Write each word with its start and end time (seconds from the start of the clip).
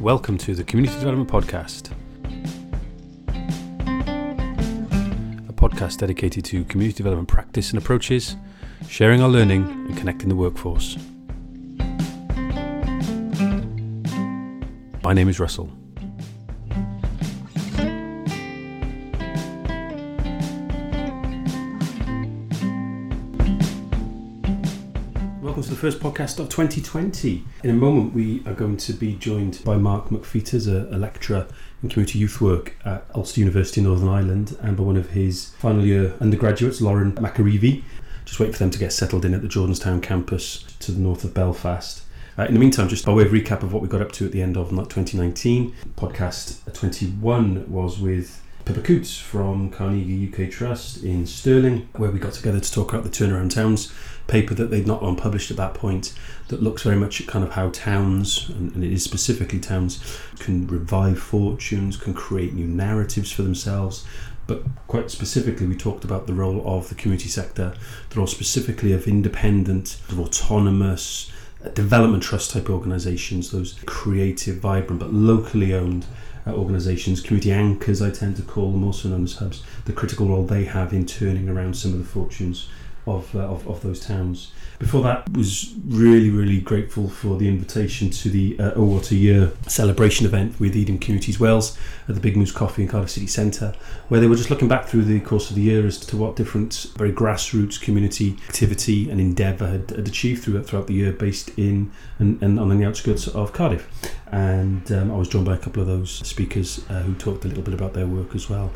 Welcome 0.00 0.36
to 0.38 0.54
the 0.54 0.62
Community 0.62 0.94
Development 0.98 1.28
Podcast, 1.28 1.90
a 5.48 5.52
podcast 5.54 5.98
dedicated 5.98 6.44
to 6.44 6.64
community 6.64 6.98
development 6.98 7.28
practice 7.28 7.70
and 7.70 7.78
approaches, 7.78 8.36
sharing 8.88 9.22
our 9.22 9.28
learning, 9.28 9.62
and 9.62 9.96
connecting 9.96 10.28
the 10.28 10.36
workforce. 10.36 10.98
My 15.02 15.14
name 15.14 15.30
is 15.30 15.40
Russell. 15.40 15.70
The 25.76 25.82
first 25.82 26.00
podcast 26.00 26.38
of 26.38 26.48
2020. 26.48 27.44
In 27.62 27.68
a 27.68 27.74
moment, 27.74 28.14
we 28.14 28.42
are 28.46 28.54
going 28.54 28.78
to 28.78 28.94
be 28.94 29.14
joined 29.14 29.62
by 29.62 29.76
Mark 29.76 30.08
McFeeters, 30.08 30.66
a, 30.66 30.88
a 30.88 30.96
lecturer 30.96 31.46
in 31.82 31.90
community 31.90 32.18
youth 32.18 32.40
work 32.40 32.74
at 32.86 33.04
Ulster 33.14 33.40
University 33.40 33.82
in 33.82 33.86
Northern 33.86 34.08
Ireland, 34.08 34.56
and 34.62 34.74
by 34.74 34.84
one 34.84 34.96
of 34.96 35.10
his 35.10 35.50
final 35.58 35.84
year 35.84 36.14
undergraduates, 36.18 36.80
Lauren 36.80 37.12
McAreavey. 37.12 37.82
Just 38.24 38.40
wait 38.40 38.52
for 38.52 38.58
them 38.58 38.70
to 38.70 38.78
get 38.78 38.90
settled 38.90 39.26
in 39.26 39.34
at 39.34 39.42
the 39.42 39.48
Jordanstown 39.48 40.02
campus 40.02 40.62
to 40.80 40.92
the 40.92 40.98
north 40.98 41.24
of 41.24 41.34
Belfast. 41.34 42.02
Uh, 42.38 42.44
in 42.44 42.54
the 42.54 42.60
meantime, 42.60 42.88
just 42.88 43.04
by 43.04 43.12
way 43.12 43.24
of 43.24 43.32
recap 43.32 43.62
of 43.62 43.74
what 43.74 43.82
we 43.82 43.88
got 43.88 44.00
up 44.00 44.12
to 44.12 44.24
at 44.24 44.32
the 44.32 44.40
end 44.40 44.56
of 44.56 44.70
2019, 44.70 45.74
podcast 45.94 46.72
21 46.72 47.70
was 47.70 48.00
with 48.00 48.42
Pippa 48.66 48.80
Coutts 48.80 49.16
from 49.16 49.70
Carnegie 49.70 50.28
UK 50.28 50.50
Trust 50.50 51.04
in 51.04 51.24
Stirling, 51.24 51.88
where 51.96 52.10
we 52.10 52.18
got 52.18 52.32
together 52.32 52.58
to 52.58 52.72
talk 52.72 52.92
about 52.92 53.04
the 53.04 53.10
Turnaround 53.10 53.54
Towns 53.54 53.92
paper 54.26 54.54
that 54.54 54.70
they'd 54.70 54.86
not 54.86 55.02
long 55.02 55.16
published 55.16 55.50
at 55.50 55.56
that 55.56 55.74
point 55.74 56.12
that 56.48 56.62
looks 56.62 56.82
very 56.82 56.96
much 56.96 57.20
at 57.20 57.26
kind 57.26 57.44
of 57.44 57.52
how 57.52 57.70
towns, 57.70 58.48
and, 58.50 58.82
it 58.82 58.92
is 58.92 59.02
specifically 59.02 59.60
towns, 59.60 60.02
can 60.38 60.66
revive 60.66 61.18
fortunes, 61.18 61.96
can 61.96 62.14
create 62.14 62.52
new 62.52 62.66
narratives 62.66 63.30
for 63.30 63.42
themselves, 63.42 64.04
but 64.46 64.62
quite 64.86 65.10
specifically, 65.10 65.66
we 65.66 65.76
talked 65.76 66.04
about 66.04 66.26
the 66.26 66.32
role 66.32 66.62
of 66.66 66.88
the 66.88 66.94
community 66.94 67.28
sector, 67.28 67.74
the 68.10 68.16
role 68.16 68.28
specifically 68.28 68.92
of 68.92 69.08
independent, 69.08 69.98
of 70.08 70.20
autonomous, 70.20 71.32
uh, 71.64 71.68
development 71.70 72.22
trust 72.22 72.52
type 72.52 72.70
organisations, 72.70 73.50
those 73.50 73.74
creative, 73.86 74.58
vibrant, 74.58 75.00
but 75.00 75.12
locally 75.12 75.74
owned 75.74 76.06
uh, 76.46 76.52
organisations, 76.52 77.20
community 77.20 77.50
anchors, 77.50 78.00
I 78.00 78.10
tend 78.10 78.36
to 78.36 78.42
call 78.42 78.70
them, 78.70 78.84
also 78.84 79.08
known 79.08 79.24
as 79.24 79.34
hubs, 79.34 79.64
the 79.84 79.92
critical 79.92 80.28
role 80.28 80.44
they 80.44 80.64
have 80.64 80.92
in 80.92 81.06
turning 81.06 81.48
around 81.48 81.76
some 81.76 81.92
of 81.92 81.98
the 81.98 82.04
fortunes 82.04 82.68
of, 83.06 83.34
uh, 83.34 83.40
of, 83.40 83.66
of, 83.68 83.82
those 83.82 84.00
towns. 84.00 84.52
Before 84.78 85.02
that, 85.02 85.30
was 85.32 85.74
really, 85.86 86.30
really 86.30 86.60
grateful 86.60 87.08
for 87.08 87.36
the 87.36 87.48
invitation 87.48 88.10
to 88.10 88.28
the 88.28 88.58
uh, 88.58 88.80
What 88.80 89.10
a 89.10 89.14
Year 89.14 89.52
celebration 89.66 90.26
event 90.26 90.58
with 90.60 90.76
Eden 90.76 90.98
Communities 90.98 91.40
Wales 91.40 91.78
at 92.08 92.14
the 92.14 92.20
Big 92.20 92.36
Moose 92.36 92.52
Coffee 92.52 92.82
in 92.82 92.88
Cardiff 92.88 93.10
City 93.10 93.26
Centre, 93.26 93.74
where 94.08 94.20
they 94.20 94.26
were 94.26 94.36
just 94.36 94.50
looking 94.50 94.68
back 94.68 94.86
through 94.86 95.04
the 95.04 95.20
course 95.20 95.50
of 95.50 95.56
the 95.56 95.62
year 95.62 95.86
as 95.86 95.98
to 95.98 96.16
what 96.16 96.36
different 96.36 96.92
very 96.96 97.12
grassroots 97.12 97.80
community 97.80 98.36
activity 98.48 99.10
and 99.10 99.20
endeavour 99.20 99.66
had, 99.66 99.90
had 99.90 100.08
achieved 100.08 100.44
throughout, 100.44 100.66
throughout 100.66 100.86
the 100.86 100.94
year 100.94 101.12
based 101.12 101.50
in 101.58 101.90
and, 102.18 102.42
and 102.42 102.60
on 102.60 102.76
the 102.78 102.86
outskirts 102.86 103.28
of 103.28 103.52
Cardiff 103.52 103.88
and 104.32 104.90
um, 104.90 105.12
I 105.12 105.16
was 105.16 105.28
joined 105.28 105.46
by 105.46 105.54
a 105.54 105.58
couple 105.58 105.80
of 105.80 105.88
those 105.88 106.10
speakers 106.10 106.84
uh, 106.90 107.02
who 107.02 107.14
talked 107.14 107.44
a 107.44 107.48
little 107.48 107.62
bit 107.62 107.74
about 107.74 107.92
their 107.92 108.06
work 108.06 108.34
as 108.34 108.50
well. 108.50 108.72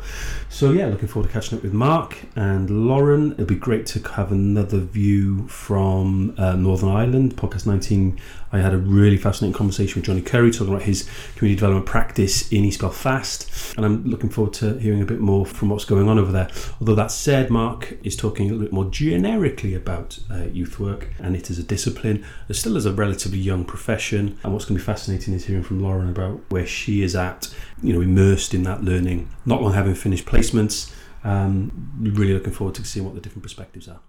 So 0.49 0.71
yeah, 0.71 0.87
looking 0.87 1.09
forward 1.09 1.27
to 1.27 1.33
catching 1.33 1.57
up 1.57 1.63
with 1.63 1.73
Mark 1.73 2.17
and 2.35 2.87
Lauren. 2.87 3.33
It'll 3.33 3.45
be 3.45 3.55
great 3.55 3.85
to 3.87 3.99
have 4.13 4.31
another 4.31 4.79
view 4.79 5.47
from 5.49 5.90
uh, 5.91 6.55
Northern 6.55 6.89
Ireland. 6.89 7.35
Podcast 7.35 7.65
19, 7.65 8.19
I 8.53 8.59
had 8.59 8.73
a 8.73 8.77
really 8.77 9.17
fascinating 9.17 9.53
conversation 9.53 9.99
with 9.99 10.05
Johnny 10.05 10.21
Curry 10.21 10.51
talking 10.51 10.69
about 10.69 10.83
his 10.83 11.09
community 11.35 11.55
development 11.55 11.85
practice 11.85 12.49
in 12.51 12.63
East 12.63 12.79
Belfast, 12.79 13.75
and 13.75 13.85
I'm 13.85 14.05
looking 14.05 14.29
forward 14.29 14.53
to 14.55 14.77
hearing 14.79 15.01
a 15.01 15.05
bit 15.05 15.19
more 15.19 15.45
from 15.45 15.69
what's 15.69 15.85
going 15.85 16.07
on 16.07 16.17
over 16.17 16.31
there. 16.31 16.49
Although 16.79 16.95
that 16.95 17.11
said, 17.11 17.49
Mark 17.49 17.97
is 18.03 18.15
talking 18.15 18.47
a 18.47 18.53
little 18.53 18.63
bit 18.63 18.73
more 18.73 18.85
generically 18.85 19.75
about 19.75 20.19
uh, 20.31 20.45
youth 20.45 20.79
work 20.79 21.09
and 21.19 21.35
it 21.35 21.49
as 21.49 21.59
a 21.59 21.63
discipline, 21.63 22.23
as 22.47 22.57
still 22.57 22.77
as 22.77 22.85
a 22.85 22.93
relatively 22.93 23.39
young 23.39 23.65
profession. 23.65 24.39
And 24.43 24.53
what's 24.53 24.63
going 24.63 24.77
to 24.77 24.81
be 24.81 24.85
fascinating 24.85 25.33
is 25.33 25.41
is 25.41 25.47
hearing 25.47 25.63
from 25.63 25.81
Lauren 25.81 26.09
about 26.09 26.39
where 26.49 26.65
she 26.65 27.01
is 27.01 27.15
at, 27.15 27.53
you 27.81 27.93
know, 27.93 28.01
immersed 28.01 28.53
in 28.53 28.63
that 28.63 28.83
learning, 28.83 29.29
not 29.45 29.61
long 29.61 29.73
having 29.73 29.95
finished 29.95 30.25
placements. 30.25 30.93
Um, 31.23 31.91
really 31.99 32.33
looking 32.33 32.53
forward 32.53 32.75
to 32.75 32.85
seeing 32.85 33.05
what 33.05 33.15
the 33.15 33.21
different 33.21 33.43
perspectives 33.43 33.87
are. 33.87 33.99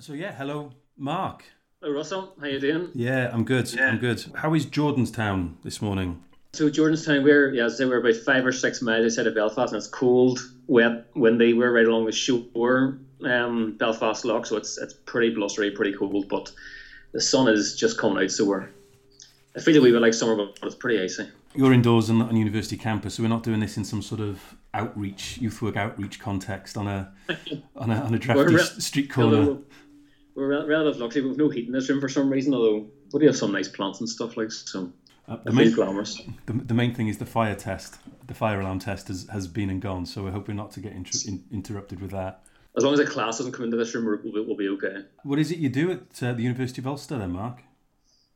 So 0.00 0.12
yeah, 0.12 0.32
hello, 0.32 0.70
Mark. 0.96 1.44
Hello, 1.80 1.92
Russell. 1.92 2.34
How 2.40 2.46
you 2.46 2.60
doing? 2.60 2.90
Yeah, 2.94 3.30
I'm 3.32 3.44
good. 3.44 3.72
Yeah. 3.72 3.88
I'm 3.88 3.98
good. 3.98 4.24
How 4.36 4.54
is 4.54 4.64
Jordanstown 4.64 5.54
this 5.64 5.82
morning? 5.82 6.22
So 6.52 6.70
Jordanstown, 6.70 7.24
we're 7.24 7.52
yeah, 7.52 7.68
say 7.68 7.84
we're 7.84 7.98
about 7.98 8.14
five 8.24 8.46
or 8.46 8.52
six 8.52 8.80
miles 8.80 9.04
outside 9.04 9.26
of 9.26 9.34
Belfast, 9.34 9.72
and 9.72 9.78
it's 9.78 9.88
cold, 9.88 10.38
wet, 10.68 11.06
windy. 11.16 11.52
We're 11.52 11.72
right 11.72 11.86
along 11.86 12.06
the 12.06 12.12
shore, 12.12 12.98
um, 13.24 13.76
Belfast 13.76 14.24
Lough, 14.24 14.44
so 14.44 14.56
it's 14.56 14.78
it's 14.78 14.94
pretty 14.94 15.34
blustery, 15.34 15.72
pretty 15.72 15.94
cold, 15.94 16.28
but 16.28 16.52
the 17.12 17.20
sun 17.20 17.48
is 17.48 17.74
just 17.74 17.98
coming 17.98 18.22
out, 18.22 18.30
so 18.30 18.44
we're 18.44 18.68
I 19.56 19.60
feel 19.60 19.78
a 19.78 19.80
wee 19.80 19.90
bit 19.90 20.00
like 20.00 20.14
summer, 20.14 20.36
but 20.36 20.56
it's 20.62 20.76
pretty 20.76 21.02
icy. 21.02 21.28
You're 21.56 21.72
indoors 21.72 22.08
on, 22.08 22.22
on 22.22 22.36
university 22.36 22.76
campus, 22.76 23.14
so 23.14 23.24
we're 23.24 23.28
not 23.30 23.42
doing 23.42 23.58
this 23.58 23.76
in 23.76 23.84
some 23.84 24.02
sort 24.02 24.20
of 24.20 24.54
outreach, 24.74 25.38
youth 25.38 25.60
work 25.60 25.76
outreach 25.76 26.20
context 26.20 26.76
on 26.76 26.86
a 26.86 27.12
on 27.76 27.90
a, 27.90 27.96
on 27.96 28.14
a 28.14 28.18
drafty 28.18 28.54
re- 28.54 28.62
street 28.62 29.10
corner. 29.10 29.58
We're 30.38 30.66
relatively 30.66 31.00
lucky. 31.00 31.20
But 31.20 31.28
We've 31.30 31.38
no 31.38 31.48
heat 31.48 31.66
in 31.66 31.72
this 31.72 31.88
room 31.88 32.00
for 32.00 32.08
some 32.08 32.30
reason, 32.30 32.54
although 32.54 32.86
we 33.12 33.20
do 33.20 33.26
have 33.26 33.36
some 33.36 33.50
nice 33.50 33.66
plants 33.66 33.98
and 33.98 34.08
stuff 34.08 34.36
like 34.36 34.52
so. 34.52 34.92
Uh, 35.26 35.36
the, 35.44 35.52
main, 35.52 35.72
glamorous. 35.72 36.22
The, 36.46 36.52
the 36.52 36.74
main 36.74 36.94
thing 36.94 37.08
is 37.08 37.18
the 37.18 37.26
fire 37.26 37.54
test. 37.54 37.98
The 38.26 38.34
fire 38.34 38.60
alarm 38.60 38.78
test 38.78 39.08
has, 39.08 39.26
has 39.30 39.46
been 39.48 39.68
and 39.68 39.82
gone, 39.82 40.06
so 40.06 40.22
we're 40.22 40.30
hoping 40.30 40.56
not 40.56 40.70
to 40.72 40.80
get 40.80 40.92
inter- 40.92 41.18
in, 41.26 41.44
interrupted 41.52 42.00
with 42.00 42.12
that. 42.12 42.44
As 42.76 42.84
long 42.84 42.94
as 42.94 43.00
a 43.00 43.04
class 43.04 43.38
doesn't 43.38 43.52
come 43.52 43.64
into 43.64 43.76
this 43.76 43.94
room, 43.94 44.06
we'll 44.06 44.32
be, 44.32 44.40
we'll 44.40 44.56
be 44.56 44.68
okay. 44.68 45.04
What 45.24 45.38
is 45.38 45.50
it 45.50 45.58
you 45.58 45.68
do 45.68 45.90
at 45.90 46.22
uh, 46.22 46.32
the 46.32 46.44
University 46.44 46.80
of 46.80 46.86
Ulster, 46.86 47.18
then, 47.18 47.32
Mark? 47.32 47.58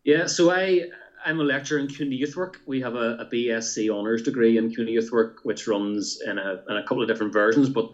Yeah, 0.05 0.27
so 0.27 0.51
I 0.51 0.89
I'm 1.25 1.41
a 1.41 1.45
lecturer 1.45 1.79
in 1.79 1.87
community 1.87 2.17
youth 2.17 2.37
work. 2.37 2.61
We 2.67 2.81
have 2.81 2.95
a, 2.95 3.17
a 3.19 3.27
BSc 3.27 3.89
honours 3.89 4.23
degree 4.23 4.59
in 4.59 4.71
community 4.71 4.95
youth 4.95 5.13
work, 5.13 5.41
which 5.45 5.67
runs 5.69 6.21
in 6.21 6.39
a, 6.39 6.63
in 6.69 6.77
a 6.77 6.83
couple 6.83 7.03
of 7.03 7.09
different 7.09 7.33
versions, 7.33 7.69
but 7.69 7.91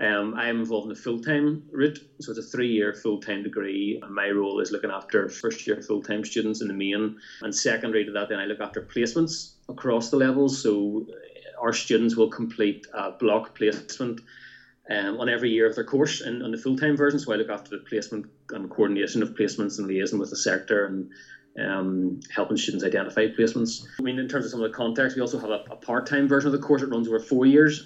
um, 0.00 0.34
I 0.34 0.48
am 0.48 0.60
involved 0.60 0.86
in 0.86 0.88
the 0.88 1.00
full 1.00 1.20
time 1.20 1.62
route. 1.70 1.98
So 2.20 2.30
it's 2.30 2.38
a 2.38 2.42
three 2.42 2.68
year 2.68 2.94
full 2.94 3.18
time 3.18 3.42
degree. 3.42 3.98
And 4.02 4.14
my 4.14 4.30
role 4.30 4.60
is 4.60 4.70
looking 4.70 4.90
after 4.90 5.28
first 5.28 5.66
year 5.66 5.80
full 5.86 6.02
time 6.02 6.24
students 6.24 6.60
in 6.60 6.68
the 6.68 6.74
main. 6.74 7.14
And 7.42 7.54
secondary 7.54 8.04
to 8.04 8.12
that, 8.12 8.28
then 8.28 8.38
I 8.38 8.46
look 8.46 8.60
after 8.60 8.80
placements 8.82 9.50
across 9.68 10.10
the 10.10 10.16
levels. 10.16 10.60
So 10.60 11.06
our 11.60 11.72
students 11.72 12.16
will 12.16 12.28
complete 12.28 12.86
a 12.92 13.12
block 13.12 13.54
placement 13.54 14.20
um, 14.90 15.20
on 15.20 15.28
every 15.28 15.50
year 15.50 15.66
of 15.66 15.74
their 15.74 15.84
course 15.84 16.20
in, 16.20 16.42
on 16.42 16.50
the 16.50 16.58
full 16.58 16.76
time 16.76 16.96
version. 16.96 17.18
So 17.18 17.32
I 17.32 17.36
look 17.36 17.50
after 17.50 17.70
the 17.70 17.82
placement 17.84 18.26
and 18.50 18.68
coordination 18.70 19.22
of 19.22 19.30
placements 19.34 19.78
and 19.78 19.86
liaison 19.86 20.18
with 20.18 20.30
the 20.30 20.36
sector 20.36 20.86
and 20.86 21.06
um, 21.58 22.20
helping 22.30 22.56
students 22.56 22.84
identify 22.84 23.26
placements. 23.26 23.84
I 23.98 24.02
mean, 24.02 24.18
in 24.18 24.26
terms 24.26 24.46
of 24.46 24.50
some 24.50 24.62
of 24.62 24.70
the 24.70 24.76
context, 24.76 25.16
we 25.16 25.22
also 25.22 25.38
have 25.38 25.50
a, 25.50 25.60
a 25.70 25.76
part 25.76 26.06
time 26.06 26.26
version 26.26 26.48
of 26.48 26.52
the 26.52 26.66
course 26.66 26.80
that 26.80 26.88
runs 26.88 27.08
over 27.08 27.20
four 27.20 27.46
years, 27.46 27.82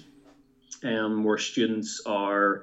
um, 0.83 1.23
where 1.23 1.37
students 1.37 2.01
are 2.05 2.61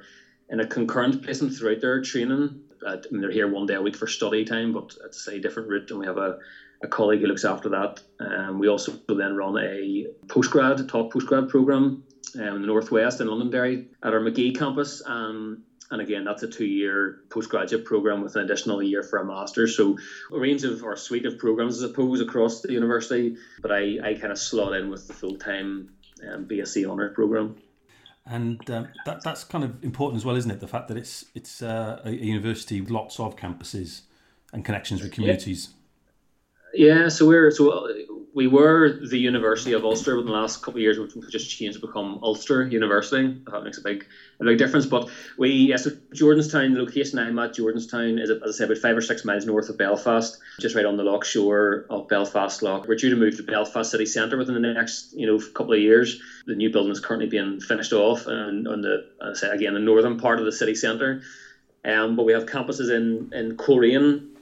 in 0.48 0.60
a 0.60 0.66
concurrent 0.66 1.22
placement 1.22 1.54
throughout 1.54 1.80
their 1.80 2.00
training. 2.00 2.54
I 2.86 2.98
mean, 3.10 3.20
they're 3.20 3.30
here 3.30 3.48
one 3.48 3.66
day 3.66 3.74
a 3.74 3.82
week 3.82 3.96
for 3.96 4.06
study 4.06 4.44
time, 4.44 4.72
but 4.72 4.94
it's 5.04 5.26
a 5.26 5.40
different 5.40 5.68
route, 5.68 5.90
and 5.90 5.98
we 5.98 6.06
have 6.06 6.18
a, 6.18 6.36
a 6.82 6.86
colleague 6.86 7.20
who 7.20 7.26
looks 7.26 7.44
after 7.44 7.70
that. 7.70 8.00
Um, 8.20 8.58
we 8.58 8.68
also 8.68 8.94
then 9.08 9.34
run 9.34 9.56
a 9.58 10.06
postgrad, 10.26 10.86
top 10.86 11.12
postgrad 11.12 11.48
program 11.48 11.98
um, 12.34 12.56
in 12.56 12.60
the 12.60 12.66
Northwest 12.66 13.20
in 13.20 13.28
Londonderry 13.28 13.84
at 14.02 14.12
our 14.12 14.20
Magee 14.20 14.52
campus. 14.52 15.00
Um, 15.06 15.60
and 15.90 16.00
again, 16.00 16.24
that's 16.24 16.42
a 16.42 16.48
two-year 16.48 17.18
postgraduate 17.28 17.84
program 17.84 18.20
with 18.20 18.36
an 18.36 18.42
additional 18.42 18.82
year 18.82 19.02
for 19.02 19.18
a 19.18 19.24
master's. 19.24 19.76
So 19.76 19.96
a 20.32 20.38
range 20.38 20.64
of 20.64 20.82
our 20.82 20.96
suite 20.96 21.26
of 21.26 21.38
programs, 21.38 21.82
I 21.82 21.86
suppose, 21.86 22.20
across 22.20 22.60
the 22.60 22.72
university. 22.72 23.34
But 23.60 23.70
I, 23.70 23.98
I 24.02 24.14
kind 24.14 24.32
of 24.32 24.38
slot 24.38 24.74
in 24.74 24.88
with 24.88 25.06
the 25.06 25.12
full-time 25.12 25.88
um, 26.28 26.46
BSc 26.46 26.88
honours 26.88 27.12
program. 27.14 27.54
And 28.26 28.68
um, 28.70 28.88
that, 29.04 29.22
that's 29.22 29.44
kind 29.44 29.64
of 29.64 29.84
important 29.84 30.16
as 30.16 30.24
well, 30.24 30.36
isn't 30.36 30.50
it? 30.50 30.60
The 30.60 30.68
fact 30.68 30.88
that 30.88 30.96
it's 30.96 31.26
it's 31.34 31.60
uh, 31.62 32.00
a 32.04 32.10
university 32.10 32.80
with 32.80 32.90
lots 32.90 33.20
of 33.20 33.36
campuses 33.36 34.02
and 34.52 34.64
connections 34.64 35.02
with 35.02 35.12
communities. 35.12 35.70
Yeah, 36.72 37.02
yeah 37.02 37.08
so 37.08 37.26
we're 37.26 37.50
so 37.50 37.86
we 38.34 38.48
were 38.48 38.98
the 39.00 39.18
University 39.18 39.72
of 39.72 39.84
Ulster, 39.84 40.16
but 40.16 40.22
in 40.22 40.26
the 40.26 40.32
last 40.32 40.60
couple 40.60 40.78
of 40.78 40.82
years 40.82 40.98
we've 40.98 41.30
just 41.30 41.48
changed 41.48 41.80
to 41.80 41.86
become 41.86 42.18
Ulster 42.20 42.66
University. 42.66 43.40
That 43.46 43.62
makes 43.62 43.78
a 43.78 43.82
big 43.82 44.06
a 44.40 44.44
big 44.44 44.58
difference. 44.58 44.86
But 44.86 45.08
we 45.38 45.50
yeah, 45.50 45.76
so 45.76 45.90
Jordanstown, 46.12 46.74
the 46.74 46.82
location 46.82 47.20
I'm 47.20 47.38
at, 47.38 47.54
Jordanstown 47.54 48.20
is 48.20 48.30
as 48.30 48.42
I 48.42 48.50
said 48.50 48.70
about 48.70 48.78
five 48.78 48.96
or 48.96 49.02
six 49.02 49.24
miles 49.24 49.46
north 49.46 49.68
of 49.68 49.78
Belfast, 49.78 50.36
just 50.58 50.74
right 50.74 50.84
on 50.84 50.96
the 50.96 51.04
lough 51.04 51.20
shore 51.20 51.86
of 51.88 52.08
Belfast 52.08 52.60
Lough. 52.60 52.84
We're 52.86 52.96
due 52.96 53.10
to 53.10 53.16
move 53.16 53.36
to 53.36 53.44
Belfast 53.44 53.90
city 53.90 54.06
centre 54.06 54.36
within 54.36 54.54
the 54.54 54.60
next 54.60 55.12
you 55.14 55.26
know 55.26 55.38
couple 55.54 55.72
of 55.72 55.80
years. 55.80 56.20
The 56.46 56.56
new 56.56 56.70
building 56.70 56.90
is 56.90 57.00
currently 57.00 57.28
being 57.28 57.60
finished 57.60 57.92
off, 57.92 58.26
and 58.26 58.66
on 58.66 58.80
the 58.80 59.06
as 59.22 59.44
I 59.44 59.48
say 59.48 59.54
again 59.54 59.74
the 59.74 59.80
northern 59.80 60.18
part 60.18 60.40
of 60.40 60.44
the 60.44 60.52
city 60.52 60.74
centre. 60.74 61.22
Um, 61.84 62.16
but 62.16 62.24
we 62.24 62.32
have 62.32 62.46
campuses 62.46 62.90
in 62.90 63.32
in 63.32 63.56
Coleraine, 63.56 64.34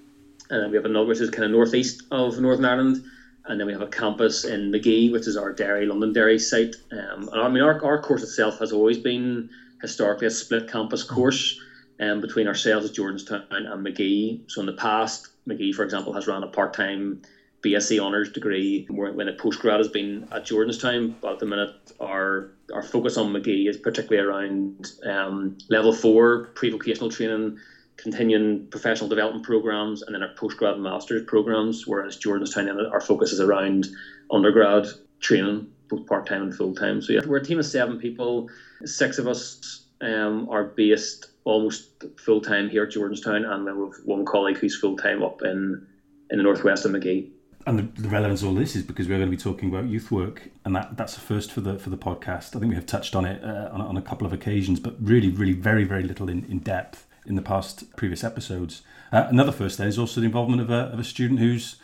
and 0.48 0.70
we 0.70 0.76
have 0.76 0.86
another 0.86 1.06
which 1.06 1.20
is 1.20 1.28
kind 1.28 1.44
of 1.44 1.50
northeast 1.50 2.04
of 2.10 2.40
Northern 2.40 2.64
Ireland 2.64 3.04
and 3.46 3.58
then 3.58 3.66
we 3.66 3.72
have 3.72 3.82
a 3.82 3.86
campus 3.86 4.44
in 4.44 4.70
Magee, 4.70 5.10
which 5.10 5.26
is 5.26 5.36
our 5.36 5.52
Derry, 5.52 5.86
London 5.86 6.12
dairy 6.12 6.38
site. 6.38 6.76
Um, 6.92 7.28
and 7.32 7.40
I 7.40 7.48
mean, 7.48 7.62
our, 7.62 7.82
our 7.84 7.98
course 7.98 8.22
itself 8.22 8.58
has 8.58 8.72
always 8.72 8.98
been 8.98 9.48
historically 9.80 10.26
a 10.26 10.30
split 10.30 10.66
campus 10.68 11.02
course 11.02 11.56
um, 12.00 12.20
between 12.20 12.46
ourselves 12.46 12.86
at 12.86 12.92
Jordanstown 12.94 13.40
and 13.50 13.82
Magee. 13.82 14.40
So 14.48 14.60
in 14.60 14.66
the 14.66 14.72
past, 14.72 15.28
Magee, 15.46 15.72
for 15.72 15.82
example, 15.82 16.12
has 16.12 16.26
run 16.26 16.42
a 16.42 16.48
part 16.48 16.72
time 16.72 17.18
BSc 17.64 18.00
honours 18.00 18.28
degree 18.30 18.84
when 18.88 19.28
a 19.28 19.32
postgrad 19.32 19.78
has 19.78 19.88
been 19.88 20.24
at 20.32 20.44
Jordanstown. 20.44 21.14
But 21.20 21.32
at 21.32 21.38
the 21.38 21.46
minute, 21.46 21.70
our 22.00 22.48
our 22.72 22.82
focus 22.82 23.16
on 23.16 23.32
Magee 23.32 23.68
is 23.68 23.76
particularly 23.76 24.26
around 24.26 24.92
um, 25.04 25.56
level 25.68 25.92
four 25.92 26.50
pre 26.54 26.70
vocational 26.70 27.10
training 27.10 27.56
continuing 28.02 28.66
professional 28.66 29.08
development 29.08 29.44
programs 29.44 30.02
and 30.02 30.14
then 30.14 30.22
our 30.22 30.34
postgrad 30.34 30.74
and 30.74 30.82
master's 30.82 31.24
programs, 31.24 31.86
whereas 31.86 32.18
Jordanstown, 32.18 32.90
our 32.90 33.00
focus 33.00 33.32
is 33.32 33.40
around 33.40 33.86
undergrad 34.30 34.86
training, 35.20 35.68
both 35.88 36.06
part 36.06 36.26
time 36.26 36.42
and 36.42 36.54
full 36.54 36.74
time. 36.74 37.00
So 37.00 37.12
yeah, 37.12 37.20
we're 37.24 37.38
a 37.38 37.44
team 37.44 37.60
of 37.60 37.66
seven 37.66 37.98
people. 37.98 38.50
Six 38.84 39.18
of 39.18 39.28
us 39.28 39.84
um, 40.00 40.48
are 40.50 40.64
based 40.64 41.28
almost 41.44 42.04
full 42.18 42.40
time 42.40 42.68
here 42.68 42.82
at 42.84 42.90
Jordanstown, 42.90 43.46
and 43.48 43.66
then 43.66 43.80
we've 43.80 43.94
one 44.04 44.24
colleague 44.24 44.58
who's 44.58 44.76
full 44.76 44.96
time 44.96 45.22
up 45.22 45.42
in 45.42 45.86
in 46.30 46.38
the 46.38 46.42
northwest 46.42 46.84
of 46.84 46.90
Magee. 46.90 47.30
And 47.64 47.78
the, 47.78 48.02
the, 48.02 48.08
relevance 48.08 48.42
of 48.42 48.48
all 48.48 48.54
this 48.54 48.74
is 48.74 48.82
because 48.82 49.06
we're 49.06 49.18
going 49.18 49.30
to 49.30 49.36
be 49.36 49.40
talking 49.40 49.68
about 49.68 49.84
youth 49.84 50.10
work, 50.10 50.50
and 50.64 50.74
that, 50.74 50.96
that's 50.96 51.14
the 51.14 51.20
first 51.20 51.52
for 51.52 51.60
the 51.60 51.78
for 51.78 51.90
the 51.90 51.96
podcast. 51.96 52.56
I 52.56 52.58
think 52.58 52.70
we 52.70 52.74
have 52.74 52.86
touched 52.86 53.14
on 53.14 53.24
it 53.24 53.44
uh, 53.44 53.68
on, 53.70 53.80
on 53.80 53.96
a 53.96 54.02
couple 54.02 54.26
of 54.26 54.32
occasions, 54.32 54.80
but 54.80 54.96
really, 55.00 55.30
really, 55.30 55.52
very, 55.52 55.84
very 55.84 56.02
little 56.02 56.28
in, 56.28 56.44
in 56.46 56.58
depth 56.58 57.06
in 57.26 57.36
the 57.36 57.42
past 57.42 57.94
previous 57.96 58.24
episodes. 58.24 58.82
Uh, 59.12 59.26
another 59.28 59.52
first 59.52 59.78
then 59.78 59.88
is 59.88 59.98
also 59.98 60.20
the 60.20 60.26
involvement 60.26 60.60
of 60.60 60.70
a, 60.70 60.92
of 60.92 60.98
a 60.98 61.04
student 61.04 61.40
who's 61.40 61.76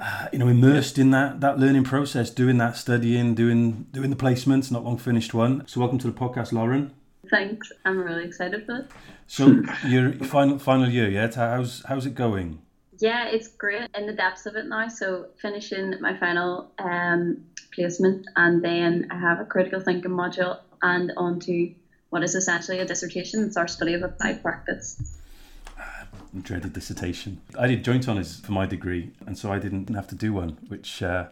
uh, 0.00 0.28
you 0.32 0.38
know 0.38 0.48
immersed 0.48 0.98
in 0.98 1.10
that 1.10 1.40
that 1.40 1.58
learning 1.58 1.84
process, 1.84 2.30
doing 2.30 2.58
that 2.58 2.76
studying, 2.76 3.34
doing 3.34 3.86
doing 3.92 4.10
the 4.10 4.16
placements, 4.16 4.70
not 4.70 4.84
long 4.84 4.96
finished 4.96 5.34
one. 5.34 5.66
So 5.66 5.80
welcome 5.80 5.98
to 5.98 6.10
the 6.10 6.18
podcast, 6.18 6.52
Lauren. 6.52 6.92
Thanks, 7.30 7.70
I'm 7.84 7.98
really 7.98 8.24
excited 8.24 8.64
for 8.66 8.76
it. 8.76 8.90
So 9.26 9.62
your 9.86 10.12
final 10.12 10.58
final 10.58 10.88
year, 10.88 11.08
yeah? 11.08 11.30
How's 11.32 11.84
how's 11.86 12.06
it 12.06 12.14
going? 12.14 12.62
Yeah, 12.98 13.28
it's 13.28 13.48
great 13.48 13.88
in 13.96 14.06
the 14.06 14.12
depths 14.12 14.46
of 14.46 14.56
it 14.56 14.66
now. 14.66 14.88
So 14.88 15.28
finishing 15.40 15.94
my 16.00 16.16
final 16.18 16.70
um, 16.78 17.44
placement, 17.72 18.26
and 18.36 18.62
then 18.62 19.08
I 19.10 19.18
have 19.18 19.40
a 19.40 19.44
critical 19.44 19.80
thinking 19.80 20.10
module, 20.10 20.58
and 20.82 21.12
onto 21.16 21.74
what 22.10 22.22
is 22.22 22.34
essentially 22.34 22.78
a 22.80 22.84
dissertation. 22.84 23.44
It's 23.44 23.56
our 23.56 23.68
study 23.68 23.94
of 23.94 24.02
applied 24.02 24.42
practice. 24.42 25.16
Dreaded 26.42 26.74
dissertation. 26.74 27.40
I 27.58 27.66
did 27.66 27.84
joint 27.84 28.08
honours 28.08 28.38
for 28.40 28.52
my 28.52 28.66
degree, 28.66 29.10
and 29.26 29.36
so 29.36 29.50
I 29.50 29.58
didn't 29.58 29.92
have 29.94 30.06
to 30.08 30.14
do 30.14 30.32
one, 30.32 30.58
which 30.68 31.02
uh, 31.02 31.26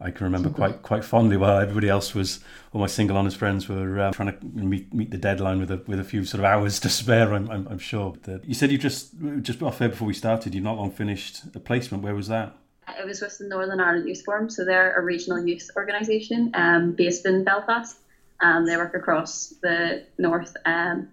I 0.00 0.10
can 0.10 0.24
remember 0.24 0.50
quite 0.60 0.82
quite 0.82 1.04
fondly. 1.04 1.36
While 1.36 1.60
everybody 1.60 1.88
else 1.88 2.12
was, 2.12 2.40
all 2.72 2.80
my 2.80 2.88
single 2.88 3.16
honours 3.16 3.34
friends 3.34 3.68
were 3.68 4.00
uh, 4.00 4.10
trying 4.12 4.36
to 4.36 4.44
meet 4.44 4.92
meet 4.92 5.10
the 5.12 5.18
deadline 5.18 5.60
with 5.60 5.70
a 5.70 5.82
with 5.86 6.00
a 6.00 6.04
few 6.04 6.24
sort 6.24 6.40
of 6.40 6.44
hours 6.44 6.80
to 6.80 6.88
spare. 6.88 7.32
I'm 7.34 7.48
I'm, 7.50 7.68
I'm 7.68 7.78
sure. 7.78 8.14
But, 8.24 8.44
you 8.44 8.54
said 8.54 8.72
you 8.72 8.78
just 8.78 9.14
just 9.42 9.62
off 9.62 9.78
there 9.78 9.90
before 9.90 10.08
we 10.08 10.14
started. 10.14 10.54
You've 10.54 10.64
not 10.64 10.76
long 10.76 10.90
finished 10.90 11.42
a 11.54 11.60
placement. 11.60 12.02
Where 12.02 12.14
was 12.14 12.26
that? 12.28 12.56
It 12.98 13.06
was 13.06 13.20
with 13.20 13.38
the 13.38 13.46
Northern 13.46 13.78
Ireland 13.78 14.08
Youth 14.08 14.24
Forum, 14.24 14.50
so 14.50 14.64
they're 14.64 14.98
a 14.98 15.02
regional 15.02 15.46
youth 15.46 15.70
organisation 15.76 16.50
um, 16.54 16.92
based 16.92 17.26
in 17.26 17.44
Belfast. 17.44 17.96
Um, 18.42 18.66
they 18.66 18.76
work 18.76 18.94
across 18.94 19.54
the 19.62 20.04
north, 20.18 20.56
um, 20.64 21.08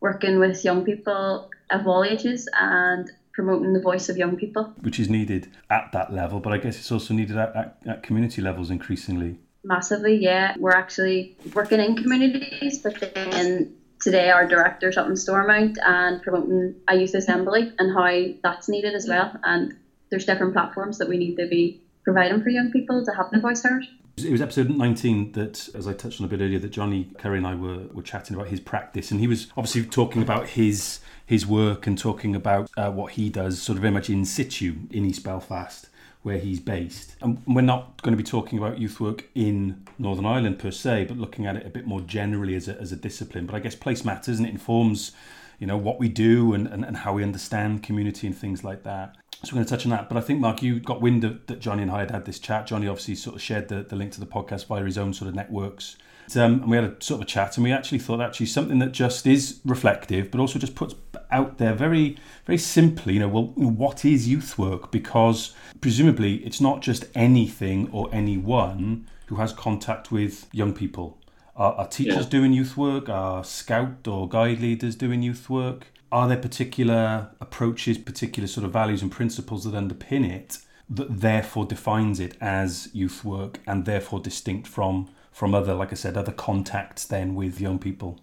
working 0.00 0.38
with 0.38 0.64
young 0.64 0.84
people 0.84 1.50
of 1.70 1.86
all 1.86 2.04
ages 2.04 2.48
and 2.58 3.10
promoting 3.32 3.72
the 3.72 3.80
voice 3.80 4.08
of 4.08 4.16
young 4.16 4.36
people. 4.36 4.72
Which 4.80 4.98
is 4.98 5.08
needed 5.08 5.50
at 5.70 5.90
that 5.92 6.12
level, 6.12 6.40
but 6.40 6.52
I 6.52 6.58
guess 6.58 6.78
it's 6.78 6.90
also 6.90 7.14
needed 7.14 7.36
at, 7.36 7.54
at, 7.54 7.78
at 7.86 8.02
community 8.02 8.42
levels 8.42 8.70
increasingly. 8.70 9.38
Massively, 9.64 10.16
yeah. 10.16 10.54
We're 10.58 10.72
actually 10.72 11.36
working 11.52 11.80
in 11.80 11.96
communities, 11.96 12.78
but 12.78 13.12
then 13.14 13.74
today 14.00 14.30
our 14.30 14.46
director's 14.46 14.96
up 14.96 15.08
in 15.08 15.16
Stormont 15.16 15.78
and 15.84 16.22
promoting 16.22 16.76
a 16.88 16.96
youth 16.96 17.14
assembly 17.14 17.72
and 17.78 17.92
how 17.92 18.34
that's 18.42 18.68
needed 18.68 18.94
as 18.94 19.06
well. 19.08 19.32
And 19.42 19.76
there's 20.10 20.24
different 20.24 20.52
platforms 20.52 20.98
that 20.98 21.08
we 21.08 21.18
need 21.18 21.36
to 21.36 21.46
be 21.48 21.82
providing 22.04 22.42
for 22.42 22.48
young 22.48 22.70
people 22.70 23.04
to 23.04 23.12
have 23.12 23.30
their 23.30 23.40
voice 23.40 23.62
heard. 23.62 23.84
It 24.24 24.32
was 24.32 24.40
episode 24.40 24.70
19 24.70 25.32
that, 25.32 25.68
as 25.74 25.86
I 25.86 25.92
touched 25.92 26.20
on 26.20 26.26
a 26.26 26.28
bit 26.28 26.40
earlier, 26.40 26.58
that 26.58 26.70
Johnny 26.70 27.10
Curry 27.18 27.38
and 27.38 27.46
I 27.46 27.54
were, 27.54 27.84
were 27.92 28.02
chatting 28.02 28.36
about 28.36 28.48
his 28.48 28.60
practice, 28.60 29.10
and 29.10 29.20
he 29.20 29.26
was 29.26 29.48
obviously 29.56 29.84
talking 29.84 30.22
about 30.22 30.48
his 30.48 31.00
his 31.24 31.46
work 31.46 31.86
and 31.86 31.98
talking 31.98 32.34
about 32.34 32.70
uh, 32.76 32.90
what 32.90 33.12
he 33.12 33.28
does, 33.28 33.60
sort 33.60 33.76
of 33.76 33.82
very 33.82 33.92
much 33.92 34.08
in 34.08 34.24
situ 34.24 34.76
in 34.90 35.04
East 35.04 35.22
Belfast, 35.24 35.88
where 36.22 36.38
he's 36.38 36.58
based. 36.58 37.16
And 37.20 37.42
we're 37.46 37.60
not 37.60 38.00
going 38.02 38.16
to 38.16 38.22
be 38.22 38.28
talking 38.28 38.58
about 38.58 38.78
youth 38.78 38.98
work 38.98 39.24
in 39.34 39.86
Northern 39.98 40.24
Ireland 40.24 40.58
per 40.58 40.70
se, 40.70 41.04
but 41.04 41.18
looking 41.18 41.46
at 41.46 41.56
it 41.56 41.66
a 41.66 41.70
bit 41.70 41.86
more 41.86 42.00
generally 42.00 42.54
as 42.54 42.66
a, 42.66 42.80
as 42.80 42.92
a 42.92 42.96
discipline. 42.96 43.44
But 43.46 43.56
I 43.56 43.60
guess 43.60 43.74
place 43.74 44.04
matters, 44.04 44.38
and 44.38 44.46
it 44.46 44.50
informs, 44.50 45.12
you 45.58 45.66
know, 45.66 45.76
what 45.76 45.98
we 45.98 46.08
do 46.08 46.54
and, 46.54 46.66
and, 46.66 46.84
and 46.84 46.98
how 46.98 47.12
we 47.12 47.22
understand 47.22 47.82
community 47.82 48.26
and 48.26 48.36
things 48.36 48.64
like 48.64 48.84
that. 48.84 49.16
So 49.44 49.52
we're 49.52 49.58
going 49.58 49.66
to 49.66 49.70
touch 49.70 49.86
on 49.86 49.90
that. 49.90 50.08
But 50.08 50.18
I 50.18 50.20
think, 50.20 50.40
Mark, 50.40 50.62
you 50.62 50.80
got 50.80 51.00
wind 51.00 51.24
of, 51.24 51.46
that 51.46 51.60
Johnny 51.60 51.82
and 51.82 51.90
I 51.90 52.00
had 52.00 52.10
had 52.10 52.24
this 52.24 52.38
chat. 52.38 52.66
Johnny 52.66 52.88
obviously 52.88 53.14
sort 53.14 53.36
of 53.36 53.42
shared 53.42 53.68
the, 53.68 53.82
the 53.82 53.96
link 53.96 54.12
to 54.12 54.20
the 54.20 54.26
podcast 54.26 54.66
via 54.66 54.84
his 54.84 54.98
own 54.98 55.12
sort 55.12 55.28
of 55.28 55.34
networks. 55.34 55.96
Um, 56.36 56.60
and 56.60 56.70
we 56.70 56.76
had 56.76 56.84
a 56.84 57.02
sort 57.02 57.20
of 57.20 57.26
a 57.26 57.30
chat, 57.30 57.56
and 57.56 57.64
we 57.64 57.72
actually 57.72 58.00
thought 58.00 58.20
actually 58.20 58.46
something 58.46 58.80
that 58.80 58.92
just 58.92 59.26
is 59.26 59.60
reflective, 59.64 60.30
but 60.30 60.40
also 60.40 60.58
just 60.58 60.74
puts 60.74 60.94
out 61.30 61.58
there 61.58 61.72
very, 61.72 62.18
very 62.44 62.58
simply, 62.58 63.14
you 63.14 63.20
know, 63.20 63.28
well, 63.28 63.46
what 63.54 64.04
is 64.04 64.28
youth 64.28 64.58
work? 64.58 64.90
Because 64.90 65.54
presumably 65.80 66.36
it's 66.44 66.60
not 66.60 66.82
just 66.82 67.06
anything 67.14 67.88
or 67.92 68.10
anyone 68.12 69.06
who 69.26 69.36
has 69.36 69.52
contact 69.52 70.12
with 70.12 70.46
young 70.52 70.74
people. 70.74 71.18
Are, 71.58 71.74
are 71.74 71.88
teachers 71.88 72.24
yeah. 72.24 72.30
doing 72.30 72.52
youth 72.54 72.76
work? 72.76 73.10
Are 73.10 73.44
scout 73.44 74.08
or 74.08 74.28
guide 74.28 74.60
leaders 74.60 74.96
doing 74.96 75.22
youth 75.22 75.50
work? 75.50 75.88
are 76.10 76.28
there 76.28 76.38
particular 76.38 77.30
approaches, 77.40 77.98
particular 77.98 78.46
sort 78.46 78.64
of 78.64 78.72
values 78.72 79.02
and 79.02 79.10
principles 79.10 79.64
that 79.64 79.74
underpin 79.74 80.28
it 80.28 80.58
that 80.90 81.20
therefore 81.20 81.66
defines 81.66 82.18
it 82.18 82.34
as 82.40 82.88
youth 82.94 83.24
work 83.24 83.60
and 83.66 83.84
therefore 83.84 84.20
distinct 84.20 84.66
from 84.66 85.08
from 85.30 85.54
other, 85.54 85.74
like 85.74 85.92
I 85.92 85.94
said, 85.94 86.16
other 86.16 86.32
contacts 86.32 87.04
then 87.04 87.36
with 87.36 87.60
young 87.60 87.78
people? 87.78 88.18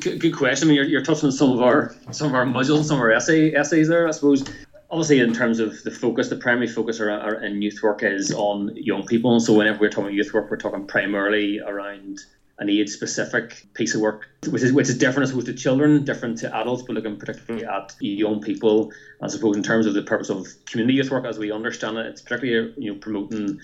Good, 0.00 0.18
good 0.18 0.34
question. 0.34 0.66
I 0.66 0.68
mean, 0.68 0.76
you're, 0.76 0.86
you're 0.86 1.04
touching 1.04 1.26
on 1.26 1.32
some 1.32 1.52
of 1.52 1.60
our 1.60 1.94
some 2.10 2.28
of 2.28 2.34
our 2.34 2.46
modules, 2.46 2.84
some 2.84 2.96
of 2.96 3.02
our 3.02 3.12
essay 3.12 3.52
essays 3.54 3.88
there. 3.88 4.08
I 4.08 4.12
suppose 4.12 4.44
obviously 4.90 5.20
in 5.20 5.34
terms 5.34 5.60
of 5.60 5.82
the 5.82 5.90
focus, 5.90 6.30
the 6.30 6.36
primary 6.36 6.66
focus 6.66 6.98
around, 6.98 7.44
in 7.44 7.60
youth 7.60 7.82
work 7.82 8.02
is 8.02 8.32
on 8.32 8.74
young 8.74 9.06
people. 9.06 9.38
So 9.38 9.52
whenever 9.52 9.78
we're 9.78 9.90
talking 9.90 10.14
youth 10.14 10.32
work, 10.32 10.50
we're 10.50 10.56
talking 10.56 10.86
primarily 10.86 11.60
around 11.60 12.20
an 12.58 12.68
age 12.68 12.88
specific 12.88 13.64
piece 13.74 13.94
of 13.94 14.00
work, 14.00 14.26
which 14.48 14.62
is 14.62 14.72
which 14.72 14.88
is 14.88 14.96
different, 14.96 15.28
I 15.28 15.30
suppose, 15.30 15.44
to 15.44 15.52
children, 15.52 16.02
different 16.04 16.38
to 16.38 16.54
adults, 16.56 16.82
but 16.86 16.94
looking 16.94 17.16
particularly 17.16 17.64
at 17.64 17.94
young 18.00 18.40
people. 18.40 18.90
I 19.22 19.28
suppose 19.28 19.56
in 19.56 19.62
terms 19.62 19.86
of 19.86 19.94
the 19.94 20.02
purpose 20.02 20.28
of 20.28 20.46
community 20.66 20.96
youth 20.96 21.10
work, 21.10 21.24
as 21.24 21.38
we 21.38 21.52
understand 21.52 21.98
it, 21.98 22.06
it's 22.06 22.20
particularly 22.20 22.70
you 22.76 22.90
know 22.90 22.96
promoting 22.96 23.58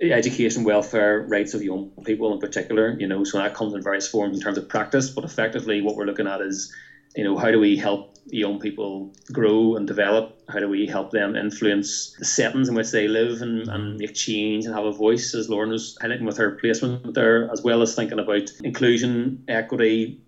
education, 0.00 0.64
welfare, 0.64 1.20
rights 1.20 1.54
of 1.54 1.62
young 1.62 1.88
people 2.04 2.32
in 2.32 2.38
particular. 2.38 2.96
You 2.98 3.06
know, 3.06 3.24
so 3.24 3.38
that 3.38 3.54
comes 3.54 3.74
in 3.74 3.82
various 3.82 4.08
forms 4.08 4.36
in 4.36 4.42
terms 4.42 4.58
of 4.58 4.68
practice, 4.68 5.10
but 5.10 5.24
effectively 5.24 5.80
what 5.80 5.96
we're 5.96 6.06
looking 6.06 6.26
at 6.26 6.40
is 6.40 6.72
you 7.16 7.24
know, 7.24 7.36
how 7.36 7.50
do 7.50 7.58
we 7.58 7.76
help 7.76 8.16
young 8.26 8.58
people 8.58 9.12
grow 9.32 9.76
and 9.76 9.86
develop? 9.86 10.38
How 10.48 10.60
do 10.60 10.68
we 10.68 10.86
help 10.86 11.10
them 11.10 11.36
influence 11.36 12.14
the 12.18 12.24
settings 12.24 12.68
in 12.68 12.74
which 12.74 12.90
they 12.90 13.08
live 13.08 13.42
and, 13.42 13.68
and 13.68 13.96
make 13.96 14.14
change 14.14 14.64
and 14.64 14.74
have 14.74 14.84
a 14.84 14.92
voice, 14.92 15.34
as 15.34 15.48
Lauren 15.48 15.70
was 15.70 15.96
highlighting 16.00 16.26
with 16.26 16.36
her 16.36 16.52
placement 16.52 17.14
there, 17.14 17.50
as 17.50 17.62
well 17.62 17.82
as 17.82 17.94
thinking 17.94 18.18
about 18.18 18.50
inclusion, 18.62 19.42
equity. 19.48 20.18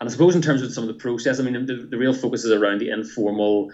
And 0.00 0.08
I 0.08 0.12
suppose 0.12 0.34
in 0.34 0.42
terms 0.42 0.62
of 0.62 0.72
some 0.72 0.84
of 0.84 0.88
the 0.88 1.00
process, 1.00 1.40
I 1.40 1.42
mean, 1.42 1.66
the, 1.66 1.86
the 1.88 1.98
real 1.98 2.14
focus 2.14 2.44
is 2.44 2.52
around 2.52 2.78
the 2.78 2.90
informal 2.90 3.70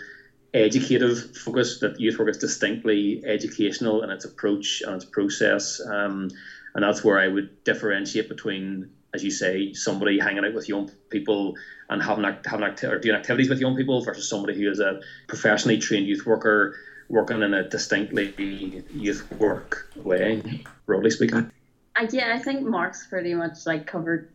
educative 0.52 1.36
focus 1.36 1.78
that 1.80 1.98
youth 2.00 2.18
work 2.18 2.28
is 2.28 2.36
distinctly 2.36 3.22
educational 3.24 4.02
in 4.02 4.10
its 4.10 4.24
approach 4.24 4.82
and 4.84 4.96
its 4.96 5.04
process. 5.04 5.80
Um, 5.80 6.28
and 6.74 6.84
that's 6.84 7.04
where 7.04 7.18
I 7.18 7.28
would 7.28 7.64
differentiate 7.64 8.28
between 8.28 8.90
as 9.12 9.24
you 9.24 9.30
say, 9.30 9.72
somebody 9.72 10.18
hanging 10.18 10.44
out 10.44 10.54
with 10.54 10.68
young 10.68 10.90
people 11.08 11.56
and 11.88 12.02
having 12.02 12.24
having 12.44 12.66
acti- 12.66 12.86
or 12.86 12.98
doing 12.98 13.16
activities 13.16 13.48
with 13.48 13.60
young 13.60 13.76
people 13.76 14.02
versus 14.02 14.28
somebody 14.28 14.60
who 14.60 14.70
is 14.70 14.80
a 14.80 15.00
professionally 15.26 15.78
trained 15.78 16.06
youth 16.06 16.24
worker 16.24 16.76
working 17.08 17.42
in 17.42 17.52
a 17.52 17.68
distinctly 17.68 18.84
youth 18.92 19.30
work 19.32 19.90
way, 19.96 20.62
broadly 20.86 21.10
speaking. 21.10 21.50
Uh, 21.96 22.06
yeah, 22.12 22.32
I 22.34 22.38
think 22.38 22.62
Mark's 22.62 23.06
pretty 23.08 23.34
much 23.34 23.66
like 23.66 23.86
covered. 23.86 24.30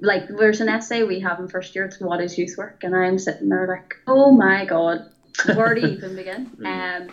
Like, 0.00 0.28
there's 0.28 0.60
an 0.60 0.68
essay 0.68 1.02
we 1.02 1.20
have 1.20 1.38
in 1.38 1.48
first 1.48 1.74
year. 1.74 1.84
It's 1.84 2.00
what 2.00 2.20
is 2.20 2.38
youth 2.38 2.54
work, 2.56 2.82
and 2.82 2.94
I'm 2.94 3.18
sitting 3.18 3.48
there 3.48 3.66
like, 3.66 3.94
oh 4.06 4.30
my 4.30 4.64
god, 4.64 5.10
where 5.54 5.74
do 5.74 5.80
you 5.80 5.88
even 5.88 6.16
begin? 6.16 6.50
Um, 6.64 7.08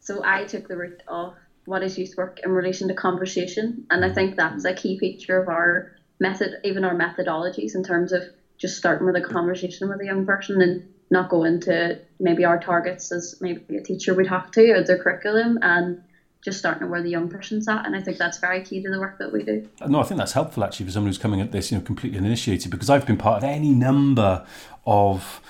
so 0.00 0.22
I 0.24 0.44
took 0.44 0.68
the 0.68 0.76
route 0.76 1.02
of 1.08 1.34
what 1.64 1.82
is 1.82 1.98
youth 1.98 2.14
work 2.16 2.40
in 2.44 2.50
relation 2.50 2.88
to 2.88 2.94
conversation, 2.94 3.86
and 3.90 4.04
I 4.04 4.12
think 4.12 4.36
that's 4.36 4.64
a 4.64 4.74
key 4.74 4.98
feature 4.98 5.40
of 5.40 5.48
our 5.48 5.92
method, 6.28 6.50
even 6.64 6.84
our 6.84 6.94
methodologies 6.94 7.74
in 7.74 7.84
terms 7.84 8.12
of 8.12 8.22
just 8.58 8.76
starting 8.76 9.06
with 9.06 9.16
a 9.16 9.20
conversation 9.20 9.88
with 9.88 10.00
a 10.00 10.04
young 10.04 10.24
person 10.24 10.62
and 10.62 10.88
not 11.10 11.28
go 11.28 11.44
into 11.44 12.00
maybe 12.18 12.44
our 12.44 12.58
targets 12.58 13.12
as 13.12 13.36
maybe 13.40 13.76
a 13.76 13.82
teacher 13.82 14.14
would 14.14 14.26
have 14.26 14.50
to 14.50 14.70
or 14.72 14.82
their 14.82 14.98
curriculum 14.98 15.58
and 15.60 16.02
just 16.44 16.58
starting 16.58 16.90
where 16.90 17.02
the 17.02 17.10
young 17.10 17.28
person's 17.28 17.68
at. 17.68 17.86
And 17.86 17.94
I 17.96 18.00
think 18.02 18.18
that's 18.18 18.38
very 18.38 18.62
key 18.64 18.82
to 18.82 18.90
the 18.90 18.98
work 18.98 19.18
that 19.18 19.32
we 19.32 19.42
do. 19.42 19.68
No, 19.86 20.00
I 20.00 20.04
think 20.04 20.18
that's 20.18 20.32
helpful 20.32 20.64
actually 20.64 20.86
for 20.86 20.92
someone 20.92 21.08
who's 21.08 21.18
coming 21.18 21.40
at 21.40 21.52
this, 21.52 21.70
you 21.70 21.78
know, 21.78 21.84
completely 21.84 22.18
uninitiated 22.18 22.70
because 22.70 22.90
I've 22.90 23.06
been 23.06 23.16
part 23.16 23.38
of 23.38 23.44
any 23.44 23.70
number 23.70 24.46
of 24.86 25.40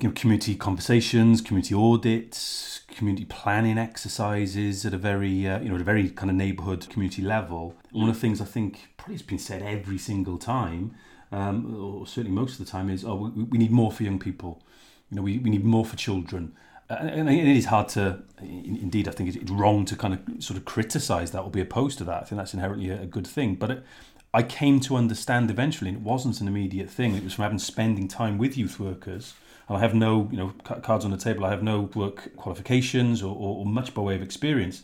you 0.00 0.08
know, 0.08 0.14
community 0.14 0.54
conversations, 0.54 1.40
community 1.40 1.74
audits, 1.74 2.82
community 2.88 3.24
planning 3.24 3.78
exercises 3.78 4.86
at 4.86 4.94
a 4.94 4.98
very, 4.98 5.46
uh, 5.46 5.60
you 5.60 5.68
know, 5.68 5.74
at 5.74 5.80
a 5.80 5.84
very 5.84 6.08
kind 6.10 6.30
of 6.30 6.36
neighbourhood 6.36 6.88
community 6.88 7.22
level. 7.22 7.74
One 7.92 8.08
of 8.08 8.14
the 8.14 8.20
things 8.20 8.40
I 8.40 8.44
think 8.44 8.88
probably 8.96 9.14
has 9.14 9.22
been 9.22 9.38
said 9.38 9.62
every 9.62 9.98
single 9.98 10.38
time, 10.38 10.94
um, 11.32 11.74
or 11.76 12.06
certainly 12.06 12.34
most 12.34 12.58
of 12.58 12.64
the 12.64 12.70
time, 12.70 12.88
is, 12.88 13.04
oh, 13.04 13.32
we, 13.34 13.42
we 13.44 13.58
need 13.58 13.70
more 13.70 13.90
for 13.90 14.04
young 14.04 14.18
people. 14.18 14.62
You 15.10 15.16
know, 15.16 15.22
we, 15.22 15.38
we 15.38 15.50
need 15.50 15.64
more 15.64 15.84
for 15.84 15.96
children 15.96 16.54
and 16.90 17.28
it 17.28 17.46
is 17.46 17.66
hard 17.66 17.88
to 17.88 18.22
indeed 18.40 19.06
i 19.08 19.10
think 19.10 19.34
it's 19.34 19.50
wrong 19.50 19.84
to 19.84 19.94
kind 19.94 20.14
of 20.14 20.42
sort 20.42 20.56
of 20.56 20.64
criticize 20.64 21.32
that 21.32 21.40
or 21.40 21.50
be 21.50 21.60
opposed 21.60 21.98
to 21.98 22.04
that 22.04 22.22
i 22.22 22.24
think 22.24 22.38
that's 22.38 22.54
inherently 22.54 22.90
a 22.90 23.06
good 23.06 23.26
thing 23.26 23.54
but 23.54 23.70
it, 23.70 23.84
i 24.32 24.42
came 24.42 24.80
to 24.80 24.96
understand 24.96 25.50
eventually 25.50 25.90
and 25.90 25.98
it 25.98 26.02
wasn't 26.02 26.40
an 26.40 26.48
immediate 26.48 26.88
thing 26.88 27.14
it 27.14 27.22
was 27.24 27.34
from 27.34 27.42
having 27.42 27.58
spending 27.58 28.08
time 28.08 28.38
with 28.38 28.56
youth 28.56 28.80
workers 28.80 29.34
and 29.68 29.76
i 29.76 29.80
have 29.80 29.94
no 29.94 30.28
you 30.30 30.36
know 30.36 30.52
cards 30.82 31.04
on 31.04 31.10
the 31.10 31.16
table. 31.16 31.44
I 31.44 31.50
have 31.50 31.62
no 31.62 31.82
work 31.94 32.34
qualifications 32.36 33.22
or, 33.22 33.34
or, 33.34 33.58
or 33.58 33.66
much 33.66 33.94
by 33.94 34.02
way 34.02 34.14
of 34.14 34.22
experience. 34.22 34.82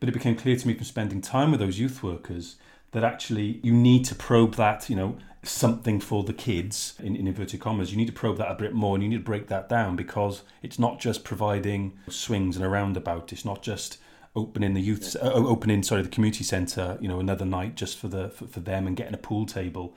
But 0.00 0.08
it 0.08 0.12
became 0.12 0.36
clear 0.36 0.56
to 0.56 0.66
me 0.66 0.74
from 0.74 0.84
spending 0.84 1.20
time 1.20 1.50
with 1.50 1.60
those 1.60 1.78
youth 1.78 2.02
workers 2.02 2.56
that 2.92 3.04
actually 3.04 3.60
you 3.62 3.72
need 3.72 4.04
to 4.06 4.14
probe 4.14 4.54
that 4.54 4.90
you 4.90 4.96
know 4.96 5.16
something 5.42 6.00
for 6.00 6.24
the 6.24 6.32
kids 6.32 6.94
in, 7.00 7.14
in, 7.16 7.26
inverted 7.26 7.60
commas. 7.60 7.90
You 7.90 7.98
need 7.98 8.06
to 8.06 8.12
probe 8.12 8.38
that 8.38 8.50
a 8.50 8.54
bit 8.54 8.72
more 8.72 8.96
and 8.96 9.02
you 9.02 9.10
need 9.10 9.18
to 9.18 9.22
break 9.22 9.48
that 9.48 9.68
down 9.68 9.94
because 9.96 10.42
it's 10.62 10.78
not 10.78 10.98
just 10.98 11.22
providing 11.22 11.92
swings 12.08 12.56
and 12.56 12.64
a 12.64 12.68
roundabout. 12.68 13.32
It's 13.32 13.44
not 13.44 13.62
just 13.62 13.98
opening 14.36 14.74
the 14.74 14.80
youth 14.80 15.14
uh, 15.22 15.32
opening 15.32 15.82
sorry 15.82 16.02
the 16.02 16.08
community 16.08 16.42
center 16.42 16.98
you 17.00 17.06
know 17.06 17.20
another 17.20 17.44
night 17.44 17.76
just 17.76 17.96
for 17.96 18.08
the 18.08 18.30
for, 18.30 18.46
for 18.48 18.58
them 18.58 18.86
and 18.86 18.96
getting 18.96 19.14
a 19.14 19.18
pool 19.18 19.46
table. 19.46 19.94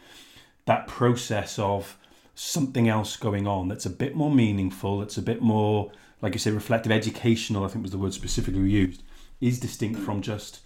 That 0.65 0.87
process 0.87 1.57
of 1.57 1.97
something 2.39 2.87
else 2.87 3.17
going 3.17 3.47
on 3.47 3.67
that's 3.67 3.85
a 3.85 3.89
bit 3.89 4.15
more 4.15 4.31
meaningful 4.31 4.99
that's 4.99 5.17
a 5.17 5.21
bit 5.21 5.41
more 5.41 5.91
like 6.21 6.33
you 6.33 6.39
say 6.39 6.51
reflective 6.51 6.91
educational 6.91 7.65
i 7.65 7.67
think 7.67 7.83
was 7.83 7.91
the 7.91 7.97
word 7.97 8.13
specifically 8.13 8.69
used 8.69 9.01
is 9.41 9.59
distinct 9.59 9.99
from 9.99 10.21
just 10.21 10.61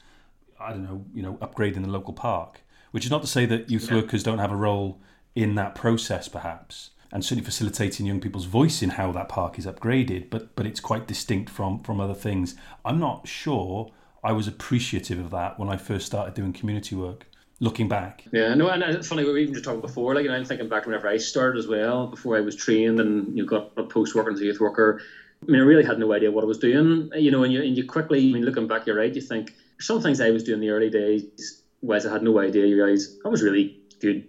i 0.60 0.72
don't 0.72 0.84
know 0.84 1.06
you 1.14 1.22
know 1.22 1.36
upgrading 1.36 1.84
the 1.84 1.90
local 1.90 2.14
park 2.14 2.62
which 2.92 3.06
is 3.06 3.12
not 3.12 3.22
to 3.22 3.28
say 3.28 3.46
that 3.46 3.70
youth 3.70 3.90
yeah. 3.90 3.96
workers 3.96 4.24
don't 4.24 4.40
have 4.40 4.52
a 4.52 4.56
role 4.56 5.00
in 5.36 5.56
that 5.56 5.76
process, 5.76 6.28
perhaps, 6.28 6.92
and 7.12 7.24
certainly 7.24 7.44
facilitating 7.44 8.06
young 8.06 8.22
people's 8.22 8.46
voice 8.46 8.82
in 8.82 8.92
how 8.92 9.12
that 9.12 9.30
park 9.30 9.58
is 9.58 9.66
upgraded. 9.66 10.30
But 10.30 10.56
but 10.56 10.66
it's 10.66 10.80
quite 10.80 11.08
distinct 11.08 11.50
from 11.50 11.82
from 11.84 12.00
other 12.00 12.14
things. 12.14 12.56
I'm 12.86 13.00
not 13.00 13.28
sure 13.28 13.92
I 14.24 14.34
was 14.34 14.48
appreciative 14.48 15.20
of 15.20 15.32
that 15.32 15.58
when 15.58 15.70
I 15.70 15.78
first 15.78 16.06
started 16.06 16.34
doing 16.34 16.54
community 16.54 16.96
work. 16.96 17.26
Looking 17.62 17.88
back, 17.88 18.26
yeah, 18.34 18.54
no, 18.56 18.68
and 18.70 18.84
it's 18.84 19.08
funny 19.08 19.24
we 19.24 19.32
were 19.32 19.38
even 19.38 19.54
just 19.54 19.64
talked 19.64 19.82
before. 19.82 20.16
Like, 20.16 20.24
you 20.24 20.30
know, 20.30 20.36
I'm 20.36 20.44
thinking 20.44 20.68
back 20.68 20.86
whenever 20.86 21.08
I 21.08 21.18
started 21.18 21.60
as 21.60 21.68
well, 21.68 22.08
before 22.08 22.36
I 22.36 22.42
was 22.42 22.56
trained 22.56 23.00
and 23.00 23.38
you 23.38 23.46
got 23.46 23.68
a 23.78 23.84
post 23.84 24.16
working 24.16 24.34
as 24.34 24.42
a 24.42 24.46
youth 24.46 24.60
worker. 24.60 25.00
I 25.48 25.52
mean, 25.52 25.62
I 25.62 25.64
really 25.64 25.84
had 25.84 26.00
no 26.00 26.12
idea 26.12 26.32
what 26.32 26.44
I 26.44 26.48
was 26.48 26.58
doing, 26.58 27.10
you 27.14 27.32
know, 27.32 27.44
and 27.44 27.54
you 27.54 27.62
and 27.62 27.78
you 27.78 27.86
quickly, 27.86 28.30
I 28.30 28.34
mean, 28.34 28.44
looking 28.44 28.68
back, 28.68 28.86
you're 28.86 28.98
right. 28.98 29.14
You 29.14 29.22
think 29.22 29.54
some 29.80 30.02
things 30.02 30.20
I 30.20 30.32
was 30.32 30.44
doing 30.44 30.56
in 30.56 30.60
the 30.62 30.70
early 30.72 30.90
days 30.90 31.62
Wes, 31.82 32.06
I 32.06 32.12
had 32.12 32.22
no 32.22 32.40
idea 32.40 32.66
you 32.66 32.80
guys. 32.80 33.18
That 33.24 33.30
was 33.30 33.42
really 33.42 33.74
good 34.00 34.24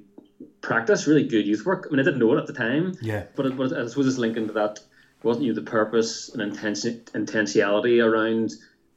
practice, 0.61 1.07
really 1.07 1.23
good 1.23 1.47
youth 1.47 1.65
work. 1.65 1.87
I 1.87 1.91
mean, 1.91 2.01
I 2.01 2.03
didn't 2.03 2.19
know 2.19 2.33
it 2.33 2.39
at 2.39 2.47
the 2.47 2.53
time. 2.53 2.95
Yeah. 3.01 3.25
But, 3.35 3.47
it, 3.47 3.57
but 3.57 3.73
I 3.73 3.87
suppose 3.87 4.07
it's 4.07 4.19
linking 4.19 4.47
to 4.49 4.53
that. 4.55 4.81
Wasn't 5.23 5.45
you 5.47 5.53
the 5.53 5.63
purpose 5.63 6.31
and 6.35 6.53
intentionality 6.53 8.05
around 8.05 8.51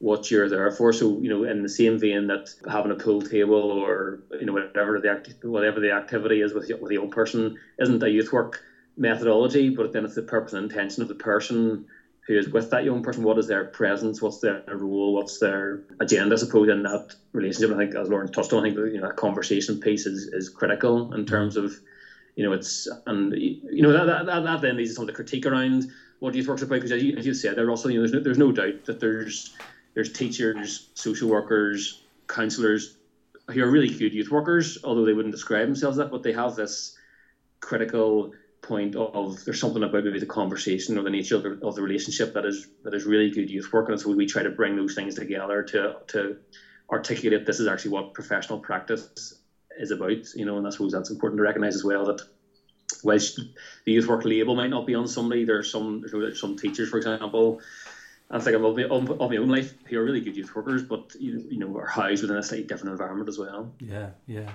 what 0.05 0.29
you're 0.29 0.47
there 0.47 0.69
for? 0.69 0.93
So 0.93 1.19
you 1.19 1.29
know, 1.29 1.43
in 1.43 1.63
the 1.63 1.69
same 1.69 1.97
vein 1.97 2.27
that 2.27 2.45
having 2.69 2.91
a 2.91 2.95
pool 2.95 3.21
table 3.21 3.55
or 3.55 4.19
you 4.39 4.45
know 4.45 4.53
whatever 4.53 4.99
the 4.99 5.09
act- 5.09 5.33
whatever 5.41 5.79
the 5.79 5.91
activity 5.91 6.41
is 6.41 6.53
with 6.53 6.69
with 6.79 6.89
the 6.89 6.95
young 6.95 7.09
person 7.09 7.51
isn't 7.79 8.03
a 8.03 8.09
youth 8.09 8.31
work 8.31 8.59
methodology, 8.95 9.69
but 9.69 9.91
then 9.91 10.05
it's 10.05 10.13
the 10.13 10.21
purpose 10.21 10.53
and 10.53 10.63
intention 10.63 11.01
of 11.01 11.07
the 11.07 11.15
person 11.15 11.81
who 12.27 12.37
is 12.37 12.47
with 12.47 12.69
that 12.69 12.83
young 12.83 13.01
person, 13.01 13.23
what 13.23 13.39
is 13.39 13.47
their 13.47 13.65
presence, 13.65 14.21
what's 14.21 14.39
their 14.39 14.61
role, 14.69 15.13
what's 15.13 15.37
their 15.39 15.79
agenda, 15.99 16.33
I 16.35 16.37
suppose, 16.37 16.69
in 16.69 16.83
that 16.83 17.01
relationship. 17.33 17.75
I 17.75 17.77
think, 17.77 17.95
as 17.95 18.09
Lauren 18.09 18.29
touched 18.29 18.53
on, 18.53 18.59
I 18.59 18.67
think 18.67 18.77
you 18.77 18.99
know 18.99 19.07
that 19.07 19.15
conversation 19.15 19.79
piece 19.79 20.05
is, 20.05 20.29
is 20.31 20.49
critical 20.49 21.11
in 21.13 21.25
terms 21.25 21.55
of, 21.55 21.73
you 22.35 22.43
know, 22.43 22.53
it's 22.53 22.87
and 23.07 23.33
you 23.35 23.81
know 23.81 23.91
that 23.91 24.25
that, 24.25 24.43
that 24.43 24.61
then 24.61 24.77
leads 24.77 24.91
to 24.91 24.95
some 24.95 25.03
of 25.03 25.07
the 25.07 25.13
critique 25.13 25.47
around 25.47 25.87
what 26.19 26.35
youth 26.35 26.47
work's 26.47 26.61
about 26.61 26.75
because 26.75 26.91
as 26.91 27.03
you, 27.03 27.15
as 27.17 27.25
you 27.25 27.33
said 27.33 27.55
there, 27.55 27.71
also 27.71 27.89
you 27.89 27.95
know 27.95 28.01
there's 28.01 28.13
no, 28.13 28.19
there's 28.19 28.37
no 28.37 28.51
doubt 28.51 28.75
that 28.85 28.99
there's 28.99 29.49
there's 29.95 30.09
teachers, 30.09 30.81
social 30.93 31.29
workers, 31.29 32.03
counsellors 32.27 32.95
who 33.49 33.63
are 33.63 33.69
really 33.69 33.89
good 33.89 34.13
youth 34.13 34.29
workers, 34.29 34.77
although 34.83 35.05
they 35.05 35.13
wouldn't 35.13 35.33
describe 35.33 35.67
themselves 35.67 35.97
that, 35.97 36.11
but 36.11 36.23
they 36.23 36.33
have 36.33 36.55
this 36.55 36.95
critical 37.61 38.29
point 38.61 38.95
of 38.95 39.43
there's 39.45 39.59
something 39.59 39.83
about 39.83 40.03
maybe 40.03 40.19
the 40.19 40.25
conversation 40.25 40.97
or 40.97 41.03
the 41.03 41.09
nature 41.09 41.35
of 41.35 41.43
the, 41.43 41.57
of 41.61 41.75
the 41.75 41.81
relationship 41.81 42.33
that 42.33 42.45
is 42.45 42.67
that 42.83 42.93
is 42.93 43.05
really 43.05 43.29
good 43.29 43.49
youth 43.49 43.71
work, 43.71 43.89
and 43.89 43.99
so 43.99 44.11
we 44.11 44.25
try 44.25 44.43
to 44.43 44.49
bring 44.49 44.75
those 44.75 44.93
things 44.93 45.15
together 45.15 45.63
to 45.63 45.93
to 46.07 46.35
articulate 46.91 47.45
this 47.45 47.59
is 47.59 47.67
actually 47.67 47.91
what 47.91 48.13
professional 48.13 48.59
practice 48.59 49.07
is 49.77 49.91
about, 49.91 50.17
you 50.35 50.45
know, 50.45 50.57
and 50.57 50.67
I 50.67 50.69
suppose 50.69 50.91
that's 50.91 51.09
important 51.09 51.39
to 51.39 51.43
recognise 51.43 51.75
as 51.75 51.83
well 51.83 52.05
that 52.05 52.21
whilst 53.03 53.39
the 53.85 53.91
youth 53.91 54.07
work 54.07 54.25
label 54.25 54.55
might 54.55 54.69
not 54.69 54.85
be 54.85 54.95
on 54.95 55.07
somebody, 55.07 55.43
there's 55.43 55.69
some 55.69 56.03
there's 56.11 56.39
some 56.39 56.55
teachers, 56.55 56.89
for 56.89 56.97
example. 56.97 57.59
I 58.29 58.39
think 58.39 58.55
of 58.55 58.61
my, 58.61 58.83
of 58.83 59.29
my 59.29 59.37
own 59.37 59.49
life 59.49 59.75
who 59.85 59.99
are 59.99 60.03
really 60.03 60.21
good 60.21 60.35
youth 60.35 60.55
workers, 60.55 60.83
but 60.83 61.13
you, 61.19 61.45
you 61.49 61.59
know 61.59 61.75
are 61.77 61.85
housed 61.85 62.23
within 62.23 62.37
a 62.37 62.43
slightly 62.43 62.65
different 62.65 62.91
environment 62.91 63.29
as 63.29 63.37
well. 63.37 63.71
Yeah, 63.79 64.09
yeah. 64.25 64.49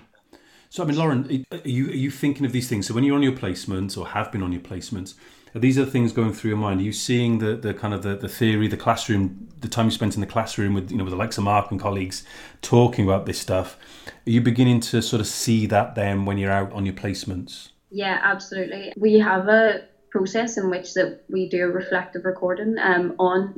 So, 0.70 0.84
I 0.84 0.86
mean, 0.86 0.96
Lauren, 0.96 1.46
are 1.50 1.58
you, 1.68 1.88
are 1.88 1.92
you 1.92 2.10
thinking 2.10 2.46
of 2.46 2.52
these 2.52 2.68
things? 2.68 2.86
So, 2.86 2.94
when 2.94 3.04
you're 3.04 3.16
on 3.16 3.22
your 3.22 3.32
placements 3.32 3.98
or 3.98 4.08
have 4.08 4.30
been 4.30 4.42
on 4.42 4.52
your 4.52 4.60
placements, 4.60 5.14
are 5.54 5.58
these 5.58 5.78
are 5.78 5.84
the 5.84 5.90
things 5.90 6.12
going 6.12 6.32
through 6.32 6.50
your 6.50 6.58
mind? 6.58 6.80
Are 6.80 6.84
you 6.84 6.92
seeing 6.92 7.38
the, 7.38 7.56
the 7.56 7.74
kind 7.74 7.92
of 7.92 8.02
the, 8.02 8.16
the 8.16 8.28
theory, 8.28 8.68
the 8.68 8.76
classroom, 8.76 9.48
the 9.60 9.68
time 9.68 9.86
you 9.86 9.90
spent 9.90 10.14
in 10.14 10.20
the 10.20 10.26
classroom 10.26 10.74
with 10.74 10.90
you 10.90 10.96
know 10.96 11.04
with 11.04 11.12
the 11.12 11.16
likes 11.16 11.38
of 11.38 11.44
Mark 11.44 11.70
and 11.70 11.80
colleagues 11.80 12.24
talking 12.62 13.04
about 13.04 13.26
this 13.26 13.38
stuff? 13.38 13.76
Are 14.06 14.30
you 14.30 14.40
beginning 14.40 14.80
to 14.80 15.02
sort 15.02 15.20
of 15.20 15.26
see 15.26 15.66
that 15.66 15.94
then 15.94 16.24
when 16.24 16.38
you're 16.38 16.52
out 16.52 16.72
on 16.72 16.86
your 16.86 16.94
placements? 16.94 17.70
Yeah, 17.90 18.20
absolutely. 18.22 18.92
We 18.96 19.18
have 19.18 19.48
a 19.48 19.88
process 20.10 20.56
in 20.56 20.70
which 20.70 20.94
that 20.94 21.16
we 21.28 21.46
do 21.46 21.64
a 21.64 21.70
reflective 21.70 22.24
recording 22.24 22.76
um, 22.80 23.14
on 23.18 23.54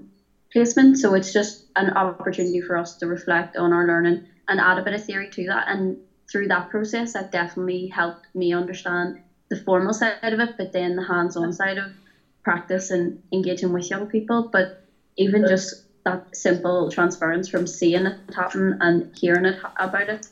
placement, 0.53 0.99
so 0.99 1.15
it's 1.15 1.33
just 1.33 1.65
an 1.77 1.91
opportunity 1.91 2.61
for 2.61 2.77
us 2.77 2.95
to 2.97 3.07
reflect 3.07 3.57
on 3.57 3.73
our 3.73 3.87
learning 3.87 4.21
and 4.49 4.61
add 4.61 4.79
a 4.79 4.83
bit 4.83 4.93
of 4.93 5.03
theory 5.03 5.29
to 5.31 5.47
that 5.47 5.65
and 5.69 5.97
through 6.31 6.49
that 6.49 6.71
process, 6.71 7.13
that 7.13 7.31
definitely 7.31 7.87
helped 7.87 8.27
me 8.35 8.53
understand 8.55 9.19
the 9.51 9.57
formal 9.57 9.93
side 9.93 10.17
of 10.23 10.41
it, 10.41 10.51
but 10.57 10.73
then 10.73 10.97
the 10.97 11.03
hands-on 11.03 11.53
side 11.53 11.77
of 11.77 11.93
practice 12.43 12.91
and 12.91 13.19
engaging 13.33 13.73
with 13.73 13.91
young 13.91 14.07
people. 14.07 14.49
But 14.51 14.73
even 15.17 15.47
just 15.47 15.75
that 16.05 16.23
simple 16.35 16.91
transference 16.91 17.49
from 17.49 17.67
seeing 17.67 18.07
it 18.07 18.17
happen 18.35 18.79
and 18.81 19.05
hearing 19.15 19.45
it 19.45 19.57
about 19.77 20.09
it, 20.09 20.27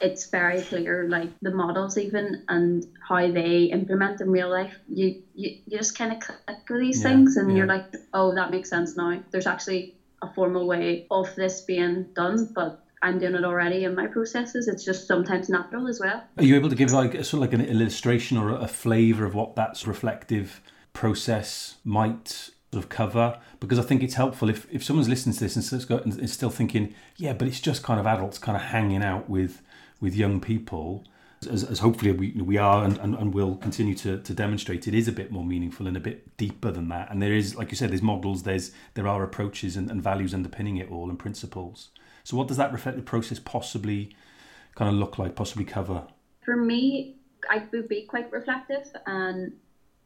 it's 0.00 0.26
very 0.26 0.62
clear, 0.62 1.08
like 1.08 1.30
the 1.42 1.50
models 1.50 1.96
even 1.98 2.44
and 2.48 2.86
how 3.08 3.30
they 3.30 3.64
implement 3.64 4.20
in 4.20 4.30
real 4.30 4.50
life. 4.50 4.74
You 4.88 5.22
you, 5.34 5.58
you 5.66 5.78
just 5.78 5.96
kind 5.96 6.12
of 6.12 6.20
click 6.20 6.68
with 6.68 6.80
these 6.80 7.02
yeah, 7.02 7.10
things, 7.10 7.36
and 7.36 7.50
yeah. 7.50 7.58
you're 7.58 7.66
like, 7.66 7.86
oh, 8.12 8.34
that 8.34 8.50
makes 8.50 8.70
sense 8.70 8.96
now. 8.96 9.22
There's 9.30 9.46
actually 9.46 9.94
a 10.22 10.32
formal 10.32 10.66
way 10.66 11.06
of 11.10 11.34
this 11.34 11.62
being 11.62 12.06
done, 12.14 12.50
but 12.54 12.84
I'm 13.02 13.18
doing 13.18 13.34
it 13.34 13.44
already 13.44 13.84
in 13.84 13.94
my 13.94 14.06
processes. 14.06 14.66
It's 14.66 14.84
just 14.84 15.06
sometimes 15.06 15.48
natural 15.48 15.86
as 15.88 16.00
well. 16.00 16.24
Are 16.38 16.44
you 16.44 16.56
able 16.56 16.70
to 16.70 16.74
give 16.74 16.92
like 16.92 17.12
sort 17.16 17.34
of 17.34 17.40
like 17.40 17.52
an 17.52 17.60
illustration 17.60 18.38
or 18.38 18.50
a 18.50 18.66
flavour 18.66 19.26
of 19.26 19.34
what 19.34 19.56
that 19.56 19.86
reflective 19.86 20.62
process 20.94 21.76
might 21.84 22.28
sort 22.28 22.82
of 22.82 22.88
cover? 22.88 23.38
Because 23.60 23.78
I 23.78 23.82
think 23.82 24.02
it's 24.02 24.14
helpful 24.14 24.48
if, 24.48 24.66
if 24.72 24.82
someone's 24.82 25.08
listening 25.08 25.34
to 25.34 25.40
this 25.40 25.54
and 25.54 26.18
is 26.22 26.32
still 26.32 26.50
thinking, 26.50 26.94
yeah, 27.16 27.34
but 27.34 27.46
it's 27.46 27.60
just 27.60 27.82
kind 27.82 28.00
of 28.00 28.06
adults 28.06 28.38
kind 28.38 28.56
of 28.56 28.62
hanging 28.62 29.02
out 29.02 29.28
with 29.28 29.60
with 30.04 30.14
young 30.14 30.40
people. 30.40 31.04
As, 31.50 31.64
as 31.64 31.80
hopefully 31.80 32.12
we, 32.12 32.30
we 32.32 32.56
are 32.56 32.84
and, 32.84 32.96
and, 32.98 33.14
and 33.16 33.34
will 33.34 33.56
continue 33.56 33.94
to, 33.96 34.18
to 34.22 34.32
demonstrate, 34.32 34.86
it 34.86 34.94
is 34.94 35.08
a 35.08 35.12
bit 35.12 35.32
more 35.32 35.44
meaningful 35.44 35.86
and 35.86 35.96
a 35.96 36.00
bit 36.00 36.36
deeper 36.36 36.70
than 36.70 36.88
that. 36.88 37.10
And 37.10 37.20
there 37.20 37.32
is, 37.32 37.56
like 37.56 37.70
you 37.70 37.76
said, 37.76 37.90
there's 37.90 38.02
models, 38.02 38.44
there's 38.44 38.70
there 38.94 39.08
are 39.08 39.22
approaches 39.22 39.76
and, 39.76 39.90
and 39.90 40.02
values 40.02 40.32
underpinning 40.32 40.76
it 40.76 40.90
all 40.90 41.10
and 41.10 41.18
principles. 41.18 41.88
So, 42.22 42.36
what 42.36 42.48
does 42.48 42.56
that 42.56 42.72
reflective 42.72 43.04
process 43.04 43.38
possibly 43.38 44.14
kind 44.74 44.88
of 44.90 44.96
look 44.96 45.18
like, 45.18 45.34
possibly 45.34 45.64
cover? 45.64 46.06
For 46.44 46.56
me, 46.56 47.16
I 47.50 47.62
would 47.72 47.88
be 47.88 48.02
quite 48.02 48.30
reflective 48.30 48.86
and 49.06 49.52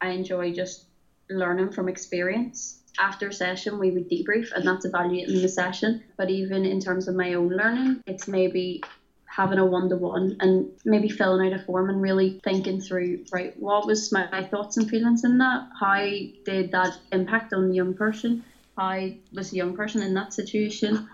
I 0.01 0.09
enjoy 0.09 0.53
just 0.53 0.85
learning 1.29 1.71
from 1.71 1.87
experience. 1.87 2.81
After 2.97 3.31
session, 3.31 3.79
we 3.79 3.91
would 3.91 4.09
debrief, 4.09 4.51
and 4.51 4.67
that's 4.67 4.83
evaluating 4.83 5.41
the 5.41 5.47
session. 5.47 6.03
But 6.17 6.29
even 6.29 6.65
in 6.65 6.81
terms 6.81 7.07
of 7.07 7.15
my 7.15 7.33
own 7.35 7.49
learning, 7.49 8.03
it's 8.07 8.27
maybe 8.27 8.83
having 9.29 9.59
a 9.59 9.65
one 9.65 9.89
to 9.89 9.95
one 9.95 10.35
and 10.39 10.69
maybe 10.85 11.07
filling 11.07 11.47
out 11.47 11.59
a 11.59 11.63
form 11.63 11.89
and 11.89 12.01
really 12.01 12.41
thinking 12.43 12.81
through 12.81 13.23
right 13.31 13.53
what 13.59 13.85
was 13.85 14.11
my 14.11 14.43
thoughts 14.49 14.77
and 14.77 14.89
feelings 14.89 15.23
in 15.23 15.37
that? 15.37 15.69
How 15.79 15.99
did 15.99 16.71
that 16.71 16.97
impact 17.11 17.53
on 17.53 17.69
the 17.69 17.75
young 17.75 17.93
person? 17.93 18.43
How 18.77 19.09
was 19.33 19.51
the 19.51 19.57
young 19.57 19.75
person 19.75 20.01
in 20.01 20.13
that 20.15 20.33
situation? 20.33 21.07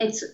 It's 0.00 0.24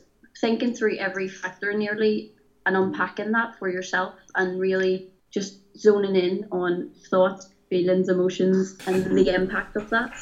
thinking 0.41 0.75
through 0.75 0.97
every 0.99 1.29
factor 1.29 1.73
nearly 1.73 2.33
and 2.67 2.77
unpacking 2.77 3.33
that 3.33 3.59
for 3.59 3.69
yourself 3.69 4.15
and 4.35 4.61
really 4.61 5.11
just 5.31 5.59
zoning 5.77 6.17
in 6.17 6.47
on 6.53 6.91
thoughts, 7.11 7.49
feelings, 7.71 8.09
emotions, 8.09 8.77
and 8.87 9.05
the 9.17 9.35
impact 9.35 9.77
of 9.77 9.91
that. 9.91 10.13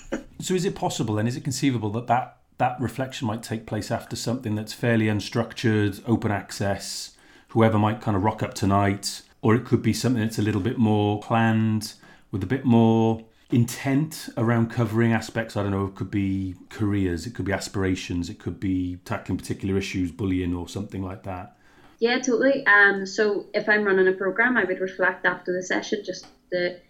So, 0.40 0.54
is 0.54 0.64
it 0.64 0.74
possible 0.74 1.18
and 1.18 1.28
is 1.28 1.36
it 1.36 1.44
conceivable 1.44 1.90
that 1.90 2.06
that, 2.08 2.35
that 2.58 2.80
reflection 2.80 3.26
might 3.26 3.42
take 3.42 3.66
place 3.66 3.90
after 3.90 4.16
something 4.16 4.54
that's 4.54 4.72
fairly 4.72 5.06
unstructured, 5.06 6.02
open 6.06 6.30
access, 6.30 7.16
whoever 7.48 7.78
might 7.78 8.00
kind 8.00 8.16
of 8.16 8.24
rock 8.24 8.42
up 8.42 8.54
tonight, 8.54 9.22
or 9.42 9.54
it 9.54 9.64
could 9.64 9.82
be 9.82 9.92
something 9.92 10.22
that's 10.22 10.38
a 10.38 10.42
little 10.42 10.60
bit 10.60 10.78
more 10.78 11.20
planned 11.20 11.94
with 12.30 12.42
a 12.42 12.46
bit 12.46 12.64
more 12.64 13.24
intent 13.50 14.28
around 14.36 14.70
covering 14.70 15.12
aspects. 15.12 15.56
I 15.56 15.62
don't 15.62 15.70
know, 15.70 15.86
it 15.86 15.94
could 15.94 16.10
be 16.10 16.56
careers, 16.68 17.26
it 17.26 17.34
could 17.34 17.44
be 17.44 17.52
aspirations, 17.52 18.28
it 18.28 18.38
could 18.38 18.58
be 18.58 18.96
tackling 19.04 19.38
particular 19.38 19.76
issues, 19.76 20.10
bullying, 20.10 20.54
or 20.54 20.68
something 20.68 21.02
like 21.02 21.22
that. 21.24 21.56
Yeah, 21.98 22.18
totally. 22.18 22.66
Um, 22.66 23.06
so 23.06 23.46
if 23.54 23.68
I'm 23.68 23.84
running 23.84 24.08
a 24.08 24.12
program, 24.12 24.56
I 24.56 24.64
would 24.64 24.80
reflect 24.80 25.24
after 25.24 25.52
the 25.52 25.62
session 25.62 26.02
just 26.04 26.26
the 26.50 26.80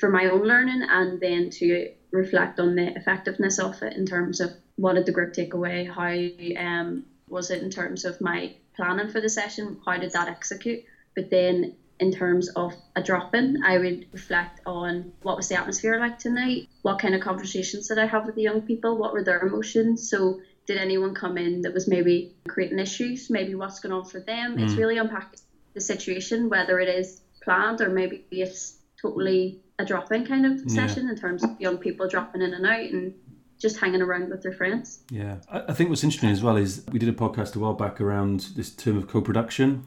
for 0.00 0.10
my 0.10 0.24
own 0.24 0.42
learning, 0.42 0.82
and 0.88 1.20
then 1.20 1.48
to 1.50 1.90
reflect 2.10 2.58
on 2.58 2.74
the 2.74 2.96
effectiveness 2.96 3.58
of 3.58 3.80
it 3.82 3.96
in 3.96 4.04
terms 4.04 4.40
of 4.40 4.50
what 4.80 4.94
did 4.94 5.06
the 5.06 5.12
group 5.12 5.34
take 5.34 5.52
away, 5.52 5.84
how 5.84 6.10
um, 6.58 7.04
was 7.28 7.50
it 7.50 7.62
in 7.62 7.70
terms 7.70 8.04
of 8.04 8.20
my 8.20 8.54
planning 8.74 9.08
for 9.08 9.20
the 9.20 9.28
session, 9.28 9.78
how 9.84 9.98
did 9.98 10.12
that 10.12 10.28
execute, 10.28 10.84
but 11.14 11.30
then 11.30 11.74
in 11.98 12.10
terms 12.10 12.48
of 12.48 12.72
a 12.96 13.02
drop 13.02 13.34
in, 13.34 13.62
I 13.62 13.76
would 13.76 14.06
reflect 14.10 14.60
on 14.64 15.12
what 15.20 15.36
was 15.36 15.48
the 15.48 15.56
atmosphere 15.56 16.00
like 16.00 16.18
tonight, 16.18 16.68
what 16.80 16.98
kind 16.98 17.14
of 17.14 17.20
conversations 17.20 17.88
did 17.88 17.98
I 17.98 18.06
have 18.06 18.24
with 18.24 18.36
the 18.36 18.42
young 18.42 18.62
people, 18.62 18.96
what 18.96 19.12
were 19.12 19.22
their 19.22 19.40
emotions. 19.40 20.08
So, 20.08 20.40
did 20.66 20.78
anyone 20.78 21.14
come 21.14 21.36
in 21.36 21.62
that 21.62 21.74
was 21.74 21.88
maybe 21.88 22.34
creating 22.48 22.78
issues, 22.78 23.28
maybe 23.28 23.54
what's 23.54 23.80
going 23.80 23.92
on 23.92 24.04
for 24.04 24.20
them? 24.20 24.56
Mm. 24.56 24.62
It's 24.62 24.74
really 24.74 24.98
unpacking 24.98 25.40
the 25.74 25.80
situation, 25.80 26.48
whether 26.48 26.80
it 26.80 26.88
is 26.88 27.20
planned 27.42 27.80
or 27.80 27.90
maybe 27.90 28.24
it's 28.30 28.78
totally 29.00 29.60
a 29.78 29.84
drop 29.84 30.10
in 30.12 30.26
kind 30.26 30.46
of 30.46 30.70
session 30.70 31.04
yeah. 31.04 31.10
in 31.10 31.16
terms 31.16 31.42
of 31.42 31.60
young 31.60 31.78
people 31.78 32.08
dropping 32.08 32.42
in 32.42 32.54
and 32.54 32.66
out 32.66 32.90
and 32.90 33.14
just 33.60 33.78
hanging 33.78 34.02
around 34.02 34.30
with 34.30 34.42
their 34.42 34.52
friends. 34.52 35.00
Yeah, 35.10 35.36
I 35.48 35.72
think 35.74 35.90
what's 35.90 36.02
interesting 36.02 36.30
as 36.30 36.42
well 36.42 36.56
is 36.56 36.82
we 36.90 36.98
did 36.98 37.08
a 37.08 37.12
podcast 37.12 37.54
a 37.54 37.58
while 37.58 37.74
back 37.74 38.00
around 38.00 38.48
this 38.56 38.70
term 38.70 38.96
of 38.96 39.06
co-production, 39.06 39.86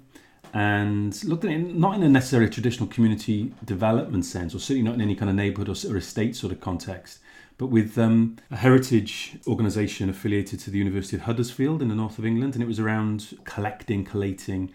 and 0.54 1.22
looked 1.24 1.44
at 1.44 1.52
it 1.52 1.76
not 1.76 1.96
in 1.96 2.04
a 2.04 2.10
necessarily 2.10 2.50
traditional 2.50 2.88
community 2.88 3.54
development 3.66 4.26
sense, 4.26 4.54
or 4.54 4.60
certainly 4.60 4.84
not 4.84 4.94
in 4.96 5.02
any 5.02 5.16
kind 5.16 5.30
of 5.30 5.36
neighbourhood 5.36 5.70
or, 5.70 5.98
estate 5.98 6.36
sort 6.36 6.54
of 6.54 6.62
context, 6.62 7.20
but 7.58 7.68
with 7.68 7.98
um, 7.98 8.38
a 8.52 8.58
heritage 8.58 9.40
organisation 9.48 10.10
affiliated 10.10 10.60
to 10.60 10.70
the 10.70 10.78
University 10.78 11.16
of 11.16 11.24
Huddersfield 11.24 11.82
in 11.82 11.88
the 11.88 11.96
north 11.96 12.20
of 12.20 12.26
England, 12.26 12.54
and 12.54 12.64
it 12.64 12.68
was 12.68 12.80
around 12.80 13.38
collecting, 13.44 14.06
collating, 14.06 14.72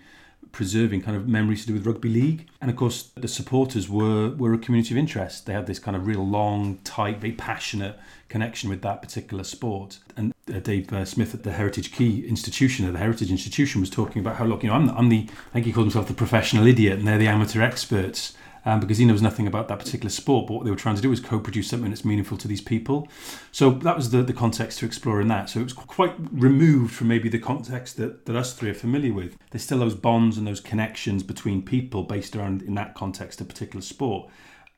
preserving 0.53 1.03
kind 1.03 1.17
of 1.17 1.29
memories 1.29 1.63
to 1.63 1.69
do 1.69 1.75
with 1.75 1.87
rugby 1.87 2.09
league. 2.09 2.49
And 2.61 2.71
of 2.71 2.77
course, 2.77 3.11
the 3.17 3.29
supporters 3.29 3.89
were 3.89 4.31
were 4.31 4.55
a 4.55 4.59
community 4.59 4.95
of 4.95 4.99
interest. 4.99 5.47
They 5.47 5.53
had 5.53 5.67
this 5.67 5.79
kind 5.79 5.97
of 5.97 6.07
real 6.07 6.27
long, 6.27 6.79
tight, 6.85 7.19
very 7.19 7.33
passionate 7.33 7.99
connection 8.29 8.69
with 8.71 8.83
that 8.83 9.01
particular 9.03 9.45
sport. 9.45 9.99
And 10.17 10.35
uh, 10.53 10.59
Dave 10.61 10.93
uh, 10.93 11.05
Smith 11.05 11.35
at 11.35 11.43
the 11.43 11.53
Heritage 11.53 11.93
Quay 11.93 12.25
Institution, 12.27 12.87
or 12.87 12.93
the 12.93 12.99
Heritage 12.99 13.31
Institution, 13.31 13.81
was 13.81 13.91
talking 13.91 14.21
about 14.21 14.37
how, 14.37 14.45
look, 14.45 14.63
you 14.63 14.69
know, 14.69 14.75
I'm, 14.75 14.91
I'm 14.91 15.09
the, 15.09 15.27
I 15.51 15.53
think 15.55 15.67
he 15.67 15.73
called 15.73 15.87
himself 15.87 16.09
the 16.09 16.15
professional 16.15 16.67
idiot, 16.67 16.99
and 16.99 17.09
they're 17.09 17.19
the 17.19 17.29
amateur 17.29 17.63
experts. 17.63 18.35
Um, 18.65 18.81
because 18.81 18.99
he 18.99 19.05
knows 19.05 19.23
nothing 19.23 19.47
about 19.47 19.69
that 19.69 19.79
particular 19.79 20.11
sport. 20.11 20.47
But 20.47 20.55
what 20.55 20.65
they 20.65 20.71
were 20.71 20.77
trying 20.77 20.97
to 20.97 21.03
do 21.03 21.11
was 21.11 21.21
co-produce 21.21 21.69
something 21.69 21.91
that's 21.91 22.05
meaningful 22.05 22.37
to 22.39 22.49
these 22.49 22.61
people. 22.61 23.09
So 23.53 23.71
that 23.71 23.97
was 23.97 24.11
the, 24.11 24.23
the 24.23 24.33
context 24.33 24.81
to 24.81 24.87
explore 24.87 25.21
in 25.21 25.29
that. 25.29 25.49
So 25.49 25.61
it 25.61 25.65
was 25.65 25.73
quite 25.73 26.15
removed 26.33 26.93
from 26.95 27.09
maybe 27.09 27.29
the 27.29 27.39
context 27.39 27.97
that, 27.97 28.27
that 28.27 28.37
us 28.37 28.53
three 28.55 28.71
are 28.71 28.75
familiar 28.75 29.15
with. 29.15 29.39
There's 29.51 29.63
still 29.63 29.79
those 29.79 29.95
bonds 29.95 30.37
and 30.37 30.47
those 30.47 30.61
connections 30.61 31.23
between 31.23 31.63
people 31.63 32.03
based 32.03 32.37
around 32.37 32.63
in 32.63 32.75
that 32.75 32.95
context 32.95 33.41
a 33.41 33.45
particular 33.45 33.81
sport. 33.81 34.29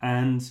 And 0.03 0.49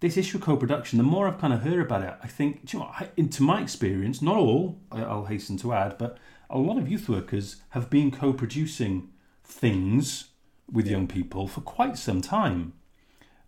this 0.00 0.16
issue 0.16 0.38
of 0.38 0.44
co-production, 0.44 0.96
the 0.96 1.04
more 1.04 1.28
I've 1.28 1.38
kind 1.38 1.52
of 1.52 1.62
heard 1.62 1.80
about 1.80 2.02
it, 2.02 2.14
I 2.22 2.26
think, 2.26 2.72
you 2.72 2.78
know, 2.78 2.90
into 3.16 3.42
my 3.42 3.60
experience, 3.60 4.22
not 4.22 4.36
all, 4.36 4.80
I'll 4.90 5.26
hasten 5.26 5.58
to 5.58 5.72
add, 5.74 5.98
but 5.98 6.18
a 6.48 6.58
lot 6.58 6.78
of 6.78 6.90
youth 6.90 7.08
workers 7.08 7.56
have 7.70 7.90
been 7.90 8.10
co-producing 8.10 9.10
things 9.44 10.29
with 10.72 10.86
young 10.86 11.06
people 11.06 11.46
for 11.46 11.60
quite 11.60 11.96
some 11.98 12.20
time. 12.20 12.72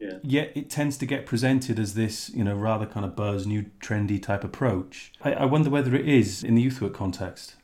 Yeah. 0.00 0.18
Yet 0.22 0.52
it 0.56 0.68
tends 0.68 0.96
to 0.98 1.06
get 1.06 1.26
presented 1.26 1.78
as 1.78 1.94
this, 1.94 2.28
you 2.30 2.42
know, 2.42 2.56
rather 2.56 2.87
kind 2.87 3.06
of 3.06 3.14
buzz, 3.14 3.46
new, 3.46 3.66
trendy 3.80 4.20
type 4.20 4.42
approach. 4.42 5.12
I, 5.22 5.32
I 5.32 5.44
wonder 5.44 5.70
whether 5.70 5.94
it 5.94 6.08
is 6.08 6.42
in 6.42 6.56
the 6.56 6.62
youth 6.62 6.80
work 6.80 6.94
context. 6.94 7.54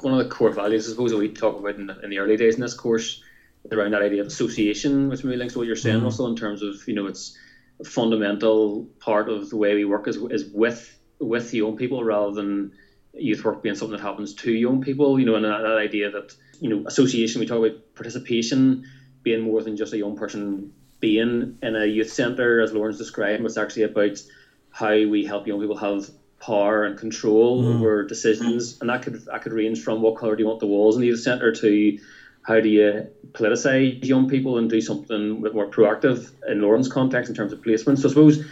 One 0.00 0.12
of 0.12 0.18
the 0.18 0.28
core 0.28 0.50
values, 0.50 0.88
I 0.88 0.90
suppose, 0.90 1.12
that 1.12 1.18
we 1.18 1.28
talk 1.28 1.58
about 1.58 1.76
in 1.76 1.86
the, 1.86 2.00
in 2.00 2.10
the 2.10 2.18
early 2.18 2.36
days 2.36 2.56
in 2.56 2.60
this 2.60 2.74
course, 2.74 3.22
around 3.70 3.92
that 3.92 4.02
idea 4.02 4.20
of 4.20 4.26
association, 4.26 5.08
which 5.08 5.22
really 5.22 5.36
links 5.36 5.54
to 5.54 5.60
what 5.60 5.68
you're 5.68 5.76
saying, 5.76 6.00
mm. 6.00 6.04
also 6.04 6.26
in 6.26 6.34
terms 6.34 6.62
of, 6.62 6.86
you 6.88 6.94
know, 6.94 7.06
it's 7.06 7.38
a 7.80 7.84
fundamental 7.84 8.86
part 8.98 9.28
of 9.28 9.50
the 9.50 9.56
way 9.56 9.74
we 9.74 9.84
work 9.84 10.08
is, 10.08 10.16
is 10.16 10.44
with 10.52 10.98
with 11.20 11.54
young 11.54 11.76
people 11.76 12.04
rather 12.04 12.32
than 12.32 12.72
youth 13.14 13.44
work 13.44 13.62
being 13.62 13.74
something 13.74 13.96
that 13.96 14.02
happens 14.02 14.34
to 14.34 14.52
young 14.52 14.82
people. 14.82 15.18
You 15.18 15.26
know, 15.26 15.36
and 15.36 15.44
that, 15.44 15.62
that 15.62 15.78
idea 15.78 16.10
that 16.10 16.34
you 16.60 16.68
know 16.68 16.84
association. 16.86 17.40
We 17.40 17.46
talk 17.46 17.58
about 17.58 17.94
participation 17.94 18.88
being 19.24 19.40
more 19.40 19.62
than 19.62 19.76
just 19.76 19.92
a 19.92 19.98
young 19.98 20.16
person 20.16 20.72
being 21.00 21.58
in 21.62 21.76
a 21.76 21.84
youth 21.84 22.12
centre, 22.12 22.60
as 22.60 22.72
Lauren's 22.72 22.98
described. 22.98 23.44
It's 23.44 23.56
actually 23.56 23.82
about 23.82 24.22
how 24.70 24.92
we 24.92 25.24
help 25.24 25.46
young 25.46 25.60
people 25.60 25.76
have 25.76 26.08
power 26.40 26.84
and 26.84 26.98
control 26.98 27.64
mm. 27.64 27.74
over 27.74 28.06
decisions, 28.06 28.80
and 28.80 28.88
that 28.90 29.02
could 29.02 29.24
that 29.24 29.42
could 29.42 29.52
range 29.52 29.82
from 29.82 30.02
what 30.02 30.16
colour 30.16 30.36
do 30.36 30.42
you 30.42 30.48
want 30.48 30.60
the 30.60 30.66
walls 30.66 30.94
in 30.94 31.00
the 31.00 31.08
youth 31.08 31.20
centre 31.20 31.52
to 31.52 31.98
how 32.42 32.60
do 32.60 32.68
you 32.68 33.06
politicize 33.32 34.04
young 34.04 34.28
people 34.28 34.58
and 34.58 34.68
do 34.68 34.80
something 34.80 35.40
with 35.40 35.54
more 35.54 35.70
proactive 35.70 36.30
in 36.46 36.60
Lauren's 36.60 36.88
context 36.88 37.30
in 37.30 37.34
terms 37.34 37.52
of 37.52 37.62
placement? 37.62 37.98
So 37.98 38.08
I 38.08 38.10
suppose 38.10 38.44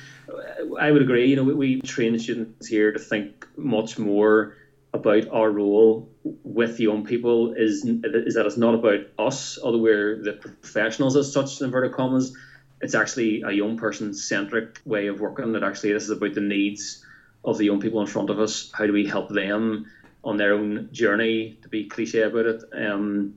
I 0.80 0.90
would 0.90 1.02
agree. 1.02 1.26
You 1.26 1.36
know, 1.36 1.44
we, 1.44 1.54
we 1.54 1.80
train 1.82 2.18
students 2.18 2.66
here 2.66 2.92
to 2.92 2.98
think 2.98 3.46
much 3.56 3.98
more 3.98 4.56
about 4.94 5.28
our 5.30 5.50
role 5.50 6.08
with 6.44 6.80
young 6.80 7.04
people. 7.04 7.52
Is 7.52 7.84
is 7.84 8.34
that 8.34 8.46
it's 8.46 8.56
not 8.56 8.74
about 8.74 9.00
us, 9.18 9.58
although 9.62 9.78
we're 9.78 10.22
the 10.22 10.32
professionals 10.32 11.16
as 11.16 11.32
such, 11.32 11.60
inverted 11.60 11.92
commas. 11.92 12.32
It's 12.80 12.94
actually 12.94 13.42
a 13.42 13.52
young 13.52 13.76
person 13.76 14.12
centric 14.12 14.80
way 14.84 15.06
of 15.06 15.20
working. 15.20 15.52
That 15.52 15.62
actually 15.62 15.92
this 15.92 16.04
is 16.04 16.10
about 16.10 16.34
the 16.34 16.40
needs 16.40 17.04
of 17.44 17.58
the 17.58 17.64
young 17.64 17.80
people 17.80 18.00
in 18.00 18.06
front 18.06 18.30
of 18.30 18.38
us. 18.38 18.70
How 18.72 18.86
do 18.86 18.92
we 18.92 19.06
help 19.06 19.28
them 19.28 19.86
on 20.24 20.36
their 20.36 20.52
own 20.52 20.88
journey? 20.92 21.56
To 21.62 21.68
be 21.68 21.84
cliche 21.84 22.22
about 22.22 22.46
it. 22.46 22.62
Um, 22.72 23.34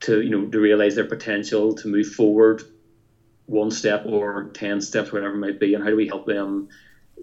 to 0.00 0.20
you 0.20 0.30
know 0.30 0.46
to 0.46 0.60
realize 0.60 0.94
their 0.94 1.04
potential 1.04 1.74
to 1.74 1.88
move 1.88 2.08
forward 2.08 2.62
one 3.46 3.70
step 3.70 4.02
or 4.04 4.44
10 4.52 4.80
steps 4.80 5.10
whatever 5.10 5.34
it 5.34 5.38
might 5.38 5.58
be 5.58 5.74
and 5.74 5.82
how 5.82 5.90
do 5.90 5.96
we 5.96 6.06
help 6.06 6.26
them 6.26 6.68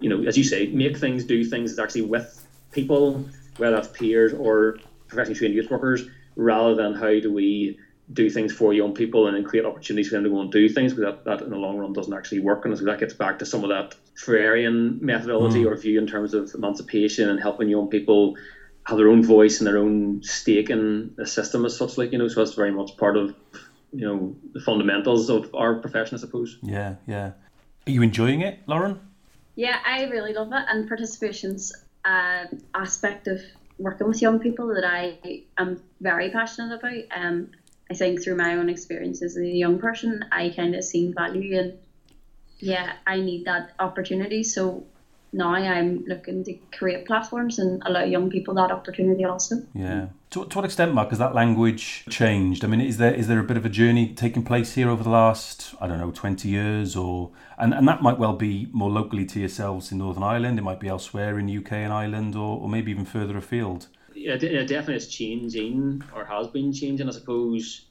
you 0.00 0.08
know 0.08 0.26
as 0.26 0.36
you 0.36 0.44
say 0.44 0.66
make 0.66 0.98
things 0.98 1.24
do 1.24 1.44
things 1.44 1.70
is 1.72 1.78
actually 1.78 2.02
with 2.02 2.46
people 2.72 3.24
whether 3.58 3.76
that's 3.76 3.88
peers 3.88 4.32
or 4.32 4.78
professionally 5.08 5.38
trained 5.38 5.54
youth 5.54 5.70
workers 5.70 6.08
rather 6.36 6.74
than 6.74 6.94
how 6.94 7.08
do 7.08 7.32
we 7.32 7.78
do 8.12 8.30
things 8.30 8.52
for 8.52 8.72
young 8.72 8.94
people 8.94 9.26
and 9.26 9.36
then 9.36 9.44
create 9.44 9.64
opportunities 9.64 10.08
for 10.08 10.14
them 10.14 10.24
to 10.24 10.30
go 10.30 10.40
and 10.40 10.52
do 10.52 10.68
things 10.68 10.94
because 10.94 11.14
that, 11.14 11.24
that 11.24 11.44
in 11.44 11.50
the 11.50 11.56
long 11.56 11.76
run 11.76 11.92
doesn't 11.92 12.14
actually 12.14 12.38
work 12.38 12.64
and 12.64 12.76
so 12.78 12.84
that 12.84 13.00
gets 13.00 13.14
back 13.14 13.38
to 13.38 13.46
some 13.46 13.64
of 13.64 13.70
that 13.70 13.94
Freirean 14.16 15.00
methodology 15.00 15.64
mm. 15.64 15.70
or 15.70 15.76
view 15.76 15.98
in 15.98 16.06
terms 16.06 16.32
of 16.34 16.54
emancipation 16.54 17.28
and 17.28 17.40
helping 17.40 17.68
young 17.68 17.88
people 17.88 18.36
have 18.86 18.98
their 18.98 19.08
own 19.08 19.22
voice 19.22 19.58
and 19.58 19.66
their 19.66 19.78
own 19.78 20.22
stake 20.22 20.70
in 20.70 21.12
the 21.16 21.26
system 21.26 21.64
as 21.64 21.76
such. 21.76 21.98
Like 21.98 22.12
you 22.12 22.18
know, 22.18 22.28
so 22.28 22.44
that's 22.44 22.54
very 22.54 22.70
much 22.70 22.96
part 22.96 23.16
of 23.16 23.34
you 23.92 24.06
know 24.06 24.36
the 24.52 24.60
fundamentals 24.60 25.28
of 25.28 25.52
our 25.54 25.80
profession, 25.80 26.16
I 26.16 26.20
suppose. 26.20 26.58
Yeah, 26.62 26.96
yeah. 27.06 27.32
Are 27.86 27.90
you 27.90 28.02
enjoying 28.02 28.42
it, 28.42 28.60
Lauren? 28.66 29.00
Yeah, 29.56 29.78
I 29.84 30.04
really 30.04 30.32
love 30.34 30.52
it, 30.52 30.64
and 30.68 30.88
participation's 30.88 31.72
uh, 32.06 32.46
aspect 32.74 33.26
of 33.26 33.40
working 33.78 34.06
with 34.06 34.22
young 34.22 34.38
people 34.38 34.68
that 34.74 34.84
I 34.84 35.42
am 35.58 35.82
very 36.00 36.30
passionate 36.30 36.74
about. 36.74 37.02
Um, 37.14 37.48
I 37.90 37.94
think 37.94 38.22
through 38.22 38.36
my 38.36 38.54
own 38.54 38.68
experiences 38.68 39.36
as 39.36 39.42
a 39.42 39.46
young 39.46 39.78
person, 39.78 40.24
I 40.32 40.52
kind 40.54 40.74
of 40.74 40.84
seen 40.84 41.12
value 41.12 41.58
in. 41.58 41.78
Yeah, 42.58 42.92
I 43.06 43.20
need 43.20 43.44
that 43.44 43.72
opportunity. 43.78 44.42
So 44.44 44.86
now 45.36 45.52
I'm 45.52 46.04
looking 46.06 46.42
to 46.44 46.54
create 46.76 47.06
platforms 47.06 47.58
and 47.58 47.82
allow 47.84 48.04
young 48.04 48.30
people 48.30 48.54
that 48.54 48.70
opportunity 48.70 49.24
also. 49.24 49.62
Yeah. 49.74 50.08
To, 50.30 50.46
to 50.46 50.58
what 50.58 50.64
extent, 50.64 50.94
Mark, 50.94 51.10
has 51.10 51.18
that 51.18 51.34
language 51.34 52.04
changed? 52.08 52.64
I 52.64 52.68
mean, 52.68 52.80
is 52.80 52.96
there 52.96 53.14
is 53.14 53.28
there 53.28 53.38
a 53.38 53.44
bit 53.44 53.56
of 53.56 53.64
a 53.64 53.68
journey 53.68 54.14
taking 54.14 54.42
place 54.42 54.74
here 54.74 54.88
over 54.88 55.04
the 55.04 55.10
last, 55.10 55.74
I 55.80 55.86
don't 55.86 55.98
know, 55.98 56.10
20 56.10 56.48
years 56.48 56.96
or 56.96 57.30
and, 57.58 57.72
and 57.74 57.86
that 57.86 58.02
might 58.02 58.18
well 58.18 58.34
be 58.34 58.68
more 58.72 58.90
locally 58.90 59.24
to 59.26 59.40
yourselves 59.40 59.92
in 59.92 59.98
Northern 59.98 60.22
Ireland, 60.22 60.58
it 60.58 60.62
might 60.62 60.80
be 60.80 60.88
elsewhere 60.88 61.38
in 61.38 61.54
UK 61.56 61.72
and 61.72 61.92
Ireland 61.92 62.34
or, 62.34 62.60
or 62.60 62.68
maybe 62.68 62.90
even 62.90 63.04
further 63.04 63.36
afield. 63.36 63.88
Yeah, 64.14 64.34
it 64.34 64.66
definitely 64.66 64.96
is 64.96 65.08
changing 65.08 66.02
or 66.14 66.24
has 66.24 66.48
been 66.48 66.72
changing, 66.72 67.08
I 67.08 67.12
suppose 67.12 67.86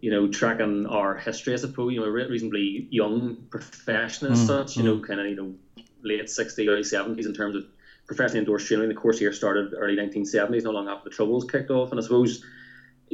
you 0.00 0.10
know, 0.10 0.28
tracking 0.28 0.86
our 0.86 1.14
history, 1.16 1.52
I 1.52 1.56
suppose, 1.56 1.92
you 1.92 2.00
know, 2.00 2.06
a 2.06 2.10
reasonably 2.10 2.88
young 2.90 3.36
profession 3.50 4.32
as 4.32 4.40
mm, 4.40 4.46
such, 4.46 4.76
you 4.76 4.82
mm. 4.82 4.86
know, 4.86 5.00
kind 5.00 5.20
of, 5.20 5.26
you 5.26 5.36
know, 5.36 5.84
late 6.02 6.24
60s, 6.24 6.68
early 6.68 6.82
70s 6.82 7.26
in 7.26 7.34
terms 7.34 7.56
of 7.56 7.64
professionally 8.06 8.40
endorsed 8.40 8.66
training. 8.66 8.88
The 8.88 8.94
course 8.94 9.18
here 9.18 9.32
started 9.32 9.72
early 9.76 9.96
1970s, 9.96 10.64
not 10.64 10.74
long 10.74 10.88
after 10.88 11.08
the 11.08 11.14
Troubles 11.14 11.44
kicked 11.44 11.70
off. 11.70 11.90
And 11.90 12.00
I 12.00 12.02
suppose, 12.02 12.44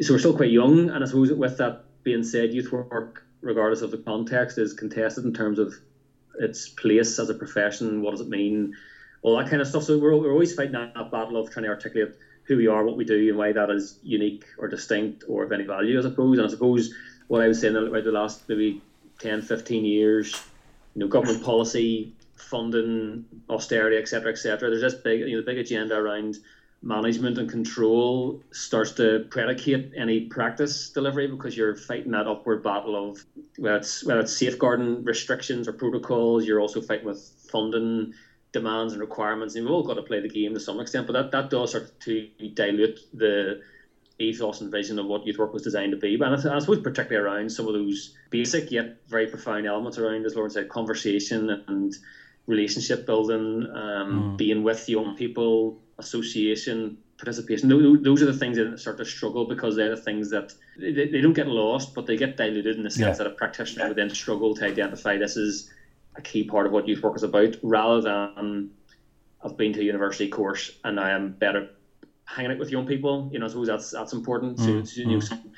so 0.00 0.14
we're 0.14 0.18
still 0.18 0.36
quite 0.36 0.50
young. 0.50 0.90
And 0.90 1.04
I 1.04 1.06
suppose 1.06 1.30
with 1.32 1.58
that 1.58 1.84
being 2.02 2.22
said, 2.22 2.54
youth 2.54 2.72
work, 2.72 3.24
regardless 3.40 3.82
of 3.82 3.90
the 3.90 3.98
context, 3.98 4.58
is 4.58 4.72
contested 4.72 5.24
in 5.24 5.34
terms 5.34 5.58
of 5.58 5.74
its 6.38 6.68
place 6.68 7.18
as 7.18 7.28
a 7.28 7.34
profession. 7.34 8.02
What 8.02 8.12
does 8.12 8.20
it 8.20 8.28
mean? 8.28 8.74
All 9.22 9.36
that 9.36 9.50
kind 9.50 9.60
of 9.60 9.68
stuff. 9.68 9.84
So 9.84 9.98
we're, 9.98 10.16
we're 10.16 10.32
always 10.32 10.54
fighting 10.54 10.72
that, 10.72 10.94
battle 11.10 11.36
of 11.36 11.50
trying 11.50 11.64
to 11.64 11.70
articulate 11.70 12.14
who 12.44 12.56
we 12.56 12.68
are, 12.68 12.84
what 12.84 12.96
we 12.96 13.04
do, 13.04 13.28
and 13.28 13.36
why 13.36 13.52
that 13.52 13.70
is 13.70 13.98
unique 14.02 14.44
or 14.56 14.68
distinct 14.68 15.24
or 15.28 15.44
of 15.44 15.52
any 15.52 15.64
value, 15.64 15.98
I 15.98 16.02
suppose. 16.02 16.38
And 16.38 16.46
I 16.46 16.50
suppose 16.50 16.94
what 17.26 17.42
I 17.42 17.48
was 17.48 17.60
saying 17.60 17.76
about 17.76 18.04
the 18.04 18.12
last 18.12 18.48
maybe 18.48 18.80
10, 19.18 19.42
15 19.42 19.84
years, 19.84 20.40
you 20.94 21.00
know, 21.00 21.08
government 21.08 21.44
policy, 21.44 22.12
funding, 22.36 23.24
austerity, 23.48 23.96
etc., 23.96 24.32
etc. 24.32 24.70
There's 24.70 24.82
this 24.82 25.00
big, 25.02 25.20
you 25.20 25.36
know, 25.36 25.42
the 25.42 25.46
big 25.46 25.58
agenda 25.58 25.96
around 25.96 26.36
management 26.82 27.38
and 27.38 27.50
control 27.50 28.42
starts 28.52 28.92
to 28.92 29.26
predicate 29.30 29.92
any 29.96 30.26
practice 30.26 30.90
delivery 30.90 31.26
because 31.26 31.56
you're 31.56 31.74
fighting 31.74 32.12
that 32.12 32.26
upward 32.26 32.62
battle 32.62 33.10
of 33.10 33.24
whether 33.58 33.76
it's 33.76 34.04
whether 34.04 34.20
it's 34.20 34.36
safeguarding 34.36 35.02
restrictions 35.04 35.66
or 35.66 35.72
protocols. 35.72 36.44
You're 36.44 36.60
also 36.60 36.80
fighting 36.80 37.06
with 37.06 37.22
funding 37.50 38.12
demands 38.52 38.92
and 38.92 39.00
requirements. 39.00 39.54
And 39.54 39.64
we've 39.64 39.72
all 39.72 39.82
got 39.82 39.94
to 39.94 40.02
play 40.02 40.20
the 40.20 40.28
game 40.28 40.54
to 40.54 40.60
some 40.60 40.80
extent, 40.80 41.06
but 41.06 41.12
that, 41.14 41.30
that 41.32 41.50
does 41.50 41.70
start 41.70 41.98
to 42.00 42.28
dilute 42.54 43.00
the 43.12 43.60
ethos 44.18 44.62
and 44.62 44.70
vision 44.70 44.98
of 44.98 45.06
what 45.06 45.26
youth 45.26 45.38
work 45.38 45.52
was 45.52 45.62
designed 45.62 45.92
to 45.92 45.98
be. 45.98 46.16
But 46.16 46.46
I, 46.46 46.56
I 46.56 46.58
suppose 46.58 46.80
particularly 46.80 47.26
around 47.26 47.50
some 47.50 47.66
of 47.66 47.74
those 47.74 48.14
basic 48.30 48.70
yet 48.70 48.96
very 49.08 49.26
profound 49.26 49.66
elements 49.66 49.98
around, 49.98 50.24
as 50.24 50.34
Lauren 50.34 50.50
said, 50.50 50.68
conversation 50.68 51.50
and 51.68 51.94
relationship 52.46 53.06
building, 53.06 53.66
um, 53.74 54.34
mm. 54.34 54.36
being 54.36 54.62
with 54.62 54.88
young 54.88 55.16
people, 55.16 55.80
association, 55.98 56.98
participation. 57.18 57.68
Those 58.02 58.22
are 58.22 58.26
the 58.26 58.38
things 58.38 58.56
that 58.56 58.78
sort 58.78 59.00
of 59.00 59.08
struggle 59.08 59.46
because 59.46 59.76
they're 59.76 59.94
the 59.94 60.00
things 60.00 60.30
that 60.30 60.52
they, 60.78 60.92
they 60.92 61.20
don't 61.20 61.32
get 61.32 61.48
lost, 61.48 61.94
but 61.94 62.06
they 62.06 62.16
get 62.16 62.36
diluted 62.36 62.76
in 62.76 62.82
the 62.82 62.90
sense 62.90 63.18
yeah. 63.18 63.24
that 63.24 63.26
a 63.26 63.30
practitioner 63.30 63.88
would 63.88 63.96
then 63.96 64.10
struggle 64.10 64.54
to 64.54 64.64
identify 64.64 65.16
this 65.16 65.36
is 65.36 65.70
a 66.14 66.22
key 66.22 66.44
part 66.44 66.66
of 66.66 66.72
what 66.72 66.86
youth 66.86 67.02
work 67.02 67.16
is 67.16 67.22
about, 67.22 67.56
rather 67.62 68.00
than 68.00 68.70
I've 69.42 69.56
been 69.56 69.72
to 69.74 69.80
a 69.80 69.84
university 69.84 70.28
course 70.28 70.70
and 70.84 71.00
I 71.00 71.10
am 71.10 71.32
better 71.32 71.70
hanging 72.24 72.52
out 72.52 72.58
with 72.58 72.70
young 72.70 72.86
people. 72.86 73.28
You 73.32 73.38
know, 73.38 73.46
I 73.46 73.48
suppose 73.48 73.66
that's 73.66 73.90
that's 73.90 74.12
important. 74.12 74.58
Mm, 74.58 74.86
so, 74.86 75.00
you 75.00 75.06
know, 75.06 75.18
mm. 75.18 75.50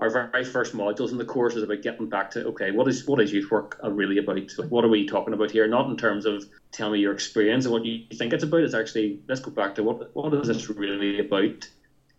Our 0.00 0.10
very 0.10 0.44
first 0.44 0.74
modules 0.74 1.12
in 1.12 1.18
the 1.18 1.24
course 1.24 1.54
is 1.54 1.62
about 1.62 1.82
getting 1.82 2.08
back 2.08 2.30
to 2.32 2.44
okay, 2.46 2.70
what 2.70 2.88
is 2.88 3.06
what 3.06 3.20
is 3.20 3.32
youth 3.32 3.50
work 3.50 3.78
really 3.82 4.18
about? 4.18 4.50
what 4.68 4.84
are 4.84 4.88
we 4.88 5.06
talking 5.06 5.34
about 5.34 5.50
here? 5.50 5.66
Not 5.66 5.88
in 5.88 5.96
terms 5.96 6.26
of 6.26 6.44
telling 6.72 6.94
me 6.94 7.00
your 7.00 7.12
experience 7.12 7.64
and 7.64 7.72
what 7.72 7.84
you 7.84 8.04
think 8.14 8.32
it's 8.32 8.44
about. 8.44 8.60
It's 8.60 8.74
actually 8.74 9.20
let's 9.28 9.40
go 9.40 9.50
back 9.50 9.74
to 9.76 9.82
what 9.82 10.14
what 10.14 10.34
is 10.34 10.48
this 10.48 10.68
really 10.68 11.20
about, 11.20 11.68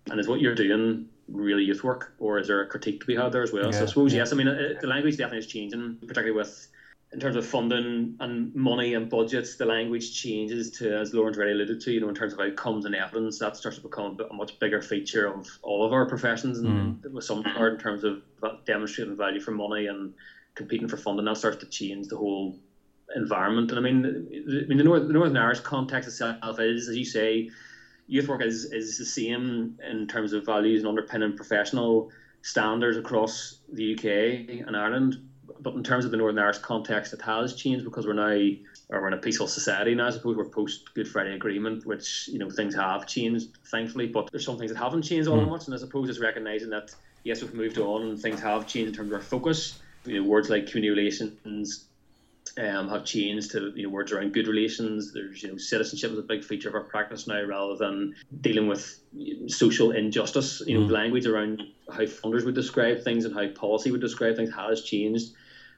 and 0.09 0.19
is 0.19 0.27
what 0.27 0.41
you're 0.41 0.55
doing 0.55 1.09
really 1.27 1.63
youth 1.63 1.83
work, 1.83 2.13
or 2.19 2.39
is 2.39 2.47
there 2.47 2.61
a 2.61 2.67
critique 2.67 2.99
to 3.01 3.05
be 3.05 3.15
had 3.15 3.31
there 3.31 3.43
as 3.43 3.51
well? 3.51 3.65
Yeah, 3.65 3.71
so 3.71 3.83
I 3.83 3.87
suppose 3.87 4.13
yes. 4.13 4.31
I 4.31 4.35
mean, 4.35 4.47
it, 4.47 4.79
the 4.81 4.87
language 4.87 5.17
definitely 5.17 5.39
is 5.39 5.47
changing, 5.47 5.97
particularly 6.01 6.31
with 6.31 6.67
in 7.13 7.19
terms 7.19 7.35
of 7.35 7.45
funding 7.45 8.15
and 8.19 8.53
money 8.55 8.95
and 8.95 9.09
budgets, 9.09 9.55
the 9.55 9.65
language 9.65 10.19
changes 10.19 10.71
to, 10.71 10.97
as 10.97 11.13
Lauren's 11.13 11.37
already 11.37 11.53
alluded 11.53 11.79
to, 11.81 11.91
you 11.91 11.99
know, 11.99 12.09
in 12.09 12.15
terms 12.15 12.33
of 12.33 12.39
outcomes 12.39 12.85
and 12.85 12.95
evidence, 12.95 13.37
that 13.39 13.55
starts 13.55 13.77
to 13.77 13.83
become 13.83 14.17
a 14.29 14.33
much 14.33 14.57
bigger 14.59 14.81
feature 14.81 15.27
of 15.27 15.47
all 15.61 15.85
of 15.85 15.93
our 15.93 16.07
professions, 16.07 16.57
and 16.59 17.03
mm. 17.03 17.11
with 17.11 17.23
some 17.23 17.43
part 17.43 17.73
in 17.73 17.79
terms 17.79 18.03
of 18.03 18.23
demonstrating 18.65 19.15
value 19.15 19.39
for 19.39 19.51
money 19.51 19.85
and 19.85 20.13
competing 20.55 20.87
for 20.87 20.97
funding, 20.97 21.25
that 21.25 21.37
starts 21.37 21.57
to 21.57 21.67
change 21.67 22.07
the 22.07 22.17
whole 22.17 22.57
environment. 23.15 23.69
And 23.71 23.79
I 23.79 23.81
mean, 23.83 24.05
I 24.05 24.67
mean, 24.67 24.77
the, 24.77 24.83
North, 24.83 25.05
the 25.05 25.13
Northern 25.13 25.37
Irish 25.37 25.59
context 25.59 26.07
itself 26.07 26.59
is, 26.59 26.89
as 26.89 26.97
you 26.97 27.05
say, 27.05 27.51
youth 28.07 28.27
work 28.27 28.41
is, 28.41 28.65
is 28.65 28.97
the 28.97 29.05
same 29.05 29.77
in 29.87 30.07
terms 30.07 30.33
of 30.33 30.45
values 30.45 30.79
and 30.79 30.89
underpinning 30.89 31.35
professional 31.35 32.09
standards 32.41 32.97
across 32.97 33.59
the 33.71 33.93
UK 33.93 34.65
and 34.67 34.75
Ireland 34.75 35.17
but 35.63 35.73
in 35.75 35.83
terms 35.83 36.05
of 36.05 36.11
the 36.11 36.17
Northern 36.17 36.39
Irish 36.39 36.59
context, 36.59 37.13
it 37.13 37.21
has 37.21 37.55
changed 37.55 37.85
because 37.85 38.05
we're 38.05 38.13
now, 38.13 38.57
or 38.89 39.01
we're 39.01 39.07
in 39.07 39.13
a 39.13 39.17
peaceful 39.17 39.47
society 39.47 39.95
now. 39.95 40.07
I 40.07 40.09
suppose 40.11 40.35
we're 40.35 40.45
post 40.45 40.93
Good 40.93 41.07
Friday 41.07 41.33
Agreement, 41.33 41.85
which 41.85 42.27
you 42.27 42.37
know 42.37 42.49
things 42.49 42.75
have 42.75 43.07
changed, 43.07 43.49
thankfully. 43.71 44.07
But 44.07 44.29
there's 44.31 44.45
some 44.45 44.57
things 44.57 44.71
that 44.71 44.77
haven't 44.77 45.03
changed 45.03 45.27
all 45.29 45.37
that 45.37 45.47
much, 45.47 45.65
and 45.65 45.73
I 45.73 45.77
suppose 45.77 46.09
it's 46.09 46.19
recognizing 46.19 46.69
that 46.71 46.93
yes, 47.23 47.41
we've 47.41 47.53
moved 47.53 47.77
on 47.77 48.03
and 48.03 48.19
things 48.19 48.41
have 48.41 48.67
changed 48.67 48.89
in 48.89 48.95
terms 48.95 49.11
of 49.11 49.15
our 49.15 49.21
focus. 49.21 49.79
You 50.05 50.21
know, 50.21 50.27
words 50.27 50.49
like 50.49 50.67
community 50.67 50.89
relations 50.89 51.85
um, 52.57 52.89
have 52.89 53.05
changed 53.05 53.51
to 53.51 53.71
you 53.75 53.83
know 53.83 53.89
words 53.89 54.11
around 54.11 54.33
good 54.33 54.47
relations. 54.47 55.13
There's 55.13 55.41
you 55.41 55.51
know 55.51 55.57
citizenship 55.57 56.11
is 56.11 56.19
a 56.19 56.23
big 56.23 56.43
feature 56.43 56.69
of 56.69 56.75
our 56.75 56.83
practice 56.83 57.25
now, 57.25 57.41
rather 57.41 57.77
than 57.77 58.15
dealing 58.41 58.67
with 58.67 58.99
social 59.47 59.91
injustice. 59.91 60.61
You 60.65 60.79
know, 60.79 60.87
mm. 60.87 60.91
language 60.91 61.25
around 61.25 61.63
how 61.89 62.03
funders 62.03 62.45
would 62.45 62.55
describe 62.55 63.03
things 63.03 63.25
and 63.25 63.33
how 63.33 63.47
policy 63.47 63.91
would 63.91 64.01
describe 64.01 64.35
things 64.35 64.53
has 64.53 64.83
changed. 64.83 65.31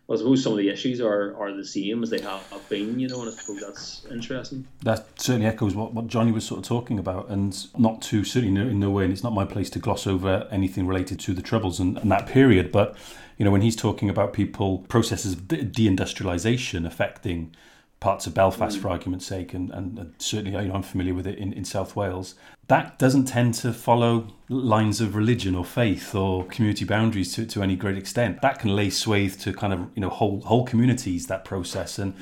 I 0.07 0.17
suppose 0.17 0.43
some 0.43 0.51
of 0.51 0.59
the 0.59 0.69
issues 0.69 1.01
are, 1.01 1.35
are 1.35 1.51
the 1.51 1.65
same 1.65 2.03
as 2.03 2.11
they 2.11 2.21
have 2.21 2.69
been, 2.69 2.99
you 2.99 3.07
know, 3.07 3.21
and 3.21 3.29
I 3.29 3.33
suppose 3.33 3.59
that's 3.59 4.05
interesting. 4.11 4.67
That 4.83 5.07
certainly 5.19 5.47
echoes 5.47 5.73
what, 5.73 5.93
what 5.93 6.05
Johnny 6.07 6.31
was 6.31 6.45
sort 6.45 6.59
of 6.59 6.65
talking 6.67 6.99
about, 6.99 7.27
and 7.29 7.67
not 7.75 8.03
to 8.03 8.23
certainly 8.23 8.53
no, 8.53 8.69
in 8.69 8.79
no 8.79 8.91
way, 8.91 9.05
and 9.05 9.11
it's 9.11 9.23
not 9.23 9.33
my 9.33 9.45
place 9.45 9.69
to 9.71 9.79
gloss 9.79 10.05
over 10.05 10.47
anything 10.51 10.85
related 10.85 11.19
to 11.21 11.33
the 11.33 11.41
Troubles 11.41 11.79
and, 11.79 11.97
and 11.97 12.11
that 12.11 12.27
period, 12.27 12.71
but 12.71 12.95
you 13.37 13.45
know, 13.45 13.51
when 13.51 13.61
he's 13.61 13.75
talking 13.75 14.09
about 14.09 14.31
people 14.31 14.79
processes 14.87 15.33
of 15.33 15.47
de- 15.47 15.65
deindustrialization 15.65 16.85
affecting 16.85 17.55
parts 17.99 18.27
of 18.27 18.33
Belfast, 18.33 18.77
mm. 18.77 18.81
for 18.81 18.89
argument's 18.89 19.25
sake, 19.25 19.53
and, 19.53 19.71
and 19.71 20.13
certainly 20.17 20.51
you 20.51 20.67
know, 20.67 20.75
I'm 20.75 20.83
familiar 20.83 21.13
with 21.13 21.27
it 21.27 21.37
in, 21.37 21.53
in 21.53 21.65
South 21.65 21.95
Wales. 21.95 22.35
That 22.67 22.97
doesn't 22.97 23.25
tend 23.25 23.53
to 23.55 23.73
follow 23.73 24.27
lines 24.49 25.01
of 25.01 25.15
religion 25.15 25.55
or 25.55 25.65
faith 25.65 26.15
or 26.15 26.45
community 26.45 26.85
boundaries 26.85 27.33
to, 27.35 27.45
to 27.45 27.63
any 27.63 27.75
great 27.75 27.97
extent. 27.97 28.41
That 28.41 28.59
can 28.59 28.75
lay 28.75 28.89
swathe 28.89 29.39
to 29.41 29.53
kind 29.53 29.73
of 29.73 29.89
you 29.95 30.01
know 30.01 30.09
whole 30.09 30.41
whole 30.41 30.65
communities. 30.65 31.27
That 31.27 31.45
process 31.45 31.99
and. 31.99 32.13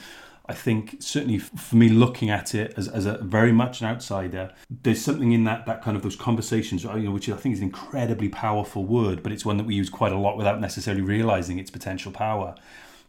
I 0.45 0.53
think 0.53 0.97
certainly 0.99 1.39
for 1.39 1.77
me 1.77 1.87
looking 1.87 2.29
at 2.29 2.53
it 2.53 2.73
as, 2.75 2.89
as 2.89 3.05
a 3.05 3.17
very 3.19 3.53
much 3.53 3.79
an 3.79 3.87
outsider, 3.87 4.51
there's 4.69 5.01
something 5.01 5.31
in 5.31 5.45
that 5.45 5.65
that 5.67 5.81
kind 5.81 5.95
of 5.95 6.03
those 6.03 6.17
conversations, 6.17 6.83
you 6.83 6.89
know, 6.89 7.11
which 7.11 7.29
I 7.29 7.37
think 7.37 7.53
is 7.53 7.59
an 7.59 7.67
incredibly 7.67 8.27
powerful 8.27 8.83
word, 8.83 9.23
but 9.23 9.31
it's 9.31 9.45
one 9.45 9.55
that 9.55 9.63
we 9.63 9.73
use 9.73 9.89
quite 9.89 10.11
a 10.11 10.17
lot 10.17 10.35
without 10.35 10.59
necessarily 10.59 11.01
realizing 11.01 11.59
its 11.59 11.71
potential 11.71 12.11
power 12.11 12.55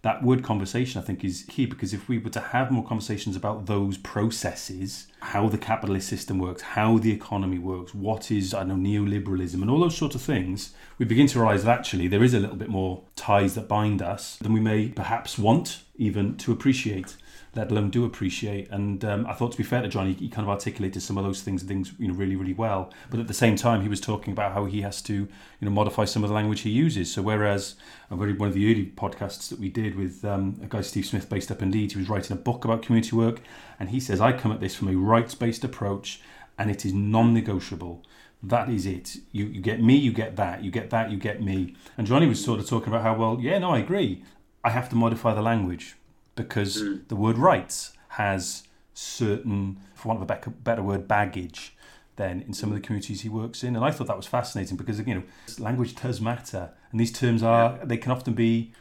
that 0.05 0.23
word 0.23 0.43
conversation, 0.43 1.01
I 1.01 1.05
think, 1.05 1.25
is 1.25 1.47
key 1.49 1.65
because 1.65 1.95
if 1.95 2.09
we 2.11 2.19
were 2.19 2.29
to 2.31 2.41
have 2.41 2.71
more 2.71 2.85
conversations 2.85 3.37
about 3.37 3.65
those 3.65 3.97
processes, 3.97 5.07
how 5.21 5.49
the 5.49 5.57
capitalist 5.57 6.09
system 6.09 6.39
works, 6.39 6.61
how 6.61 6.99
the 6.99 7.11
economy 7.11 7.59
works, 7.59 7.95
what 7.95 8.31
is, 8.31 8.53
I 8.53 8.65
know, 8.65 8.75
neoliberalism, 8.75 9.55
and 9.55 9.71
all 9.71 9.81
those 9.81 9.97
sorts 9.97 10.15
of 10.15 10.21
things, 10.21 10.75
we 10.99 11.07
begin 11.07 11.27
to 11.29 11.39
realize 11.39 11.65
that 11.65 11.79
actually 11.79 12.07
there 12.07 12.23
is 12.23 12.35
a 12.35 12.39
little 12.39 12.57
bit 12.57 12.69
more 12.69 13.03
ties 13.17 13.55
that 13.55 13.67
bind 13.67 14.03
us 14.03 14.37
than 14.37 14.53
we 14.53 14.61
may 14.61 14.89
perhaps 14.89 15.39
want 15.39 15.81
even 15.97 16.37
to 16.37 16.53
appreciate 16.53 17.17
let 17.55 17.71
alone 17.71 17.91
do 17.91 18.05
appreciate. 18.05 18.71
And 18.71 19.05
um, 19.05 19.27
I 19.27 19.33
thought, 19.33 19.53
to 19.53 19.59
be 19.59 19.63
fair 19.65 19.83
to 19.83 19.89
John, 19.89 20.07
he, 20.07 20.15
he, 20.15 20.29
kind 20.29 20.47
of 20.47 20.51
articulated 20.51 21.03
some 21.03 21.17
of 21.17 21.25
those 21.25 21.43
things, 21.43 21.63
things 21.63 21.93
you 21.99 22.09
know, 22.09 22.15
really, 22.15 22.37
really 22.37 22.53
well. 22.53 22.93
But 23.11 23.21
at 23.21 23.29
the 23.29 23.35
same 23.35 23.57
time, 23.57 23.83
he 23.83 23.89
was 23.89 24.01
talking 24.01 24.33
about 24.33 24.53
how 24.53 24.65
he 24.65 24.83
has 24.83 25.01
to, 25.03 25.15
you 25.15 25.29
know, 25.61 25.71
modify 25.71 26.05
some 26.05 26.25
of 26.25 26.29
the 26.29 26.35
language 26.35 26.63
he 26.63 26.71
uses. 26.71 27.13
So 27.13 27.23
whereas 27.23 27.77
uh, 28.11 28.17
one 28.17 28.29
of 28.31 28.55
the 28.55 28.71
early 28.71 28.93
podcasts 28.97 29.49
that 29.49 29.59
we 29.59 29.69
did 29.69 29.97
with 29.97 30.25
um, 30.25 30.59
a 30.63 30.67
guy 30.67 30.81
Steve 30.81 31.07
Smith 31.07 31.29
based 31.29 31.51
up 31.51 31.63
in 31.63 31.71
Leeds, 31.71 31.95
he 31.95 32.01
was 32.01 32.09
writing 32.09 32.37
a 32.37 32.41
book 32.41 32.65
about 32.65 32.83
community 32.83 33.15
work, 33.15 33.41
and 33.79 33.91
he 33.91 34.01
says, 34.01 34.21
I 34.21 34.33
come 34.33 34.53
at 34.53 34.61
this 34.61 34.75
from 34.75 34.89
a 34.89 34.97
rights-based 34.97 35.65
approach, 35.65 36.21
and 36.59 36.71
it 36.71 36.85
is 36.85 36.93
non-negotiable 36.93 38.05
that 38.47 38.69
is 38.69 38.85
it. 38.85 39.17
You, 39.33 39.47
you 39.47 39.63
get 39.63 39.83
me, 39.83 39.97
you 39.97 40.13
get 40.13 40.37
that. 40.37 40.63
You 40.63 40.71
get 40.71 40.91
that, 40.91 41.11
you 41.11 41.17
get 41.17 41.43
me. 41.43 41.75
And 41.97 42.07
Johnny 42.07 42.27
was 42.27 42.45
sort 42.45 42.61
of 42.61 42.69
talking 42.69 42.89
about 42.89 43.03
how, 43.03 43.17
well, 43.17 43.39
yeah, 43.41 43.59
no, 43.59 43.71
I 43.71 43.79
agree. 43.79 44.23
I 44.63 44.69
have 44.69 44.91
to 44.91 44.97
modify 44.97 45.33
the 45.33 45.41
language 45.41 45.97
because 46.35 46.83
mm. 46.83 47.07
the 47.09 47.17
word 47.17 47.39
rights 47.39 47.93
has 48.09 48.65
certain, 48.95 49.79
for 49.95 50.09
want 50.09 50.23
of 50.23 50.31
a 50.31 50.51
better 50.51 50.83
word, 50.83 51.09
baggage 51.09 51.77
than 52.17 52.43
in 52.43 52.55
some 52.55 52.71
of 52.71 52.77
the 52.77 52.81
communities 52.81 53.23
he 53.23 53.29
works 53.29 53.65
in. 53.65 53.75
And 53.75 53.85
I 53.85 53.91
thought 53.91 54.07
that 54.07 54.17
was 54.17 54.27
fascinating 54.27 54.77
because 54.77 55.01
you 55.01 55.15
know 55.15 55.23
language 55.59 55.97
does 55.97 56.21
matter, 56.21 56.71
and 56.91 57.01
these 57.01 57.13
terms 57.13 57.43
are 57.43 57.79
they 57.85 57.97
can 57.97 58.13
often 58.13 58.35
be 58.35 58.73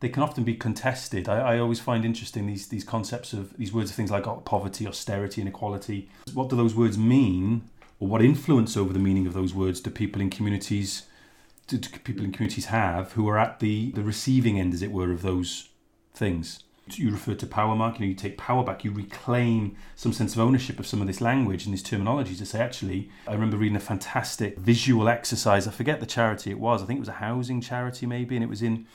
they 0.00 0.08
can 0.08 0.22
often 0.22 0.44
be 0.44 0.54
contested. 0.54 1.28
I, 1.28 1.56
I 1.56 1.58
always 1.58 1.78
find 1.78 2.04
interesting 2.04 2.46
these 2.46 2.68
these 2.68 2.84
concepts 2.84 3.32
of 3.32 3.56
these 3.56 3.72
words 3.72 3.90
of 3.90 3.96
things 3.96 4.10
like 4.10 4.24
poverty, 4.44 4.86
austerity, 4.86 5.42
inequality. 5.42 6.08
What 6.32 6.48
do 6.48 6.56
those 6.56 6.74
words 6.74 6.96
mean, 6.96 7.68
or 7.98 8.08
what 8.08 8.22
influence 8.22 8.76
over 8.76 8.92
the 8.92 8.98
meaning 8.98 9.26
of 9.26 9.34
those 9.34 9.54
words 9.54 9.80
do 9.80 9.90
people 9.90 10.22
in 10.22 10.30
communities 10.30 11.04
do 11.66 11.78
people 11.78 12.24
in 12.24 12.32
communities 12.32 12.66
have 12.66 13.12
who 13.12 13.28
are 13.28 13.38
at 13.38 13.60
the 13.60 13.92
the 13.92 14.02
receiving 14.02 14.58
end, 14.58 14.74
as 14.74 14.82
it 14.82 14.90
were, 14.90 15.12
of 15.12 15.22
those 15.22 15.68
things? 16.14 16.64
You 16.98 17.10
refer 17.10 17.34
to 17.34 17.46
power 17.46 17.74
mark, 17.74 17.98
you 17.98 18.06
know, 18.06 18.08
you 18.08 18.14
take 18.14 18.36
power 18.38 18.64
back, 18.64 18.84
you 18.84 18.90
reclaim 18.90 19.76
some 19.96 20.12
sense 20.12 20.34
of 20.34 20.40
ownership 20.40 20.78
of 20.78 20.86
some 20.86 21.00
of 21.00 21.06
this 21.06 21.20
language 21.20 21.64
and 21.64 21.72
these 21.72 21.82
terminologies 21.82 22.38
to 22.38 22.46
say, 22.46 22.60
actually, 22.60 23.10
I 23.26 23.32
remember 23.32 23.56
reading 23.56 23.76
a 23.76 23.80
fantastic 23.80 24.58
visual 24.58 25.08
exercise. 25.08 25.66
I 25.66 25.70
forget 25.70 26.00
the 26.00 26.06
charity 26.06 26.50
it 26.50 26.58
was. 26.58 26.82
I 26.82 26.86
think 26.86 26.98
it 26.98 27.00
was 27.00 27.08
a 27.08 27.12
housing 27.12 27.60
charity, 27.60 28.06
maybe, 28.06 28.36
and 28.36 28.42
it 28.42 28.48
was 28.48 28.62
in 28.62 28.86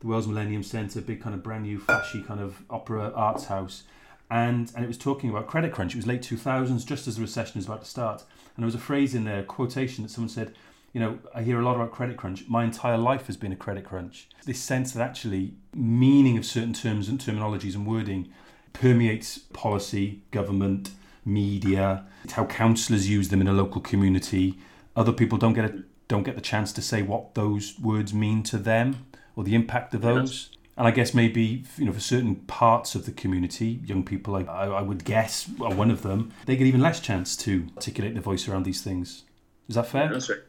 the 0.00 0.06
Wales 0.06 0.26
Millennium 0.26 0.62
Centre, 0.62 1.00
big 1.00 1.20
kind 1.20 1.34
of 1.34 1.42
brand 1.42 1.64
new, 1.64 1.78
flashy 1.78 2.22
kind 2.22 2.40
of 2.40 2.62
opera 2.70 3.12
arts 3.14 3.46
house. 3.46 3.82
and 4.30 4.70
and 4.74 4.84
it 4.84 4.88
was 4.88 4.98
talking 4.98 5.30
about 5.30 5.46
credit 5.46 5.72
crunch. 5.72 5.94
It 5.94 5.98
was 5.98 6.06
late 6.06 6.22
two 6.22 6.36
thousands, 6.36 6.84
just 6.84 7.08
as 7.08 7.16
the 7.16 7.22
recession 7.22 7.58
was 7.58 7.66
about 7.66 7.82
to 7.82 7.88
start, 7.88 8.22
and 8.54 8.62
there 8.62 8.66
was 8.66 8.74
a 8.74 8.78
phrase 8.78 9.14
in 9.14 9.24
there, 9.24 9.40
a 9.40 9.44
quotation 9.44 10.04
that 10.04 10.10
someone 10.10 10.28
said. 10.28 10.54
You 10.98 11.04
know, 11.04 11.18
I 11.32 11.44
hear 11.44 11.60
a 11.60 11.64
lot 11.64 11.76
about 11.76 11.92
credit 11.92 12.16
crunch. 12.16 12.48
My 12.48 12.64
entire 12.64 12.98
life 12.98 13.28
has 13.28 13.36
been 13.36 13.52
a 13.52 13.56
credit 13.56 13.84
crunch. 13.84 14.28
This 14.44 14.58
sense 14.58 14.90
that 14.90 15.00
actually 15.00 15.54
meaning 15.72 16.36
of 16.36 16.44
certain 16.44 16.72
terms 16.72 17.08
and 17.08 17.20
terminologies 17.20 17.76
and 17.76 17.86
wording 17.86 18.32
permeates 18.72 19.38
policy, 19.38 20.22
government, 20.32 20.90
media, 21.24 22.04
It's 22.24 22.32
how 22.32 22.46
councillors 22.46 23.08
use 23.08 23.28
them 23.28 23.40
in 23.40 23.46
a 23.46 23.52
local 23.52 23.80
community. 23.80 24.58
Other 24.96 25.12
people 25.12 25.38
don't 25.38 25.52
get 25.52 25.66
a, 25.66 25.84
don't 26.08 26.24
get 26.24 26.34
the 26.34 26.40
chance 26.40 26.72
to 26.72 26.82
say 26.82 27.02
what 27.02 27.36
those 27.36 27.78
words 27.78 28.12
mean 28.12 28.42
to 28.42 28.58
them 28.58 29.06
or 29.36 29.44
the 29.44 29.54
impact 29.54 29.94
of 29.94 30.00
those. 30.00 30.50
And 30.76 30.88
I 30.88 30.90
guess 30.90 31.14
maybe 31.14 31.62
you 31.76 31.84
know 31.84 31.92
for 31.92 32.00
certain 32.00 32.34
parts 32.34 32.96
of 32.96 33.06
the 33.06 33.12
community, 33.12 33.78
young 33.84 34.02
people, 34.02 34.34
I, 34.34 34.40
I 34.40 34.82
would 34.82 35.04
guess, 35.04 35.48
are 35.60 35.72
one 35.72 35.92
of 35.92 36.02
them, 36.02 36.32
they 36.46 36.56
get 36.56 36.66
even 36.66 36.80
less 36.80 36.98
chance 36.98 37.36
to 37.36 37.68
articulate 37.76 38.14
their 38.14 38.22
voice 38.22 38.48
around 38.48 38.64
these 38.64 38.82
things. 38.82 39.22
Is 39.68 39.76
that 39.76 39.86
fair? 39.86 40.08
That's 40.10 40.28
right. 40.28 40.40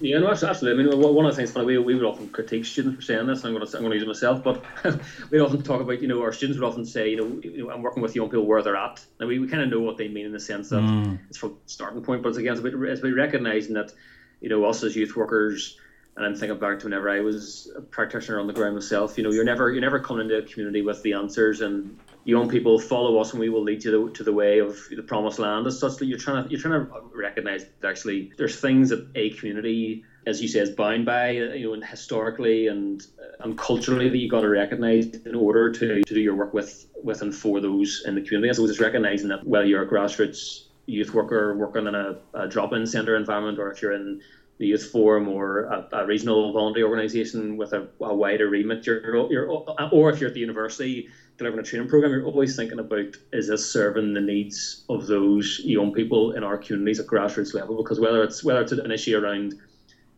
Yeah, 0.00 0.18
no, 0.18 0.28
absolutely. 0.28 0.72
I 0.72 0.86
mean, 0.86 1.00
one 1.00 1.24
of 1.24 1.32
the 1.32 1.36
things 1.36 1.52
funny, 1.52 1.66
we, 1.66 1.78
we 1.78 1.94
would 1.94 2.04
often 2.04 2.28
critique 2.28 2.66
students 2.66 2.96
for 2.96 3.02
saying 3.02 3.26
this. 3.26 3.44
I'm 3.44 3.54
going 3.54 3.66
to 3.66 3.76
I'm 3.76 3.82
going 3.82 3.92
to 3.92 3.96
use 3.96 4.02
it 4.02 4.08
myself, 4.08 4.44
but 4.44 4.62
we 5.30 5.40
often 5.40 5.62
talk 5.62 5.80
about 5.80 6.02
you 6.02 6.08
know 6.08 6.22
our 6.22 6.32
students 6.32 6.60
would 6.60 6.66
often 6.66 6.84
say 6.84 7.10
you 7.10 7.16
know, 7.16 7.40
you 7.42 7.64
know 7.64 7.72
I'm 7.72 7.82
working 7.82 8.02
with 8.02 8.14
young 8.14 8.28
people 8.28 8.46
where 8.46 8.62
they're 8.62 8.76
at. 8.76 9.04
Now 9.18 9.26
we, 9.26 9.38
we 9.38 9.48
kind 9.48 9.62
of 9.62 9.70
know 9.70 9.80
what 9.80 9.96
they 9.96 10.08
mean 10.08 10.26
in 10.26 10.32
the 10.32 10.40
sense 10.40 10.68
that 10.68 10.82
mm. 10.82 11.18
it's 11.28 11.38
from 11.38 11.56
starting 11.66 12.02
point, 12.02 12.22
but 12.22 12.30
it's 12.30 12.38
again 12.38 12.52
it's 12.52 12.60
about, 12.60 12.74
it's 12.74 13.00
about 13.00 13.14
recognizing 13.14 13.74
that 13.74 13.92
you 14.40 14.50
know 14.50 14.64
us 14.64 14.82
as 14.82 14.94
youth 14.94 15.16
workers 15.16 15.78
and 16.16 16.24
I'm 16.24 16.34
thinking 16.34 16.58
back 16.58 16.78
to 16.80 16.86
whenever 16.86 17.10
I 17.10 17.20
was 17.20 17.70
a 17.76 17.80
practitioner 17.80 18.40
on 18.40 18.46
the 18.46 18.52
ground 18.52 18.74
myself. 18.74 19.18
You 19.18 19.24
know, 19.24 19.30
you're 19.30 19.44
never 19.44 19.70
you're 19.70 19.82
never 19.82 20.00
coming 20.00 20.22
into 20.22 20.38
a 20.38 20.42
community 20.42 20.82
with 20.82 21.02
the 21.02 21.12
answers, 21.12 21.60
and 21.60 21.98
young 22.26 22.48
people 22.48 22.78
follow 22.78 23.18
us, 23.18 23.30
and 23.30 23.40
we 23.40 23.48
will 23.48 23.62
lead 23.62 23.84
you 23.84 23.92
to 23.92 24.06
the, 24.06 24.12
to 24.12 24.24
the 24.24 24.32
way 24.32 24.58
of 24.58 24.76
the 24.90 25.02
promised 25.02 25.38
land. 25.38 25.66
As 25.66 25.78
such, 25.78 25.96
that 25.96 26.06
you're 26.06 26.18
trying 26.18 26.44
to 26.44 26.50
you're 26.50 26.60
trying 26.60 26.86
to 26.86 26.92
recognise 27.14 27.64
that 27.80 27.88
actually 27.88 28.32
there's 28.36 28.60
things 28.60 28.90
that 28.90 29.08
a 29.14 29.30
community, 29.30 30.04
as 30.26 30.42
you 30.42 30.48
say, 30.48 30.58
is 30.58 30.70
bound 30.70 31.06
by. 31.06 31.30
You 31.30 31.68
know, 31.68 31.74
and 31.74 31.84
historically 31.84 32.66
and 32.66 33.00
uh, 33.18 33.44
and 33.44 33.56
culturally 33.56 34.08
that 34.08 34.18
you 34.18 34.28
got 34.28 34.40
to 34.40 34.48
recognise 34.48 35.06
in 35.06 35.34
order 35.34 35.72
to, 35.72 36.02
to 36.02 36.14
do 36.14 36.20
your 36.20 36.34
work 36.34 36.52
with 36.52 36.86
with 37.02 37.22
and 37.22 37.34
for 37.34 37.60
those 37.60 38.02
in 38.06 38.16
the 38.16 38.22
community. 38.22 38.52
So 38.52 38.64
it's 38.64 38.80
recognising 38.80 39.28
that 39.28 39.46
whether 39.46 39.64
you're 39.64 39.82
a 39.82 39.88
grassroots 39.88 40.64
youth 40.86 41.14
worker 41.14 41.56
working 41.56 41.86
in 41.86 41.94
a, 41.94 42.16
a 42.34 42.48
drop-in 42.48 42.86
centre 42.86 43.16
environment, 43.16 43.58
or 43.58 43.72
if 43.72 43.82
you're 43.82 43.92
in 43.92 44.20
the 44.58 44.66
youth 44.66 44.90
forum 44.90 45.28
or 45.28 45.64
a, 45.64 45.88
a 45.92 46.06
regional 46.06 46.52
voluntary 46.52 46.84
organisation 46.84 47.56
with 47.56 47.72
a, 47.72 47.88
a, 48.00 48.14
wider 48.14 48.48
remit, 48.48 48.86
you're, 48.86 49.30
you're, 49.30 49.50
or 49.92 50.10
if 50.10 50.20
you're 50.20 50.28
at 50.28 50.34
the 50.34 50.40
university 50.40 51.08
delivering 51.38 51.64
a 51.64 51.66
training 51.66 51.88
program, 51.88 52.12
you're 52.12 52.24
always 52.24 52.56
thinking 52.56 52.78
about 52.78 53.16
is 53.32 53.48
this 53.48 53.70
serving 53.70 54.14
the 54.14 54.20
needs 54.20 54.84
of 54.88 55.06
those 55.06 55.60
young 55.64 55.92
people 55.92 56.32
in 56.32 56.42
our 56.42 56.56
communities 56.56 57.00
at 57.00 57.06
grassroots 57.06 57.54
level? 57.54 57.76
Because 57.76 58.00
whether 58.00 58.22
it's 58.22 58.42
whether 58.42 58.60
it's 58.60 58.72
an 58.72 58.90
issue 58.90 59.18
around, 59.18 59.54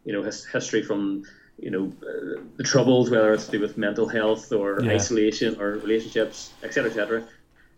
you 0.04 0.12
know, 0.12 0.22
his, 0.22 0.44
history 0.44 0.83
from 0.83 1.24
you 1.59 1.70
know 1.70 1.92
uh, 2.02 2.40
the 2.57 2.62
troubles, 2.62 3.11
whether 3.11 3.33
it's 3.33 3.46
to 3.46 3.52
do 3.52 3.61
with 3.61 3.76
mental 3.76 4.09
health 4.09 4.52
or 4.52 4.81
yeah. 4.83 4.92
isolation 4.92 5.61
or 5.61 5.72
relationships, 5.78 6.52
etc., 6.62 6.90
etc. 6.90 7.24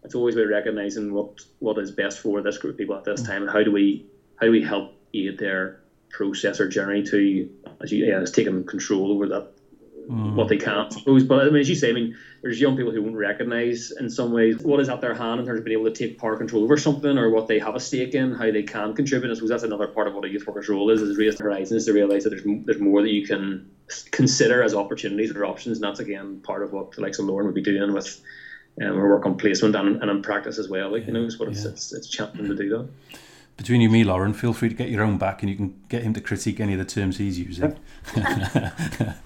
It's 0.02 0.14
always 0.14 0.34
about 0.34 0.48
recognizing 0.48 1.12
what 1.12 1.40
what 1.58 1.78
is 1.78 1.90
best 1.90 2.20
for 2.20 2.42
this 2.42 2.58
group 2.58 2.74
of 2.74 2.78
people 2.78 2.96
at 2.96 3.04
this 3.04 3.22
mm. 3.22 3.26
time, 3.26 3.42
and 3.42 3.50
how 3.50 3.62
do 3.62 3.72
we 3.72 4.06
how 4.36 4.46
do 4.46 4.52
we 4.52 4.62
help 4.62 4.94
aid 5.14 5.38
their 5.38 5.80
process 6.10 6.60
or 6.60 6.68
journey 6.68 7.02
to, 7.04 7.48
as 7.82 7.92
you, 7.92 8.04
yeah, 8.04 8.18
has 8.18 8.30
taken 8.30 8.64
control 8.64 9.12
over 9.12 9.28
that, 9.28 9.52
mm. 10.10 10.34
what 10.34 10.48
they 10.48 10.56
can, 10.56 10.74
I 10.74 10.88
suppose. 10.88 11.24
But 11.24 11.46
I 11.46 11.50
mean, 11.50 11.60
as 11.60 11.68
you 11.68 11.74
say, 11.74 11.90
I 11.90 11.92
mean, 11.92 12.16
there's 12.42 12.60
young 12.60 12.76
people 12.76 12.92
who 12.92 13.02
won't 13.02 13.16
recognise 13.16 13.92
in 13.92 14.10
some 14.10 14.32
ways 14.32 14.58
what 14.58 14.80
is 14.80 14.88
at 14.88 15.00
their 15.00 15.14
hand 15.14 15.40
in 15.40 15.46
terms 15.46 15.58
of 15.58 15.64
being 15.64 15.78
able 15.78 15.90
to 15.90 15.96
take 15.96 16.18
power 16.18 16.36
control 16.36 16.64
over 16.64 16.76
something 16.76 17.18
or 17.18 17.30
what 17.30 17.46
they 17.46 17.58
have 17.58 17.74
a 17.74 17.80
stake 17.80 18.14
in, 18.14 18.34
how 18.34 18.50
they 18.50 18.62
can 18.62 18.94
contribute. 18.94 19.30
I 19.30 19.34
suppose 19.34 19.50
that's 19.50 19.62
another 19.62 19.86
part 19.86 20.08
of 20.08 20.14
what 20.14 20.24
a 20.24 20.28
youth 20.28 20.46
worker's 20.46 20.68
role 20.68 20.90
is, 20.90 21.02
is 21.02 21.16
raise 21.16 21.36
the 21.36 21.44
horizons 21.44 21.86
to 21.86 21.92
realise 21.92 22.24
that 22.24 22.30
there's, 22.30 22.44
there's 22.64 22.80
more 22.80 23.02
that 23.02 23.10
you 23.10 23.26
can 23.26 23.70
consider 24.10 24.62
as 24.62 24.74
opportunities 24.74 25.34
or 25.34 25.44
options. 25.44 25.78
And 25.78 25.84
that's, 25.84 26.00
again, 26.00 26.40
part 26.40 26.62
of 26.62 26.72
what 26.72 26.92
the 26.92 27.02
likes 27.02 27.18
of 27.18 27.26
Lauren 27.26 27.46
would 27.46 27.54
be 27.54 27.62
doing 27.62 27.92
with 27.92 28.20
um, 28.82 28.96
our 28.96 29.08
work 29.08 29.26
on 29.26 29.36
placement 29.36 29.76
and, 29.76 30.00
and 30.00 30.10
in 30.10 30.22
practice 30.22 30.58
as 30.58 30.68
well. 30.68 30.92
Like, 30.92 31.06
you 31.06 31.12
know, 31.12 31.24
it's 31.24 31.38
what 31.38 31.48
it's, 31.48 31.64
yeah. 31.64 31.70
it's, 31.70 31.92
it's 31.92 32.08
championing 32.08 32.56
to 32.56 32.56
do 32.56 32.68
that 32.70 33.18
between 33.60 33.82
you 33.82 33.88
and 33.88 33.92
me, 33.92 34.04
Lauren, 34.04 34.32
feel 34.32 34.54
free 34.54 34.70
to 34.70 34.74
get 34.74 34.88
your 34.88 35.02
own 35.02 35.18
back 35.18 35.42
and 35.42 35.50
you 35.50 35.54
can 35.54 35.78
get 35.90 36.02
him 36.02 36.14
to 36.14 36.20
critique 36.22 36.60
any 36.60 36.72
of 36.72 36.78
the 36.78 36.84
terms 36.86 37.18
he's 37.18 37.38
using. 37.38 37.78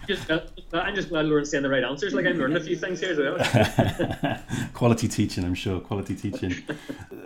just, 0.09 0.29
uh, 0.29 0.41
I'm 0.73 0.97
just 0.97 1.09
glad 1.09 1.27
Lauren's 1.27 1.53
saying 1.53 1.63
the 1.63 1.69
right 1.69 1.85
answers. 1.85 2.15
Like 2.15 2.27
I'm 2.27 2.37
learning 2.37 2.57
a 2.57 2.61
few 2.61 2.75
things 2.75 2.99
here 2.99 3.13
as 3.13 3.19
well. 3.19 4.41
Quality 4.75 5.07
teaching, 5.07 5.45
I'm 5.45 5.55
sure. 5.55 5.79
Quality 5.79 6.17
teaching. 6.17 6.53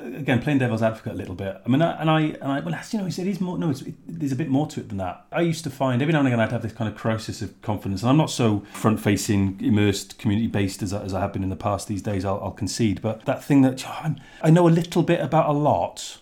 Again, 0.05 0.42
playing 0.42 0.59
devil's 0.59 0.83
advocate 0.83 1.14
a 1.14 1.16
little 1.16 1.35
bit. 1.35 1.59
I 1.64 1.68
mean, 1.71 1.81
and 1.81 2.11
I, 2.11 2.21
and 2.21 2.44
I, 2.44 2.61
well, 2.61 2.75
as 2.75 2.92
you 2.92 2.99
know, 2.99 3.07
he 3.07 3.11
said 3.11 3.25
he's 3.25 3.40
more. 3.40 3.57
No, 3.57 3.71
it, 3.71 3.94
there's 4.07 4.33
a 4.33 4.37
bit 4.37 4.51
more 4.51 4.66
to 4.66 4.81
it 4.81 4.90
than 4.90 4.99
that. 4.99 5.25
I 5.33 5.40
used 5.40 5.64
to 5.64 5.71
find 5.71 6.03
every 6.03 6.12
now 6.12 6.18
and 6.18 6.29
again 6.29 6.40
I'd 6.40 6.53
have 6.53 6.61
this 6.61 6.75
kind 6.75 6.90
of 6.90 6.94
crisis 6.94 7.40
of 7.40 7.59
confidence, 7.62 8.03
and 8.03 8.11
I'm 8.11 8.18
not 8.18 8.31
so 8.31 8.66
front-facing, 8.75 9.62
immersed, 9.62 10.18
community-based 10.18 10.83
as, 10.83 10.92
as 10.92 11.14
I 11.14 11.21
have 11.21 11.33
been 11.33 11.42
in 11.42 11.49
the 11.49 11.57
past. 11.57 11.88
These 11.88 12.03
days, 12.03 12.27
I'll, 12.27 12.38
I'll 12.44 12.51
concede. 12.51 13.01
But 13.01 13.25
that 13.25 13.42
thing 13.42 13.62
that 13.62 13.83
oh, 13.88 14.14
I 14.42 14.51
know 14.51 14.68
a 14.68 14.71
little 14.71 15.03
bit 15.03 15.23
about 15.23 15.49
a 15.49 15.53
lot 15.53 16.18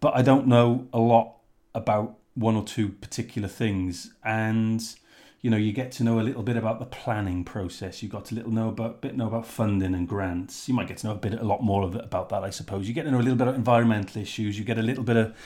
but 0.00 0.16
I 0.16 0.22
don't 0.22 0.46
know 0.46 0.88
a 0.92 0.98
lot 0.98 1.36
about 1.74 2.16
one 2.34 2.54
or 2.54 2.64
two 2.64 2.88
particular 2.88 3.48
things. 3.48 4.12
And 4.24 4.82
you 5.40 5.50
know, 5.50 5.56
you 5.56 5.72
get 5.72 5.92
to 5.92 6.04
know 6.04 6.18
a 6.18 6.22
little 6.22 6.42
bit 6.42 6.56
about 6.56 6.80
the 6.80 6.86
planning 6.86 7.44
process. 7.44 8.02
You 8.02 8.08
got 8.08 8.24
to 8.26 8.34
little 8.34 8.50
know 8.50 8.68
about 8.68 9.00
bit 9.00 9.16
know 9.16 9.28
about 9.28 9.46
funding 9.46 9.94
and 9.94 10.08
grants. 10.08 10.68
You 10.68 10.74
might 10.74 10.88
get 10.88 10.98
to 10.98 11.06
know 11.06 11.12
a 11.12 11.16
bit 11.16 11.34
a 11.34 11.44
lot 11.44 11.62
more 11.62 11.84
of 11.84 11.94
it 11.94 12.04
about 12.04 12.28
that, 12.30 12.42
I 12.42 12.50
suppose. 12.50 12.88
You 12.88 12.94
get 12.94 13.04
to 13.04 13.10
know 13.10 13.18
a 13.18 13.20
little 13.20 13.36
bit 13.36 13.48
of 13.48 13.54
environmental 13.54 14.20
issues. 14.20 14.58
You 14.58 14.64
get 14.64 14.78
a 14.78 14.82
little 14.82 15.04
bit 15.04 15.16
of 15.16 15.36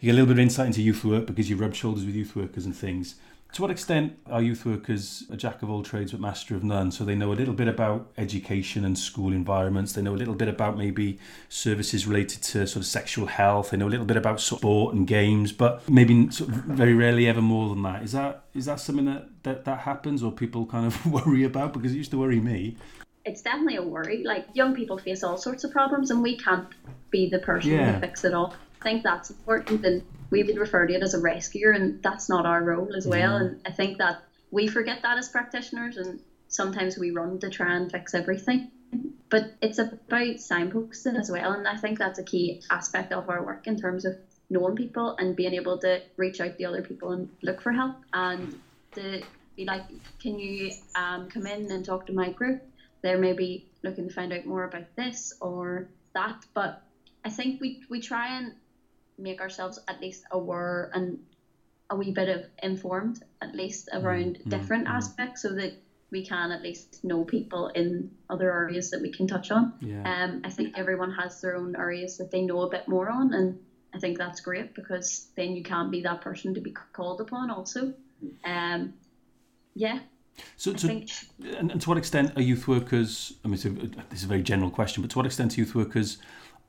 you 0.00 0.06
get 0.06 0.12
a 0.12 0.14
little 0.14 0.26
bit 0.26 0.34
of 0.34 0.40
insight 0.40 0.66
into 0.66 0.82
youth 0.82 1.04
work 1.04 1.26
because 1.26 1.50
you 1.50 1.56
rub 1.56 1.74
shoulders 1.74 2.04
with 2.04 2.14
youth 2.14 2.34
workers 2.36 2.66
and 2.66 2.76
things 2.76 3.16
to 3.56 3.62
what 3.62 3.70
extent 3.70 4.18
are 4.30 4.42
youth 4.42 4.66
workers 4.66 5.24
a 5.30 5.36
jack 5.36 5.62
of 5.62 5.70
all 5.70 5.82
trades 5.82 6.12
but 6.12 6.20
master 6.20 6.54
of 6.54 6.62
none? 6.62 6.90
So 6.90 7.06
they 7.06 7.14
know 7.14 7.32
a 7.32 7.38
little 7.40 7.54
bit 7.54 7.68
about 7.68 8.12
education 8.18 8.84
and 8.84 8.98
school 8.98 9.32
environments. 9.32 9.94
They 9.94 10.02
know 10.02 10.14
a 10.14 10.20
little 10.22 10.34
bit 10.34 10.48
about 10.48 10.76
maybe 10.76 11.18
services 11.48 12.06
related 12.06 12.42
to 12.42 12.66
sort 12.66 12.76
of 12.76 12.84
sexual 12.84 13.24
health. 13.24 13.70
They 13.70 13.78
know 13.78 13.88
a 13.88 13.88
little 13.88 14.04
bit 14.04 14.18
about 14.18 14.42
sport 14.42 14.94
and 14.94 15.06
games, 15.06 15.52
but 15.52 15.88
maybe 15.88 16.30
sort 16.30 16.50
of 16.50 16.56
very 16.56 16.92
rarely 16.92 17.26
ever 17.26 17.40
more 17.40 17.70
than 17.70 17.82
that. 17.84 18.02
Is 18.02 18.12
that 18.12 18.42
is 18.52 18.66
that 18.66 18.78
something 18.78 19.06
that, 19.06 19.28
that 19.44 19.64
that 19.64 19.78
happens 19.80 20.22
or 20.22 20.32
people 20.32 20.66
kind 20.66 20.86
of 20.86 21.06
worry 21.10 21.44
about? 21.44 21.72
Because 21.72 21.92
it 21.92 21.96
used 21.96 22.10
to 22.10 22.18
worry 22.18 22.40
me. 22.40 22.76
It's 23.24 23.40
definitely 23.40 23.76
a 23.76 23.82
worry. 23.82 24.22
Like 24.22 24.48
young 24.52 24.74
people 24.74 24.98
face 24.98 25.24
all 25.24 25.38
sorts 25.38 25.64
of 25.64 25.72
problems, 25.72 26.10
and 26.10 26.22
we 26.22 26.36
can't 26.36 26.68
be 27.10 27.30
the 27.30 27.38
person 27.38 27.70
yeah. 27.70 27.92
to 27.92 28.00
fix 28.00 28.22
it 28.22 28.34
all. 28.34 28.54
I 28.82 28.84
think 28.84 29.02
that's 29.02 29.30
important, 29.30 29.86
and 29.86 30.02
we 30.30 30.42
would 30.42 30.58
refer 30.58 30.86
to 30.86 30.94
it 30.94 31.02
as 31.02 31.14
a 31.14 31.20
rescuer, 31.20 31.72
and 31.72 32.02
that's 32.02 32.28
not 32.28 32.46
our 32.46 32.62
role 32.62 32.94
as 32.96 33.06
well. 33.06 33.34
Mm-hmm. 33.34 33.46
And 33.46 33.60
I 33.66 33.70
think 33.70 33.98
that 33.98 34.22
we 34.50 34.66
forget 34.66 35.02
that 35.02 35.18
as 35.18 35.28
practitioners, 35.28 35.96
and 35.96 36.20
sometimes 36.48 36.98
we 36.98 37.10
run 37.10 37.38
to 37.40 37.50
try 37.50 37.74
and 37.74 37.90
fix 37.90 38.14
everything. 38.14 38.70
But 39.28 39.54
it's 39.60 39.78
about 39.78 40.36
signposting 40.36 41.18
as 41.18 41.30
well, 41.30 41.52
and 41.52 41.66
I 41.66 41.76
think 41.76 41.98
that's 41.98 42.18
a 42.18 42.24
key 42.24 42.62
aspect 42.70 43.12
of 43.12 43.28
our 43.28 43.44
work 43.44 43.66
in 43.66 43.78
terms 43.78 44.04
of 44.04 44.16
knowing 44.48 44.76
people 44.76 45.16
and 45.18 45.34
being 45.34 45.54
able 45.54 45.78
to 45.78 46.00
reach 46.16 46.40
out 46.40 46.56
to 46.56 46.64
other 46.64 46.82
people 46.82 47.12
and 47.12 47.28
look 47.42 47.60
for 47.60 47.72
help 47.72 47.96
and 48.12 48.58
to 48.92 49.20
be 49.56 49.64
like, 49.64 49.82
can 50.20 50.38
you 50.38 50.70
um, 50.94 51.28
come 51.28 51.46
in 51.46 51.70
and 51.72 51.84
talk 51.84 52.06
to 52.06 52.12
my 52.12 52.30
group? 52.30 52.62
They're 53.02 53.18
maybe 53.18 53.66
looking 53.82 54.08
to 54.08 54.14
find 54.14 54.32
out 54.32 54.46
more 54.46 54.64
about 54.64 54.94
this 54.94 55.34
or 55.40 55.88
that, 56.14 56.44
but 56.54 56.82
I 57.24 57.30
think 57.30 57.60
we 57.60 57.82
we 57.90 58.00
try 58.00 58.38
and 58.38 58.54
make 59.18 59.40
ourselves 59.40 59.78
at 59.88 60.00
least 60.00 60.24
aware 60.30 60.90
and 60.94 61.18
a 61.90 61.96
wee 61.96 62.12
bit 62.12 62.28
of 62.28 62.44
informed 62.62 63.22
at 63.40 63.54
least 63.54 63.88
around 63.92 64.36
mm-hmm. 64.36 64.50
different 64.50 64.86
mm-hmm. 64.86 64.96
aspects 64.96 65.42
so 65.42 65.54
that 65.54 65.72
we 66.10 66.24
can 66.24 66.52
at 66.52 66.62
least 66.62 67.02
know 67.04 67.24
people 67.24 67.68
in 67.68 68.10
other 68.30 68.52
areas 68.52 68.90
that 68.90 69.02
we 69.02 69.10
can 69.10 69.26
touch 69.26 69.50
on. 69.50 69.72
Yeah. 69.80 70.02
Um, 70.04 70.42
I 70.44 70.50
think 70.50 70.78
everyone 70.78 71.12
has 71.12 71.40
their 71.40 71.56
own 71.56 71.74
areas 71.76 72.16
that 72.18 72.30
they 72.30 72.42
know 72.42 72.60
a 72.62 72.70
bit 72.70 72.86
more 72.86 73.10
on, 73.10 73.34
and 73.34 73.58
I 73.92 73.98
think 73.98 74.16
that's 74.16 74.40
great 74.40 74.74
because 74.74 75.28
then 75.36 75.56
you 75.56 75.64
can 75.64 75.90
be 75.90 76.02
that 76.02 76.20
person 76.20 76.54
to 76.54 76.60
be 76.60 76.74
called 76.92 77.20
upon 77.20 77.50
also. 77.50 77.92
Um, 78.44 78.94
yeah. 79.74 79.98
So, 80.56 80.72
to, 80.72 80.86
think, 80.86 81.10
and, 81.58 81.72
and, 81.72 81.80
to 81.80 81.88
what 81.88 81.98
extent 81.98 82.32
are 82.36 82.42
youth 82.42 82.68
workers? 82.68 83.32
I 83.44 83.48
mean, 83.48 83.56
this 84.10 84.20
is 84.20 84.24
a 84.24 84.28
very 84.28 84.42
general 84.42 84.70
question, 84.70 85.02
but 85.02 85.10
to 85.12 85.18
what 85.18 85.26
extent 85.26 85.56
are 85.56 85.60
youth 85.60 85.74
workers 85.74 86.18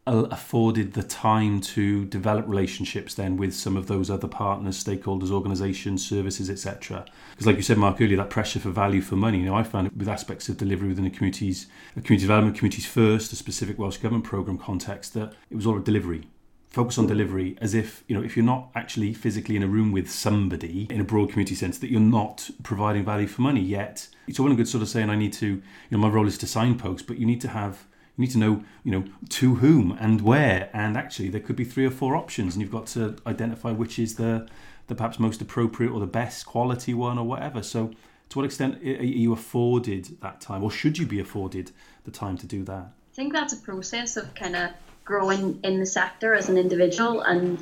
afforded 0.07 0.93
the 0.93 1.03
time 1.03 1.59
to 1.59 2.05
develop 2.05 2.47
relationships 2.47 3.13
then 3.13 3.37
with 3.37 3.53
some 3.53 3.75
of 3.75 3.87
those 3.87 4.09
other 4.09 4.27
partners, 4.27 4.81
stakeholders, 4.81 5.31
organisations, 5.31 6.07
services, 6.07 6.49
etc. 6.49 7.05
Because, 7.31 7.45
like 7.45 7.57
you 7.57 7.61
said, 7.61 7.77
Mark 7.77 8.01
earlier, 8.01 8.17
that 8.17 8.29
pressure 8.29 8.59
for 8.59 8.69
value 8.69 9.01
for 9.01 9.15
money. 9.15 9.39
You 9.39 9.45
know, 9.45 9.55
I 9.55 9.63
found 9.63 9.87
it 9.87 9.97
with 9.97 10.07
aspects 10.07 10.49
of 10.49 10.57
delivery 10.57 10.87
within 10.87 11.03
the 11.03 11.09
communities, 11.09 11.67
a 11.95 12.01
community 12.01 12.25
development, 12.25 12.57
communities 12.57 12.85
first, 12.85 13.33
a 13.33 13.35
specific 13.35 13.77
Welsh 13.77 13.97
government 13.97 14.25
programme 14.25 14.57
context, 14.57 15.13
that 15.13 15.33
it 15.49 15.55
was 15.55 15.67
all 15.67 15.77
a 15.77 15.83
delivery. 15.83 16.27
Focus 16.69 16.97
on 16.97 17.07
delivery 17.07 17.57
as 17.59 17.73
if, 17.73 18.03
you 18.07 18.15
know, 18.15 18.23
if 18.23 18.35
you're 18.35 18.45
not 18.45 18.69
actually 18.75 19.13
physically 19.13 19.55
in 19.55 19.63
a 19.63 19.67
room 19.67 19.91
with 19.91 20.11
somebody 20.11 20.87
in 20.89 21.01
a 21.01 21.03
broad 21.03 21.29
community 21.29 21.55
sense, 21.55 21.77
that 21.79 21.89
you're 21.89 21.99
not 21.99 22.49
providing 22.61 23.03
value 23.03 23.27
for 23.27 23.41
money 23.41 23.61
yet. 23.61 24.07
It's 24.27 24.39
all 24.39 24.49
in 24.51 24.55
good 24.57 24.67
sort 24.67 24.83
of 24.83 24.89
saying, 24.89 25.09
I 25.09 25.15
need 25.15 25.33
to, 25.33 25.47
you 25.47 25.63
know, 25.91 25.97
my 25.97 26.09
role 26.09 26.27
is 26.27 26.37
to 26.39 26.47
signpost, 26.47 27.07
but 27.07 27.17
you 27.17 27.25
need 27.25 27.41
to 27.41 27.47
have 27.47 27.87
You 28.17 28.23
need 28.23 28.31
to 28.31 28.39
know, 28.39 28.63
you 28.83 28.91
know, 28.91 29.05
to 29.29 29.55
whom 29.55 29.95
and 29.99 30.21
where, 30.21 30.69
and 30.73 30.97
actually 30.97 31.29
there 31.29 31.39
could 31.39 31.55
be 31.55 31.63
three 31.63 31.85
or 31.85 31.91
four 31.91 32.15
options, 32.15 32.55
and 32.55 32.61
you've 32.61 32.71
got 32.71 32.87
to 32.87 33.15
identify 33.27 33.71
which 33.71 33.99
is 33.99 34.15
the 34.15 34.47
the 34.87 34.95
perhaps 34.95 35.19
most 35.19 35.41
appropriate 35.41 35.91
or 35.91 35.99
the 35.99 36.07
best 36.07 36.45
quality 36.45 36.93
one 36.93 37.17
or 37.17 37.25
whatever. 37.25 37.61
So, 37.61 37.91
to 38.29 38.37
what 38.39 38.45
extent 38.45 38.81
are 38.81 39.03
you 39.03 39.33
afforded 39.33 40.17
that 40.21 40.41
time, 40.41 40.63
or 40.63 40.71
should 40.71 40.97
you 40.97 41.05
be 41.05 41.19
afforded 41.19 41.71
the 42.05 42.11
time 42.11 42.37
to 42.37 42.47
do 42.47 42.63
that? 42.63 42.91
I 43.13 43.15
think 43.15 43.33
that's 43.33 43.53
a 43.53 43.57
process 43.57 44.17
of 44.17 44.33
kind 44.35 44.55
of 44.55 44.71
growing 45.05 45.59
in 45.63 45.79
the 45.79 45.85
sector 45.85 46.33
as 46.33 46.49
an 46.49 46.57
individual 46.57 47.21
and 47.21 47.59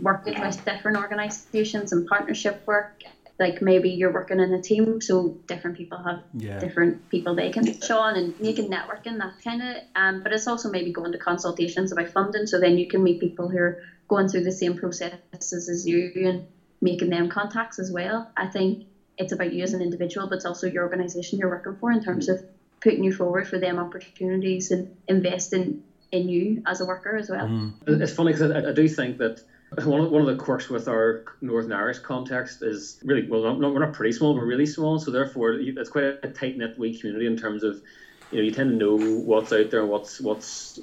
working 0.00 0.38
with 0.40 0.62
different 0.64 0.98
organisations 0.98 1.92
and 1.92 2.06
partnership 2.06 2.62
work 2.66 3.02
like 3.38 3.60
maybe 3.60 3.90
you're 3.90 4.12
working 4.12 4.40
in 4.40 4.52
a 4.52 4.60
team, 4.60 5.00
so 5.00 5.36
different 5.46 5.76
people 5.76 5.98
have 5.98 6.22
yeah. 6.32 6.58
different 6.58 7.08
people 7.10 7.34
they 7.34 7.50
can 7.50 7.80
show 7.80 7.98
on 7.98 8.16
and 8.16 8.34
you 8.40 8.54
can 8.54 8.70
network 8.70 8.96
networking 8.96 9.18
that 9.18 9.34
kind 9.42 9.62
of. 9.62 9.76
Um, 9.94 10.22
but 10.22 10.32
it's 10.32 10.46
also 10.46 10.70
maybe 10.70 10.92
going 10.92 11.12
to 11.12 11.18
consultations 11.18 11.92
about 11.92 12.08
funding, 12.08 12.46
so 12.46 12.58
then 12.58 12.78
you 12.78 12.88
can 12.88 13.02
meet 13.02 13.20
people 13.20 13.48
who 13.48 13.58
are 13.58 13.78
going 14.08 14.28
through 14.28 14.44
the 14.44 14.52
same 14.52 14.76
processes 14.76 15.68
as 15.68 15.86
you 15.86 16.12
and 16.14 16.46
making 16.80 17.10
them 17.10 17.28
contacts 17.28 17.78
as 17.78 17.90
well. 17.90 18.30
I 18.36 18.46
think 18.46 18.84
it's 19.18 19.32
about 19.32 19.52
you 19.52 19.62
as 19.62 19.72
an 19.72 19.82
individual, 19.82 20.28
but 20.28 20.36
it's 20.36 20.44
also 20.44 20.66
your 20.66 20.84
organisation 20.84 21.38
you're 21.38 21.48
working 21.48 21.76
for 21.76 21.90
in 21.90 22.02
terms 22.02 22.28
of 22.28 22.42
putting 22.80 23.02
you 23.02 23.12
forward 23.12 23.48
for 23.48 23.58
them 23.58 23.78
opportunities 23.78 24.70
and 24.70 24.94
investing 25.08 25.82
in 26.12 26.28
you 26.28 26.62
as 26.66 26.80
a 26.80 26.84
worker 26.84 27.16
as 27.16 27.28
well. 27.28 27.46
Mm. 27.46 27.72
It's 27.86 28.12
funny 28.12 28.32
because 28.32 28.50
I, 28.50 28.68
I 28.68 28.72
do 28.72 28.88
think 28.88 29.18
that 29.18 29.40
one 29.70 30.00
of, 30.00 30.10
one 30.10 30.20
of 30.20 30.28
the 30.28 30.36
quirks 30.36 30.68
with 30.68 30.88
our 30.88 31.24
Northern 31.40 31.72
Irish 31.72 31.98
context 31.98 32.62
is 32.62 33.00
really 33.04 33.28
well, 33.28 33.42
not, 33.42 33.72
we're 33.72 33.84
not 33.84 33.92
pretty 33.92 34.12
small, 34.12 34.34
we're 34.34 34.46
really 34.46 34.66
small, 34.66 34.98
so 34.98 35.10
therefore 35.10 35.54
it's 35.54 35.90
quite 35.90 36.04
a, 36.22 36.28
tight 36.28 36.56
knit 36.56 36.78
wee 36.78 36.96
community 36.96 37.26
in 37.26 37.36
terms 37.36 37.62
of 37.62 37.82
you 38.30 38.38
know 38.38 38.44
you 38.44 38.50
tend 38.52 38.70
to 38.70 38.76
know 38.76 38.96
what's 38.96 39.52
out 39.52 39.70
there, 39.70 39.80
and 39.80 39.90
what's 39.90 40.20
what's 40.20 40.80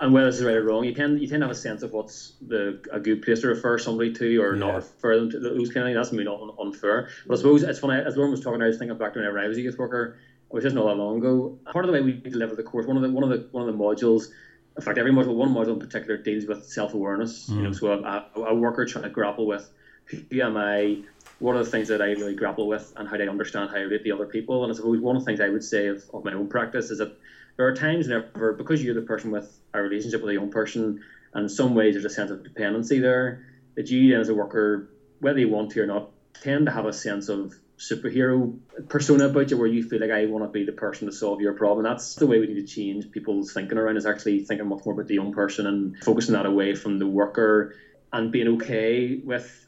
and 0.00 0.12
whether 0.14 0.28
it's 0.28 0.40
right 0.42 0.56
or 0.56 0.64
wrong. 0.64 0.84
You 0.84 0.94
tend 0.94 1.20
you 1.20 1.26
tend 1.26 1.40
to 1.42 1.46
have 1.46 1.56
a 1.56 1.58
sense 1.58 1.82
of 1.82 1.92
what's 1.92 2.34
the 2.40 2.80
a 2.92 3.00
good 3.00 3.22
place 3.22 3.40
to 3.40 3.48
refer 3.48 3.78
somebody 3.78 4.12
to 4.14 4.42
or 4.42 4.54
yeah. 4.54 4.60
not 4.60 4.74
refer 4.76 5.18
them 5.18 5.30
to 5.30 5.40
those 5.40 5.72
kind 5.72 5.86
of 5.86 5.88
things. 5.88 5.96
That's 5.96 6.12
maybe 6.12 6.24
not 6.24 6.54
unfair, 6.60 7.10
but 7.26 7.34
I 7.34 7.36
suppose 7.36 7.62
it's 7.64 7.80
funny 7.80 8.00
as 8.00 8.16
Lauren 8.16 8.30
was 8.30 8.40
talking. 8.40 8.62
I 8.62 8.66
was 8.66 8.78
thinking 8.78 8.96
back 8.96 9.12
to 9.14 9.18
whenever 9.18 9.38
I 9.38 9.48
was 9.48 9.58
a 9.58 9.60
youth 9.60 9.78
worker, 9.78 10.18
which 10.48 10.64
isn't 10.64 10.78
all 10.78 10.86
that 10.86 10.96
long 10.96 11.18
ago. 11.18 11.58
Part 11.72 11.84
of 11.84 11.90
the 11.90 11.92
way 11.92 12.00
we 12.00 12.12
deliver 12.12 12.54
the 12.54 12.62
course, 12.62 12.86
one 12.86 12.96
of 12.96 13.02
the 13.02 13.10
one 13.10 13.24
of 13.24 13.30
the 13.30 13.48
one 13.50 13.68
of 13.68 13.76
the 13.76 13.82
modules 13.82 14.28
in 14.76 14.82
fact, 14.82 14.98
every 14.98 15.12
module, 15.12 15.34
one 15.34 15.52
module 15.52 15.74
in 15.74 15.78
particular 15.78 16.16
deals 16.16 16.46
with 16.46 16.64
self 16.64 16.94
awareness. 16.94 17.48
Mm. 17.48 17.56
You 17.56 17.62
know, 17.62 17.70
mm. 17.70 17.78
so 17.78 17.92
a, 17.92 18.40
a, 18.40 18.54
worker 18.54 18.84
trying 18.84 19.04
to 19.04 19.10
grapple 19.10 19.46
with 19.46 19.68
who 20.06 20.40
am 20.40 20.56
I, 20.56 20.98
what 21.38 21.56
are 21.56 21.64
the 21.64 21.70
things 21.70 21.88
that 21.88 22.02
I 22.02 22.12
really 22.12 22.34
grapple 22.34 22.66
with, 22.66 22.92
and 22.96 23.08
how 23.08 23.16
do 23.16 23.24
I 23.24 23.28
understand 23.28 23.70
how 23.70 23.76
I 23.76 23.80
relate 23.80 24.04
to 24.04 24.10
other 24.10 24.26
people. 24.26 24.64
And 24.64 24.72
I 24.72 24.76
suppose 24.76 25.00
one 25.00 25.16
of 25.16 25.22
the 25.22 25.26
things 25.26 25.40
I 25.40 25.48
would 25.48 25.64
say 25.64 25.86
of, 25.86 26.02
of 26.12 26.24
my 26.24 26.32
own 26.32 26.48
practice 26.48 26.90
is 26.90 26.98
that 26.98 27.16
there 27.56 27.66
are 27.66 27.74
times 27.74 28.08
whenever, 28.08 28.52
because 28.54 28.82
you're 28.82 28.94
the 28.94 29.02
person 29.02 29.30
with 29.30 29.60
a 29.74 29.82
relationship 29.82 30.22
with 30.22 30.30
a 30.30 30.34
young 30.34 30.50
person, 30.50 31.02
and 31.34 31.42
in 31.44 31.48
some 31.48 31.74
ways 31.74 31.94
there's 31.94 32.04
a 32.04 32.10
sense 32.10 32.30
of 32.30 32.42
dependency 32.42 32.98
there, 32.98 33.46
that 33.76 33.90
you 33.90 34.10
then 34.10 34.20
as 34.20 34.28
a 34.28 34.34
worker, 34.34 34.88
whether 35.20 35.38
you 35.38 35.48
want 35.48 35.70
to 35.72 35.80
or 35.80 35.86
not, 35.86 36.10
tend 36.34 36.66
to 36.66 36.72
have 36.72 36.86
a 36.86 36.92
sense 36.92 37.28
of 37.28 37.54
superhero 37.80 38.58
persona 38.90 39.24
about 39.24 39.50
you 39.50 39.56
where 39.56 39.66
you 39.66 39.82
feel 39.82 40.00
like 40.00 40.10
I 40.10 40.26
want 40.26 40.44
to 40.44 40.50
be 40.50 40.64
the 40.64 40.72
person 40.72 41.06
to 41.06 41.12
solve 41.12 41.40
your 41.40 41.54
problem. 41.54 41.82
That's 41.82 42.14
the 42.14 42.26
way 42.26 42.38
we 42.38 42.46
need 42.46 42.66
to 42.66 42.66
change 42.66 43.10
people's 43.10 43.54
thinking 43.54 43.78
around 43.78 43.96
is 43.96 44.04
actually 44.04 44.44
thinking 44.44 44.68
much 44.68 44.84
more 44.84 44.94
about 44.94 45.06
the 45.06 45.14
young 45.14 45.32
person 45.32 45.66
and 45.66 45.96
focusing 46.04 46.34
that 46.34 46.44
away 46.44 46.74
from 46.74 46.98
the 46.98 47.06
worker 47.06 47.74
and 48.12 48.30
being 48.30 48.48
okay 48.48 49.22
with 49.24 49.66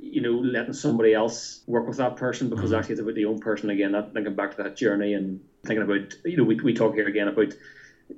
you 0.00 0.22
know 0.22 0.32
letting 0.32 0.72
somebody 0.72 1.12
else 1.12 1.60
work 1.66 1.86
with 1.86 1.98
that 1.98 2.16
person 2.16 2.48
because 2.48 2.70
mm-hmm. 2.70 2.76
actually 2.76 2.92
it's 2.92 3.02
about 3.02 3.14
the 3.14 3.20
young 3.20 3.38
person 3.38 3.68
again 3.68 3.92
that 3.92 4.14
thinking 4.14 4.34
back 4.34 4.56
to 4.56 4.62
that 4.62 4.74
journey 4.74 5.12
and 5.12 5.40
thinking 5.66 5.82
about 5.82 6.14
you 6.24 6.38
know 6.38 6.44
we, 6.44 6.58
we 6.60 6.72
talk 6.72 6.94
here 6.94 7.06
again 7.06 7.28
about 7.28 7.52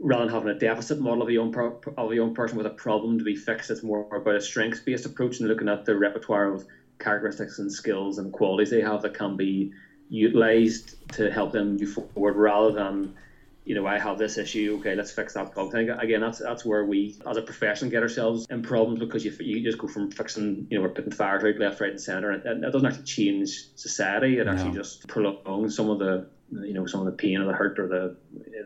rather 0.00 0.24
than 0.24 0.32
having 0.32 0.50
a 0.50 0.58
deficit 0.58 1.00
model 1.00 1.22
of 1.22 1.28
a 1.28 1.32
young 1.32 1.50
pro- 1.50 1.80
of 1.96 2.12
a 2.12 2.14
young 2.14 2.32
person 2.32 2.56
with 2.56 2.66
a 2.66 2.70
problem 2.70 3.18
to 3.18 3.24
be 3.24 3.34
fixed 3.34 3.70
it's 3.70 3.82
more 3.82 4.06
about 4.14 4.36
a 4.36 4.40
strengths 4.40 4.80
based 4.80 5.04
approach 5.04 5.40
and 5.40 5.48
looking 5.48 5.68
at 5.68 5.84
the 5.84 5.96
repertoire 5.96 6.52
of 6.52 6.64
characteristics 7.02 7.58
and 7.58 7.70
skills 7.70 8.18
and 8.18 8.32
qualities 8.32 8.70
they 8.70 8.80
have 8.80 9.02
that 9.02 9.14
can 9.14 9.36
be 9.36 9.72
utilized 10.08 10.94
to 11.14 11.30
help 11.30 11.52
them 11.52 11.76
move 11.76 11.94
forward 12.14 12.36
rather 12.36 12.72
than 12.72 13.14
you 13.64 13.74
know 13.74 13.86
I 13.86 13.98
have 13.98 14.18
this 14.18 14.38
issue 14.38 14.76
okay 14.80 14.94
let's 14.94 15.10
fix 15.10 15.34
that 15.34 15.52
problem. 15.52 15.88
Again 15.98 16.20
that's 16.20 16.38
that's 16.38 16.64
where 16.64 16.84
we 16.84 17.16
as 17.26 17.36
a 17.36 17.42
profession 17.42 17.88
get 17.88 18.02
ourselves 18.02 18.46
in 18.50 18.62
problems 18.62 19.00
because 19.00 19.24
you, 19.24 19.32
you 19.40 19.62
just 19.62 19.78
go 19.78 19.88
from 19.88 20.10
fixing 20.10 20.66
you 20.70 20.78
know 20.78 20.82
we're 20.82 20.90
putting 20.90 21.12
fires 21.12 21.44
out 21.44 21.58
left 21.58 21.80
right 21.80 21.90
and 21.90 22.00
center 22.00 22.30
and 22.30 22.44
it, 22.44 22.64
it 22.66 22.72
doesn't 22.72 22.86
actually 22.86 23.04
change 23.04 23.68
society. 23.76 24.38
It 24.38 24.46
no. 24.46 24.52
actually 24.52 24.72
just 24.72 25.06
prolongs 25.08 25.76
some 25.76 25.90
of 25.90 25.98
the 25.98 26.28
you 26.50 26.74
know 26.74 26.86
some 26.86 27.00
of 27.00 27.06
the 27.06 27.12
pain 27.12 27.40
or 27.40 27.46
the 27.46 27.54
hurt 27.54 27.78
or 27.78 27.88
the 27.88 28.16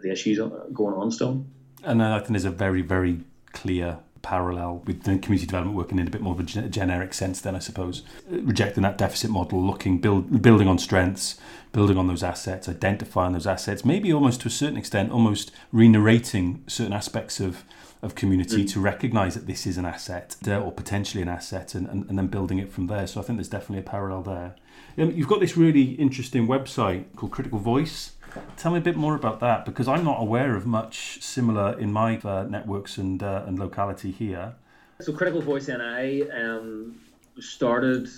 the 0.03 0.11
issues 0.11 0.39
going 0.73 0.95
on 0.95 1.11
still. 1.11 1.45
And 1.85 2.03
I 2.03 2.19
think 2.19 2.31
there's 2.31 2.45
a 2.45 2.51
very 2.51 2.83
very 2.83 3.21
clear 3.53 3.99
parallel 4.27 4.83
with 4.87 5.05
the 5.05 5.19
community 5.19 5.47
development 5.47 5.77
working 5.77 5.99
in 5.99 6.09
a 6.09 6.11
bit 6.11 6.21
more 6.21 6.35
of 6.35 6.41
a 6.41 6.43
generic 6.45 7.15
sense 7.15 7.41
then 7.41 7.55
I 7.55 7.61
suppose. 7.61 8.03
Rejecting 8.29 8.83
that 8.83 8.99
deficit 8.99 9.31
model 9.31 9.65
looking 9.65 9.99
build, 9.99 10.43
building 10.43 10.67
on 10.67 10.79
strengths 10.79 11.39
building 11.73 11.97
on 11.97 12.07
those 12.09 12.23
assets 12.23 12.69
identifying 12.69 13.35
those 13.35 13.47
assets 13.47 13.85
maybe 13.85 14.13
almost 14.13 14.41
to 14.41 14.49
a 14.49 14.51
certain 14.51 14.79
extent 14.79 15.13
almost 15.13 15.53
re-narrating 15.73 16.65
certain 16.67 16.93
aspects 16.93 17.39
of 17.39 17.65
of 18.03 18.15
community 18.15 18.65
mm. 18.65 18.73
to 18.73 18.81
recognize 18.81 19.35
that 19.35 19.47
this 19.47 19.67
is 19.67 19.79
an 19.79 19.85
asset 19.85 20.37
uh, 20.47 20.59
or 20.59 20.71
potentially 20.73 21.23
an 21.23 21.29
asset 21.29 21.75
and, 21.75 21.87
and, 21.89 22.09
and, 22.09 22.19
then 22.19 22.27
building 22.27 22.59
it 22.59 22.71
from 22.71 22.87
there. 22.89 23.07
So 23.07 23.21
I 23.21 23.25
think 23.25 23.39
there's 23.39 23.49
definitely 23.49 23.79
a 23.79 23.91
parallel 23.91 24.23
there. 24.23 24.55
Um, 24.99 25.11
you've 25.13 25.29
got 25.29 25.41
this 25.41 25.57
really 25.57 25.93
interesting 25.93 26.47
website 26.47 27.05
called 27.17 27.33
Critical 27.33 27.59
Voice 27.59 28.13
Tell 28.57 28.73
me 28.73 28.79
a 28.79 28.83
bit 28.83 28.97
more 28.97 29.15
about 29.15 29.41
that 29.41 29.65
because 29.65 29.89
I'm 29.89 30.05
not 30.05 30.21
aware 30.21 30.57
of 30.57 30.67
much 30.67 31.23
similar 31.23 31.79
in 31.79 31.93
my 31.93 32.19
uh, 32.19 32.45
networks 32.45 32.99
and 32.99 33.23
uh, 33.23 33.45
and 33.47 33.59
locality 33.59 34.11
here. 34.11 34.55
So 35.01 35.13
Critical 35.13 35.43
Voice 35.43 35.69
NI 35.69 36.31
um, 36.31 36.99
started, 37.39 38.09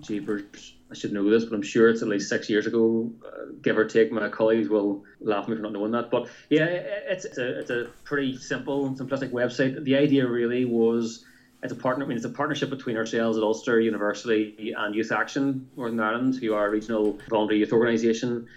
jeepers, 0.00 0.74
I 0.90 0.94
should 0.94 1.12
know 1.12 1.28
this, 1.28 1.44
but 1.44 1.54
I'm 1.54 1.62
sure 1.62 1.88
it's 1.88 2.02
at 2.02 2.08
least 2.08 2.28
six 2.28 2.50
years 2.50 2.66
ago, 2.66 3.10
uh, 3.26 3.52
give 3.62 3.78
or 3.78 3.84
take. 3.84 4.12
My 4.12 4.28
colleagues 4.28 4.68
will 4.68 5.04
laugh 5.20 5.44
at 5.44 5.50
me 5.50 5.56
for 5.56 5.62
not 5.62 5.72
knowing 5.72 5.92
that. 5.92 6.10
But 6.10 6.28
yeah, 6.50 6.64
it's, 6.64 7.24
it's, 7.24 7.38
a, 7.38 7.60
it's 7.60 7.70
a 7.70 7.90
pretty 8.04 8.36
simple, 8.36 8.90
simplistic 8.94 9.30
website. 9.30 9.82
The 9.84 9.96
idea 9.96 10.26
really 10.26 10.64
was 10.64 11.24
it's 11.62 11.72
a 11.72 11.76
partner. 11.76 12.04
I 12.04 12.08
mean, 12.08 12.16
it's 12.16 12.26
a 12.26 12.30
partnership 12.30 12.70
between 12.70 12.96
ourselves 12.96 13.38
at 13.38 13.44
Ulster 13.44 13.80
University 13.80 14.74
and 14.76 14.94
Youth 14.94 15.12
Action 15.12 15.68
Northern 15.76 16.00
Ireland, 16.00 16.36
who 16.36 16.54
are 16.54 16.66
a 16.66 16.70
regional 16.70 17.18
voluntary 17.28 17.60
youth 17.60 17.72
organisation 17.72 18.48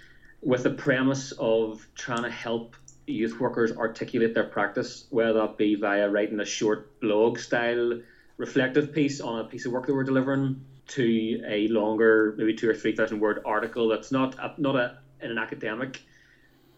with 0.46 0.62
the 0.62 0.70
premise 0.70 1.32
of 1.38 1.84
trying 1.96 2.22
to 2.22 2.30
help 2.30 2.76
youth 3.08 3.40
workers 3.40 3.72
articulate 3.72 4.32
their 4.32 4.44
practice, 4.44 5.02
whether 5.10 5.32
that 5.40 5.56
be 5.56 5.74
via 5.74 6.08
writing 6.08 6.38
a 6.38 6.44
short 6.44 6.80
blog 7.00 7.36
style 7.36 7.92
reflective 8.36 8.92
piece 8.92 9.20
on 9.20 9.40
a 9.40 9.44
piece 9.44 9.66
of 9.66 9.72
work 9.72 9.86
that 9.86 9.92
we're 9.94 10.04
delivering 10.04 10.56
to 10.86 11.36
a 11.48 11.66
longer, 11.66 12.32
maybe 12.36 12.54
two 12.54 12.68
or 12.68 12.74
three 12.74 12.92
thousand 12.92 13.18
word 13.18 13.40
article 13.44 13.88
that's 13.88 14.12
not 14.12 14.36
a, 14.38 14.48
not 14.56 14.76
a 14.76 14.88
in 15.20 15.32
an 15.32 15.38
academic 15.38 16.00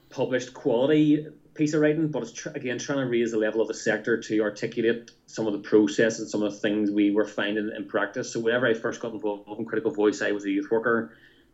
published 0.09 0.55
quality 0.55 1.21
piece 1.55 1.75
of 1.75 1.81
writing, 1.83 2.09
but 2.09 2.23
it's 2.23 2.33
tr- 2.33 2.49
again 2.55 2.79
trying 2.79 2.99
to 3.01 3.07
raise 3.07 3.33
the 3.33 3.37
level 3.37 3.61
of 3.61 3.69
the 3.69 3.75
sector 3.75 4.17
to 4.17 4.41
articulate 4.41 4.97
some 5.27 5.47
of 5.47 5.53
the 5.53 5.59
process 5.59 6.19
and 6.19 6.27
some 6.27 6.43
of 6.43 6.51
the 6.55 6.59
things 6.59 6.91
we 6.91 7.11
were 7.11 7.27
finding 7.27 7.71
in 7.77 7.85
practice. 7.85 8.31
So 8.31 8.41
whenever 8.41 8.67
I 8.67 8.73
first 8.73 8.99
got 8.99 9.13
involved 9.13 9.43
in 9.59 9.67
Critical 9.67 9.91
Voice, 9.91 10.23
I 10.23 10.33
was 10.33 10.47
a 10.47 10.51
youth 10.51 10.71
worker 10.71 11.07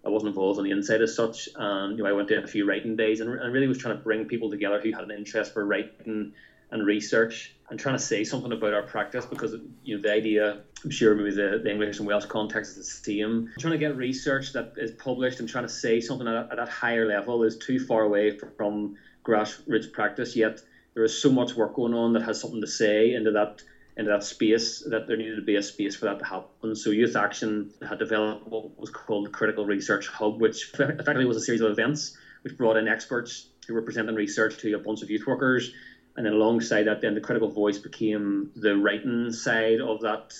I 0.04 0.10
wasn't 0.10 0.28
involved 0.28 0.58
on 0.58 0.64
the 0.64 0.70
inside 0.70 1.00
as 1.00 1.14
such. 1.14 1.48
And 1.54 1.96
you 1.96 2.04
know, 2.04 2.10
I 2.10 2.12
went 2.12 2.28
to 2.28 2.42
a 2.42 2.46
few 2.46 2.66
writing 2.66 2.96
days 2.96 3.20
and, 3.20 3.38
and 3.38 3.52
really 3.52 3.66
was 3.66 3.78
trying 3.78 3.96
to 3.96 4.02
bring 4.02 4.24
people 4.26 4.50
together 4.50 4.78
who 4.78 4.92
had 4.92 5.04
an 5.04 5.10
interest 5.10 5.52
for 5.52 5.64
writing 5.64 6.30
and 6.70 6.86
research 6.86 7.52
and 7.70 7.78
trying 7.78 7.94
to 7.94 8.02
say 8.02 8.24
something 8.24 8.52
about 8.52 8.74
our 8.74 8.82
practice 8.82 9.24
because 9.24 9.54
you 9.84 9.94
know 9.94 10.00
the 10.02 10.12
idea 10.12 10.58
I'm 10.84 10.90
sure 10.90 11.14
maybe 11.14 11.30
the, 11.30 11.58
the 11.62 11.70
English 11.70 11.98
and 11.98 12.06
Welsh 12.06 12.26
context 12.26 12.76
is 12.76 13.00
the 13.00 13.12
same. 13.12 13.46
Trying 13.58 13.72
to 13.72 13.78
get 13.78 13.96
research 13.96 14.52
that 14.52 14.66
is 14.76 14.90
published 14.90 15.40
and 15.40 15.48
trying 15.48 15.64
to 15.64 15.72
say 15.72 15.98
something 15.98 16.28
at, 16.28 16.46
at 16.50 16.56
that 16.56 16.68
higher 16.68 17.06
level 17.06 17.42
is 17.42 17.56
too 17.56 17.78
far 17.78 18.02
away 18.02 18.30
from 18.56 18.92
grassroots 19.24 19.90
practice. 19.90 20.36
Yet 20.36 20.60
there 20.92 21.04
is 21.04 21.14
so 21.14 21.30
much 21.30 21.56
work 21.56 21.72
going 21.72 21.94
on 21.94 22.12
that 22.12 22.22
has 22.22 22.38
something 22.38 22.60
to 22.60 22.66
say 22.66 23.14
into 23.14 23.30
that 23.30 23.62
into 23.96 24.10
that 24.10 24.24
space 24.24 24.82
that 24.90 25.06
there 25.06 25.16
needed 25.16 25.36
to 25.36 25.42
be 25.42 25.56
a 25.56 25.62
space 25.62 25.94
for 25.94 26.06
that 26.06 26.18
to 26.18 26.24
happen. 26.24 26.74
So 26.74 26.90
Youth 26.90 27.14
Action 27.14 27.72
had 27.86 27.98
developed 27.98 28.48
what 28.48 28.78
was 28.78 28.90
called 28.90 29.26
the 29.26 29.30
Critical 29.30 29.64
Research 29.64 30.08
Hub, 30.08 30.40
which 30.40 30.72
effectively 30.74 31.24
was 31.24 31.36
a 31.36 31.40
series 31.40 31.60
of 31.60 31.70
events 31.70 32.16
which 32.42 32.56
brought 32.56 32.76
in 32.76 32.88
experts 32.88 33.46
who 33.66 33.74
were 33.74 33.82
presenting 33.82 34.14
research 34.14 34.58
to 34.58 34.74
a 34.74 34.78
bunch 34.78 35.02
of 35.02 35.10
youth 35.10 35.26
workers. 35.26 35.72
And 36.16 36.26
then 36.26 36.32
alongside 36.32 36.84
that, 36.84 37.00
then 37.00 37.14
the 37.14 37.20
critical 37.20 37.48
voice 37.48 37.78
became 37.78 38.50
the 38.54 38.76
writing 38.76 39.32
side 39.32 39.80
of 39.80 40.02
that. 40.02 40.34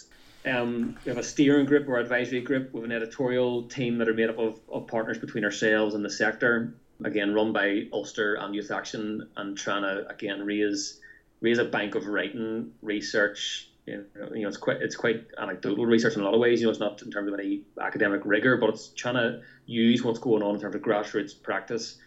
Um, 0.46 0.96
we 1.04 1.08
have 1.08 1.18
a 1.18 1.22
steering 1.22 1.64
group 1.64 1.88
or 1.88 1.98
advisory 1.98 2.42
group 2.42 2.74
with 2.74 2.84
an 2.84 2.92
editorial 2.92 3.62
team 3.64 3.98
that 3.98 4.08
are 4.08 4.14
made 4.14 4.28
up 4.28 4.38
of, 4.38 4.60
of 4.70 4.86
partners 4.86 5.18
between 5.18 5.44
ourselves 5.44 5.94
and 5.94 6.04
the 6.04 6.10
sector. 6.10 6.74
Again, 7.02 7.34
run 7.34 7.52
by 7.52 7.88
Ulster 7.92 8.34
and 8.34 8.54
Youth 8.54 8.70
Action, 8.70 9.28
and 9.36 9.56
trying 9.56 9.82
to 9.82 10.06
again 10.08 10.44
raise 10.44 11.00
raise 11.44 11.58
a 11.58 11.64
bank 11.64 11.94
of 11.94 12.06
writing 12.06 12.72
research. 12.80 13.68
You 13.86 14.06
know, 14.16 14.28
you 14.34 14.42
know, 14.42 14.48
it's 14.48 14.56
quite 14.56 14.78
it's 14.80 14.96
quite 14.96 15.26
anecdotal 15.38 15.84
research 15.84 16.14
in 16.14 16.22
a 16.22 16.24
lot 16.24 16.32
of 16.32 16.40
ways. 16.40 16.60
You 16.60 16.66
know, 16.66 16.70
it's 16.70 16.80
not 16.80 17.02
in 17.02 17.10
terms 17.10 17.28
of 17.30 17.38
any 17.38 17.62
academic 17.78 18.22
rigor, 18.24 18.56
but 18.56 18.70
it's 18.70 18.88
trying 18.88 19.16
to 19.16 19.42
use 19.66 20.02
what's 20.02 20.18
going 20.18 20.42
on 20.42 20.54
in 20.54 20.60
terms 20.60 20.74
of 20.74 20.80
grassroots 20.80 21.40
practice 21.40 21.98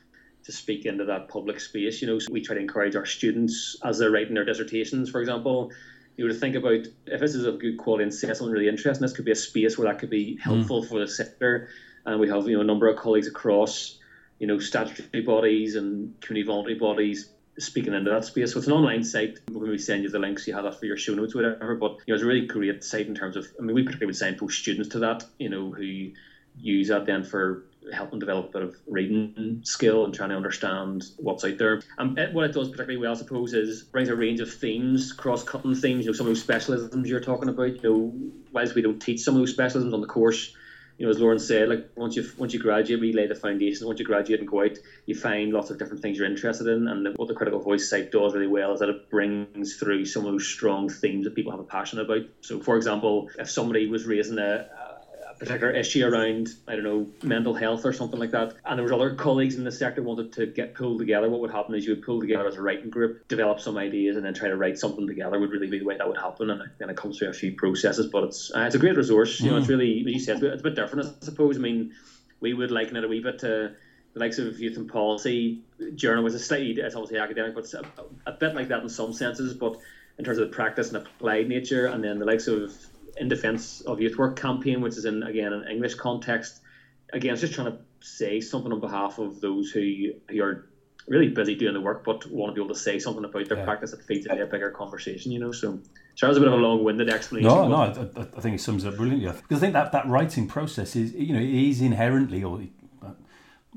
to 0.43 0.51
speak 0.51 0.85
into 0.85 1.05
that 1.05 1.27
public 1.27 1.59
space. 1.59 2.01
You 2.01 2.07
know, 2.07 2.17
so 2.17 2.33
we 2.33 2.41
try 2.41 2.55
to 2.55 2.61
encourage 2.61 2.95
our 2.95 3.05
students 3.05 3.77
as 3.83 3.99
they're 3.99 4.09
writing 4.09 4.33
their 4.33 4.45
dissertations, 4.45 5.11
for 5.11 5.21
example, 5.21 5.71
you 6.15 6.27
know, 6.27 6.33
to 6.33 6.39
think 6.39 6.55
about 6.55 6.87
if 7.05 7.19
this 7.19 7.35
is 7.35 7.45
of 7.45 7.59
good 7.59 7.77
quality 7.77 8.03
and 8.03 8.13
say 8.13 8.27
something 8.33 8.49
really 8.49 8.67
interesting, 8.67 9.03
this 9.03 9.13
could 9.13 9.25
be 9.25 9.31
a 9.31 9.35
space 9.35 9.77
where 9.77 9.87
that 9.87 9.99
could 9.99 10.09
be 10.09 10.39
helpful 10.41 10.81
mm. 10.81 10.89
for 10.89 10.99
the 10.99 11.07
sector. 11.07 11.69
And 12.07 12.19
we 12.19 12.27
have, 12.29 12.47
you 12.47 12.55
know, 12.55 12.61
a 12.61 12.65
number 12.65 12.87
of 12.87 12.97
colleagues 12.97 13.27
across, 13.27 13.99
you 14.39 14.47
know, 14.47 14.57
statutory 14.57 15.21
bodies 15.21 15.75
and 15.75 16.19
community 16.21 16.47
voluntary 16.47 16.79
bodies 16.79 17.29
speaking 17.59 17.93
into 17.93 18.11
that 18.11 18.25
space. 18.25 18.53
So 18.53 18.59
it's 18.59 18.67
an 18.67 18.73
online 18.73 19.03
site. 19.03 19.39
When 19.51 19.69
be 19.69 19.77
sending 19.77 20.03
you 20.03 20.09
the 20.09 20.19
links, 20.19 20.47
you 20.47 20.53
have 20.53 20.63
that 20.63 20.79
for 20.79 20.85
your 20.85 20.97
show 20.97 21.13
notes, 21.15 21.35
whatever. 21.35 21.75
But 21.75 21.97
you 22.05 22.13
know, 22.13 22.15
it's 22.15 22.23
a 22.23 22.27
really 22.27 22.45
great 22.45 22.83
site 22.83 23.07
in 23.07 23.15
terms 23.15 23.35
of. 23.35 23.47
I 23.59 23.63
mean, 23.63 23.75
we 23.75 23.83
particularly 23.83 24.07
would 24.07 24.15
signpost 24.15 24.59
students 24.59 24.89
to 24.89 24.99
that. 24.99 25.23
You 25.39 25.49
know, 25.49 25.71
who 25.71 26.11
use 26.59 26.87
that 26.87 27.05
then 27.05 27.23
for 27.23 27.65
helping 27.93 28.19
develop 28.19 28.49
a 28.49 28.51
bit 28.51 28.61
of 28.63 28.75
reading 28.87 29.61
skill 29.63 30.03
and 30.03 30.13
trying 30.13 30.29
to 30.29 30.35
understand 30.35 31.05
what's 31.17 31.45
out 31.45 31.57
there. 31.57 31.81
And 31.97 32.17
it, 32.17 32.33
what 32.33 32.45
it 32.45 32.53
does 32.53 32.69
particularly 32.69 32.97
well, 32.97 33.13
I 33.13 33.15
suppose, 33.15 33.53
is 33.53 33.83
brings 33.83 34.09
a 34.09 34.15
range 34.15 34.39
of 34.39 34.53
themes, 34.53 35.13
cross-cutting 35.13 35.75
themes. 35.75 36.05
You 36.05 36.11
know, 36.11 36.17
some 36.17 36.27
of 36.27 36.31
those 36.31 36.45
specialisms 36.45 37.07
you're 37.07 37.19
talking 37.19 37.49
about. 37.49 37.81
You 37.81 37.81
know, 37.83 38.13
whilst 38.51 38.75
we 38.75 38.81
don't 38.81 38.99
teach 38.99 39.21
some 39.21 39.35
of 39.35 39.39
those 39.39 39.55
specialisms 39.55 39.93
on 39.93 40.01
the 40.01 40.07
course, 40.07 40.53
you 40.97 41.05
know, 41.05 41.11
as 41.11 41.19
Lauren 41.19 41.39
said, 41.39 41.69
like 41.69 41.89
once 41.95 42.15
you 42.15 42.27
once 42.37 42.53
you 42.53 42.59
graduate, 42.59 42.99
we 42.99 43.13
lay 43.13 43.27
the 43.27 43.35
foundations. 43.35 43.85
Once 43.85 43.99
you 43.99 44.05
graduate 44.05 44.39
and 44.39 44.49
go 44.49 44.63
out, 44.63 44.77
you 45.05 45.13
find 45.13 45.53
lots 45.53 45.69
of 45.69 45.77
different 45.77 46.01
things 46.01 46.17
you're 46.17 46.27
interested 46.27 46.67
in. 46.67 46.87
And 46.87 47.15
what 47.17 47.27
the 47.27 47.35
Critical 47.35 47.59
Voice 47.59 47.87
site 47.87 48.11
does 48.11 48.33
really 48.33 48.47
well 48.47 48.73
is 48.73 48.79
that 48.79 48.89
it 48.89 49.09
brings 49.09 49.75
through 49.75 50.05
some 50.05 50.25
of 50.25 50.31
those 50.31 50.47
strong 50.47 50.89
themes 50.89 51.25
that 51.25 51.35
people 51.35 51.51
have 51.51 51.59
a 51.59 51.65
passion 51.65 51.99
about. 51.99 52.23
So, 52.41 52.59
for 52.59 52.77
example, 52.77 53.29
if 53.37 53.49
somebody 53.49 53.87
was 53.87 54.07
raising 54.07 54.39
a, 54.39 54.67
particular 55.39 55.71
issue 55.71 56.05
around, 56.05 56.49
I 56.67 56.75
don't 56.75 56.83
know, 56.83 57.07
mental 57.23 57.53
health 57.53 57.85
or 57.85 57.93
something 57.93 58.19
like 58.19 58.31
that. 58.31 58.55
And 58.65 58.77
there 58.77 58.83
was 58.83 58.91
other 58.91 59.15
colleagues 59.15 59.55
in 59.55 59.63
the 59.63 59.71
sector 59.71 60.01
wanted 60.01 60.33
to 60.33 60.47
get 60.47 60.75
pulled 60.75 60.99
together. 60.99 61.29
What 61.29 61.41
would 61.41 61.51
happen 61.51 61.75
is 61.75 61.85
you 61.85 61.95
would 61.95 62.03
pull 62.03 62.19
together 62.19 62.47
as 62.47 62.55
a 62.55 62.61
writing 62.61 62.89
group, 62.89 63.27
develop 63.27 63.59
some 63.59 63.77
ideas, 63.77 64.15
and 64.15 64.25
then 64.25 64.33
try 64.33 64.49
to 64.49 64.55
write 64.55 64.77
something 64.77 65.07
together. 65.07 65.39
Would 65.39 65.51
really 65.51 65.67
be 65.67 65.79
the 65.79 65.85
way 65.85 65.97
that 65.97 66.07
would 66.07 66.17
happen, 66.17 66.49
and 66.49 66.61
then 66.77 66.89
it 66.89 66.97
comes 66.97 67.17
through 67.17 67.29
a 67.29 67.33
few 67.33 67.53
processes. 67.53 68.07
But 68.07 68.25
it's 68.25 68.51
uh, 68.53 68.61
it's 68.61 68.75
a 68.75 68.79
great 68.79 68.97
resource. 68.97 69.39
You 69.39 69.51
know, 69.51 69.57
it's 69.57 69.67
mm. 69.67 69.71
really, 69.71 70.03
as 70.07 70.13
you 70.13 70.19
said, 70.19 70.41
it's 70.43 70.61
a 70.61 70.63
bit 70.63 70.75
different, 70.75 71.07
I 71.21 71.25
suppose. 71.25 71.57
I 71.57 71.59
mean, 71.59 71.93
we 72.39 72.53
would 72.53 72.71
liken 72.71 72.95
it 72.95 73.03
a 73.03 73.07
wee 73.07 73.21
bit 73.21 73.39
to 73.39 73.75
the 74.13 74.19
likes 74.19 74.39
of 74.39 74.59
youth 74.59 74.77
and 74.77 74.89
policy 74.89 75.61
journal, 75.95 76.23
which 76.23 76.33
is 76.33 76.45
slightly, 76.45 76.71
it's 76.71 76.95
obviously 76.95 77.19
academic, 77.19 77.53
but 77.53 77.65
it's 77.65 77.73
a, 77.73 77.83
a 78.25 78.31
bit 78.31 78.55
like 78.55 78.69
that 78.69 78.81
in 78.81 78.89
some 78.89 79.13
senses. 79.13 79.53
But 79.53 79.77
in 80.17 80.25
terms 80.25 80.39
of 80.39 80.49
the 80.49 80.55
practice 80.55 80.87
and 80.87 80.97
applied 80.97 81.47
nature, 81.47 81.85
and 81.85 82.03
then 82.03 82.17
the 82.17 82.25
likes 82.25 82.47
of 82.47 82.73
in 83.19 83.27
defence 83.27 83.81
of 83.81 83.99
youth 83.99 84.17
work 84.17 84.39
campaign, 84.39 84.81
which 84.81 84.97
is 84.97 85.05
in 85.05 85.23
again 85.23 85.53
an 85.53 85.67
English 85.69 85.95
context. 85.95 86.61
Again, 87.13 87.33
it's 87.33 87.41
just 87.41 87.53
trying 87.53 87.71
to 87.71 87.77
say 87.99 88.41
something 88.41 88.71
on 88.71 88.79
behalf 88.79 89.19
of 89.19 89.41
those 89.41 89.71
who 89.71 90.11
who 90.29 90.43
are 90.43 90.69
really 91.07 91.29
busy 91.29 91.55
doing 91.55 91.73
the 91.73 91.81
work, 91.81 92.03
but 92.03 92.29
want 92.29 92.51
to 92.51 92.53
be 92.53 92.61
able 92.61 92.73
to 92.73 92.79
say 92.79 92.99
something 92.99 93.23
about 93.23 93.47
their 93.47 93.59
yeah. 93.59 93.63
practice 93.63 93.91
that 93.91 94.03
feeds 94.03 94.25
into 94.25 94.43
a 94.43 94.45
bigger 94.45 94.71
conversation. 94.71 95.31
You 95.31 95.39
know, 95.39 95.51
so. 95.51 95.79
Charles, 96.15 96.35
a 96.37 96.39
bit 96.39 96.47
of 96.47 96.55
a 96.55 96.57
long-winded 96.57 97.09
explanation. 97.09 97.47
No, 97.47 97.67
no, 97.67 97.75
I, 97.75 98.21
I, 98.21 98.41
think 98.41 98.55
it 98.55 98.59
sums 98.59 98.83
up 98.85 98.97
brilliantly. 98.97 99.31
Because 99.31 99.59
I 99.59 99.61
think 99.61 99.73
that, 99.73 99.91
that 99.91 100.07
writing 100.07 100.47
process 100.47 100.95
is, 100.95 101.13
you 101.13 101.31
know, 101.31 101.39
it 101.39 101.47
is 101.47 101.79
inherently, 101.79 102.43
or 102.43 102.59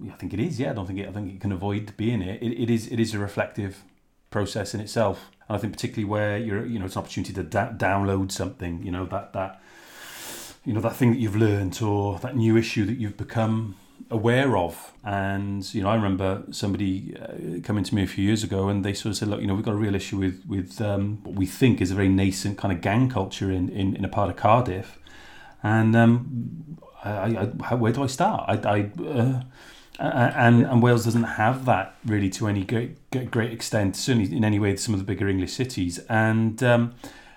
I 0.09 0.15
think 0.17 0.33
it 0.33 0.41
is. 0.41 0.59
Yeah, 0.59 0.71
I 0.71 0.73
don't 0.73 0.87
think 0.87 1.01
it. 1.01 1.09
I 1.09 1.13
think 1.13 1.35
it 1.35 1.41
can 1.41 1.53
avoid 1.53 1.95
being 1.97 2.23
it. 2.23 2.43
It, 2.43 2.63
it 2.63 2.71
is. 2.71 2.87
It 2.87 2.99
is 2.99 3.13
a 3.15 3.19
reflective 3.19 3.85
process 4.31 4.75
in 4.75 4.81
itself. 4.81 5.31
And 5.51 5.57
I 5.57 5.61
think 5.61 5.73
particularly 5.73 6.09
where 6.09 6.39
you're, 6.39 6.65
you 6.65 6.79
know, 6.79 6.85
it's 6.85 6.95
an 6.95 7.03
opportunity 7.03 7.33
to 7.33 7.43
da- 7.43 7.73
download 7.73 8.31
something, 8.31 8.85
you 8.85 8.93
know, 8.93 9.05
that 9.07 9.33
that, 9.33 9.61
you 10.65 10.73
know, 10.73 10.81
that 10.81 10.95
thing 10.95 11.11
that 11.11 11.19
you've 11.19 11.35
learned 11.35 11.83
or 11.83 12.21
that 12.21 12.37
new 12.37 12.57
issue 12.57 12.87
that 12.87 12.99
you've 12.99 13.17
become 13.17 13.75
aware 14.11 14.57
of. 14.57 14.93
And 15.03 15.75
you 15.75 15.83
know, 15.83 15.89
I 15.89 15.97
remember 15.97 16.45
somebody 16.53 17.17
uh, 17.21 17.61
coming 17.65 17.83
to 17.83 17.95
me 17.97 18.05
a 18.05 18.07
few 18.07 18.25
years 18.25 18.45
ago, 18.45 18.69
and 18.69 18.85
they 18.85 18.95
sort 18.95 19.11
of 19.11 19.17
said, 19.17 19.27
"Look, 19.27 19.41
you 19.41 19.49
know, 19.49 19.57
we've 19.57 19.65
got 19.65 19.73
a 19.73 19.83
real 19.87 19.97
issue 19.97 20.19
with 20.19 20.45
with 20.47 20.81
um, 20.81 21.19
what 21.25 21.35
we 21.35 21.47
think 21.47 21.81
is 21.81 21.91
a 21.91 21.97
very 21.97 22.09
nascent 22.09 22.57
kind 22.57 22.73
of 22.73 22.81
gang 22.81 23.09
culture 23.09 23.51
in 23.51 23.71
in, 23.71 23.97
in 23.97 24.05
a 24.05 24.09
part 24.09 24.31
of 24.31 24.37
Cardiff." 24.37 25.01
And 25.65 25.97
um, 25.97 26.79
I, 27.03 27.51
I, 27.71 27.75
where 27.75 27.93
do 27.93 28.05
I 28.05 28.07
start? 28.07 28.45
I, 28.49 28.55
I 28.77 28.91
uh, 29.05 29.43
and 30.01 30.63
and 30.65 30.83
Wales 30.83 31.05
doesn't 31.05 31.25
have 31.25 31.67
that 31.67 31.95
really 32.05 32.31
to 32.31 32.49
any 32.49 32.65
great 32.65 33.11
great 33.31 33.53
extent. 33.53 33.97
Certainly 33.97 34.35
in 34.35 34.45
any 34.45 34.59
way, 34.59 34.77
some 34.77 34.95
of 34.95 35.01
the 35.01 35.05
bigger 35.05 35.29
English 35.29 35.53
cities, 35.53 35.99
and 36.09 36.63
um, 36.63 36.95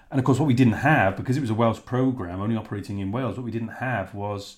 and 0.10 0.20
of 0.20 0.26
course, 0.26 0.40
what 0.40 0.48
we 0.48 0.54
didn't 0.54 0.74
have 0.74 1.18
because 1.18 1.36
it 1.36 1.42
was 1.42 1.50
a 1.50 1.54
Welsh 1.56 1.84
program 1.86 2.42
only 2.42 2.56
operating 2.56 3.00
in 3.00 3.12
Wales, 3.12 3.36
what 3.36 3.44
we 3.44 3.52
didn't 3.52 3.80
have 3.80 4.14
was 4.14 4.58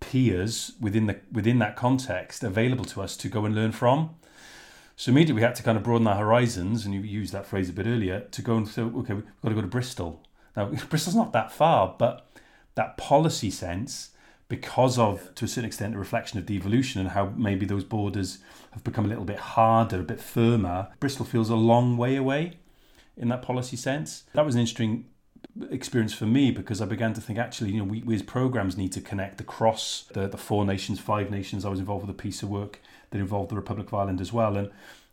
peers 0.00 0.72
within 0.80 1.06
the 1.06 1.20
within 1.30 1.58
that 1.60 1.76
context 1.76 2.42
available 2.42 2.84
to 2.86 3.00
us 3.00 3.16
to 3.18 3.28
go 3.28 3.44
and 3.44 3.54
learn 3.54 3.72
from. 3.72 4.16
So 4.96 5.10
immediately 5.12 5.36
we 5.36 5.42
had 5.42 5.54
to 5.54 5.62
kind 5.62 5.78
of 5.78 5.84
broaden 5.84 6.06
our 6.06 6.16
horizons, 6.16 6.84
and 6.84 6.92
you 6.92 7.00
used 7.00 7.32
that 7.32 7.46
phrase 7.46 7.70
a 7.70 7.72
bit 7.72 7.86
earlier, 7.86 8.20
to 8.20 8.42
go 8.42 8.56
and 8.56 8.68
say, 8.68 8.82
okay, 8.82 9.14
we've 9.14 9.24
got 9.42 9.48
to 9.48 9.54
go 9.54 9.60
to 9.62 9.66
Bristol. 9.66 10.22
Now 10.56 10.66
Bristol's 10.90 11.16
not 11.16 11.32
that 11.32 11.52
far, 11.52 11.94
but 11.96 12.26
that 12.74 12.96
policy 12.96 13.50
sense 13.50 14.10
because 14.50 14.98
of, 14.98 15.34
to 15.36 15.46
a 15.46 15.48
certain 15.48 15.64
extent, 15.64 15.94
a 15.94 15.98
reflection 15.98 16.38
of 16.38 16.44
devolution 16.44 17.00
and 17.00 17.10
how 17.10 17.32
maybe 17.36 17.64
those 17.64 17.84
borders 17.84 18.38
have 18.72 18.84
become 18.84 19.04
a 19.04 19.08
little 19.08 19.24
bit 19.24 19.38
harder, 19.38 20.00
a 20.00 20.02
bit 20.02 20.20
firmer. 20.20 20.88
Bristol 20.98 21.24
feels 21.24 21.48
a 21.48 21.54
long 21.54 21.96
way 21.96 22.16
away 22.16 22.58
in 23.16 23.28
that 23.28 23.42
policy 23.42 23.76
sense. 23.76 24.24
That 24.34 24.44
was 24.44 24.56
an 24.56 24.60
interesting 24.60 25.06
experience 25.70 26.12
for 26.12 26.26
me 26.26 26.50
because 26.50 26.80
I 26.82 26.86
began 26.86 27.14
to 27.14 27.20
think 27.20 27.38
actually, 27.38 27.70
you 27.70 27.78
know, 27.78 27.84
we, 27.84 28.02
we 28.02 28.14
as 28.14 28.22
programs 28.22 28.76
need 28.76 28.92
to 28.92 29.00
connect 29.00 29.40
across 29.40 30.06
the, 30.12 30.26
the 30.26 30.36
four 30.36 30.64
nations, 30.64 30.98
five 30.98 31.30
nations. 31.30 31.64
I 31.64 31.68
was 31.68 31.78
involved 31.78 32.06
with 32.06 32.16
a 32.16 32.22
piece 32.22 32.42
of 32.42 32.50
work 32.50 32.80
that 33.10 33.18
involved 33.18 33.50
the 33.50 33.56
Republic 33.56 33.86
of 33.86 33.94
Ireland 33.94 34.20
as 34.20 34.32
well. 34.32 34.56
And 34.56 34.70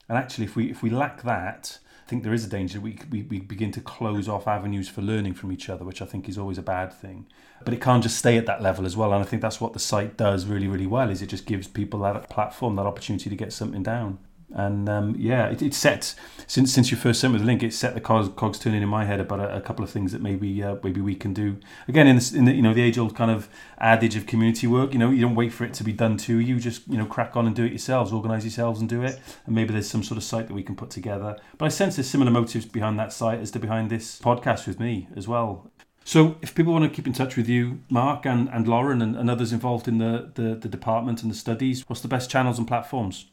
and 0.10 0.18
actually 0.18 0.46
if 0.46 0.56
we 0.56 0.72
if 0.72 0.82
we 0.82 0.90
lack 0.90 1.22
that, 1.24 1.78
think 2.08 2.24
there 2.24 2.34
is 2.34 2.45
a 2.45 2.49
danger 2.49 2.80
we, 2.80 2.97
we, 3.12 3.24
we 3.24 3.39
begin 3.39 3.72
to 3.74 3.82
close 3.82 4.30
off 4.30 4.47
avenues 4.47 4.88
for 4.88 5.01
learning 5.01 5.34
from 5.34 5.51
each 5.51 5.70
other, 5.70 5.84
which 5.84 6.01
I 6.01 6.05
think 6.05 6.30
is 6.30 6.38
always 6.38 6.58
a 6.58 6.64
bad 6.64 6.93
thing. 6.93 7.26
But 7.64 7.74
it 7.74 7.82
can't 7.82 8.03
just 8.03 8.18
stay 8.18 8.38
at 8.38 8.45
that 8.45 8.62
level 8.62 8.86
as 8.86 8.95
well. 8.95 9.14
And 9.14 9.22
I 9.22 9.26
think 9.26 9.41
that's 9.41 9.60
what 9.60 9.74
the 9.74 9.80
site 9.80 10.16
does 10.16 10.45
really, 10.45 10.68
really 10.68 10.88
well 10.88 11.10
is 11.10 11.22
it 11.22 11.28
just 11.28 11.45
gives 11.45 11.68
people 11.68 11.99
that 12.01 12.30
platform, 12.30 12.76
that 12.78 12.86
opportunity 12.86 13.30
to 13.30 13.36
get 13.36 13.51
something 13.51 13.84
down 13.84 14.20
and 14.54 14.88
um, 14.88 15.16
yeah, 15.18 15.48
it, 15.48 15.62
it 15.62 15.74
set 15.74 16.16
since 16.48 16.74
since 16.74 16.89
you 16.89 16.98
first 16.98 17.20
sent 17.20 17.34
me 17.34 17.39
the 17.39 17.45
link, 17.45 17.64
it 17.64 17.74
set 17.74 17.93
the 17.93 18.02
cogs, 18.02 18.30
cogs 18.36 18.58
turning 18.60 18.82
in 18.82 18.88
my 18.88 19.04
head 19.04 19.20
about 19.20 19.39
a, 19.39 19.58
a 19.58 19.62
couple 19.62 19.84
of 19.84 19.89
things 19.89 20.14
that 20.14 20.22
maybe 20.22 20.64
uh, 20.64 20.78
maybe 20.84 21.02
we 21.02 21.16
can 21.16 21.34
do 21.34 21.58
again 21.88 22.08
in, 22.08 22.20
in 22.34 22.45
the 22.45 22.54
you 22.54 22.62
know 22.62 22.74
the 22.74 22.82
age 22.82 22.98
old 22.98 23.16
kind 23.16 23.30
of 23.30 23.50
adage 23.80 24.16
of 24.16 24.26
community 24.26 24.66
work. 24.66 24.93
You 24.93 25.00
know, 25.00 25.12
you 25.12 25.22
don't 25.22 25.36
wait 25.36 25.52
for 25.52 25.66
it 25.66 25.74
to 25.76 25.84
be 25.84 25.91
done 25.91 26.16
to 26.18 26.38
you. 26.39 26.60
Just 26.60 26.88
you 26.88 26.98
know, 26.98 27.06
crack 27.06 27.36
on 27.36 27.45
and 27.45 27.56
do 27.56 27.66
it 27.66 27.72
yourselves, 27.72 28.14
organise 28.14 28.43
yourselves 28.43 28.80
and 28.80 28.88
do 28.88 29.04
it. 29.04 29.20
And 29.45 29.54
maybe 29.54 29.74
there's 29.74 29.89
some 29.89 30.04
sort 30.04 30.18
of 30.18 30.24
site 30.24 30.48
that 30.48 30.54
we 30.54 30.64
can 30.64 30.76
put 30.76 30.89
together. 30.89 31.38
But 31.58 31.66
I 31.66 31.70
sense 31.70 31.98
there's 31.98 32.10
similar 32.10 32.32
motives 32.32 32.66
behind 32.66 32.98
that 33.00 33.12
site 33.12 33.39
as 33.39 33.52
to 33.52 33.60
behind 33.60 33.89
this 33.89 34.20
podcast 34.20 34.66
with 34.66 34.80
me 34.80 35.10
as 35.16 35.28
well. 35.28 35.70
So, 36.06 36.38
if 36.41 36.56
people 36.56 36.72
want 36.72 36.86
to 36.86 36.89
keep 36.89 37.06
in 37.06 37.12
touch 37.12 37.36
with 37.36 37.50
you, 37.50 37.82
Mark 37.89 38.26
and, 38.26 38.48
and 38.54 38.66
Lauren 38.66 39.02
and, 39.02 39.18
and 39.18 39.30
others 39.30 39.52
involved 39.52 39.89
in 39.89 39.98
the, 39.98 40.32
the, 40.36 40.56
the 40.56 40.70
department 40.70 41.22
and 41.22 41.30
the 41.30 41.36
studies, 41.36 41.84
what's 41.89 42.02
the 42.02 42.08
best 42.08 42.30
channels 42.30 42.58
and 42.58 42.66
platforms? 42.66 43.26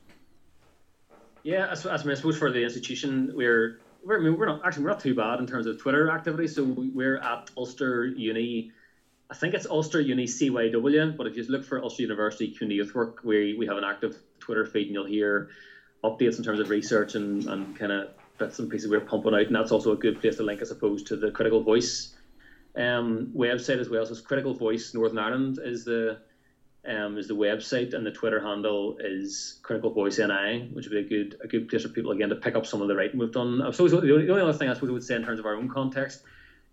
Yeah, 1.44 1.68
as, 1.70 1.84
as 1.84 2.06
I 2.06 2.14
suppose 2.14 2.38
for 2.38 2.50
the 2.50 2.64
institution, 2.64 3.30
we're 3.34 3.78
we're, 4.02 4.18
I 4.18 4.22
mean, 4.22 4.36
we're 4.36 4.46
not 4.46 4.64
actually 4.64 4.84
we're 4.84 4.90
not 4.90 5.00
too 5.00 5.14
bad 5.14 5.40
in 5.40 5.46
terms 5.46 5.66
of 5.66 5.78
Twitter 5.78 6.10
activity. 6.10 6.48
So 6.48 6.64
we're 6.64 7.18
at 7.18 7.50
Ulster 7.56 8.06
Uni. 8.06 8.72
I 9.30 9.34
think 9.34 9.54
it's 9.54 9.66
Ulster 9.66 10.00
Uni 10.00 10.24
CYW, 10.24 11.16
but 11.16 11.26
if 11.26 11.36
you 11.36 11.44
look 11.48 11.64
for 11.64 11.82
Ulster 11.82 12.02
University 12.02 12.48
Community 12.48 12.76
Youth 12.76 12.94
Work, 12.94 13.24
we 13.24 13.54
we 13.54 13.66
have 13.66 13.76
an 13.76 13.84
active 13.84 14.16
Twitter 14.40 14.64
feed, 14.64 14.86
and 14.86 14.94
you'll 14.94 15.04
hear 15.04 15.48
updates 16.02 16.38
in 16.38 16.44
terms 16.44 16.60
of 16.60 16.70
research 16.70 17.14
and, 17.14 17.46
and 17.46 17.76
kind 17.76 17.92
of 17.92 18.08
bits 18.38 18.58
and 18.58 18.70
pieces 18.70 18.90
we're 18.90 19.00
pumping 19.00 19.34
out. 19.34 19.42
And 19.46 19.54
that's 19.54 19.72
also 19.72 19.92
a 19.92 19.96
good 19.96 20.20
place 20.20 20.36
to 20.36 20.42
link, 20.42 20.60
I 20.62 20.64
suppose, 20.64 21.02
to 21.04 21.16
the 21.16 21.30
Critical 21.30 21.62
Voice 21.62 22.14
um, 22.76 23.32
website 23.34 23.78
as 23.78 23.88
well. 23.88 24.04
So 24.04 24.12
it's 24.12 24.20
Critical 24.20 24.54
Voice 24.54 24.94
Northern 24.94 25.18
Ireland 25.18 25.58
is 25.62 25.84
the 25.84 26.18
um, 26.86 27.18
is 27.18 27.28
the 27.28 27.36
website, 27.36 27.94
and 27.94 28.04
the 28.04 28.10
Twitter 28.10 28.40
handle 28.40 28.96
is 28.98 29.58
Critical 29.62 29.90
Voice 29.90 30.18
NI, 30.18 30.68
which 30.72 30.86
would 30.88 30.92
be 30.92 30.98
a 30.98 31.08
good 31.08 31.36
a 31.42 31.48
good 31.48 31.68
place 31.68 31.82
for 31.82 31.88
people 31.88 32.12
again 32.12 32.28
to 32.28 32.36
pick 32.36 32.56
up 32.56 32.66
some 32.66 32.82
of 32.82 32.88
the 32.88 32.94
writing 32.94 33.18
we've 33.18 33.32
done. 33.32 33.62
I 33.62 33.70
suppose 33.70 33.92
the 33.92 33.98
only, 33.98 34.26
the 34.26 34.32
only 34.32 34.42
other 34.42 34.52
thing 34.52 34.68
I 34.68 34.74
suppose 34.74 34.90
I 34.90 34.92
would 34.92 35.04
say 35.04 35.14
in 35.14 35.24
terms 35.24 35.38
of 35.38 35.46
our 35.46 35.56
own 35.56 35.68
context, 35.68 36.22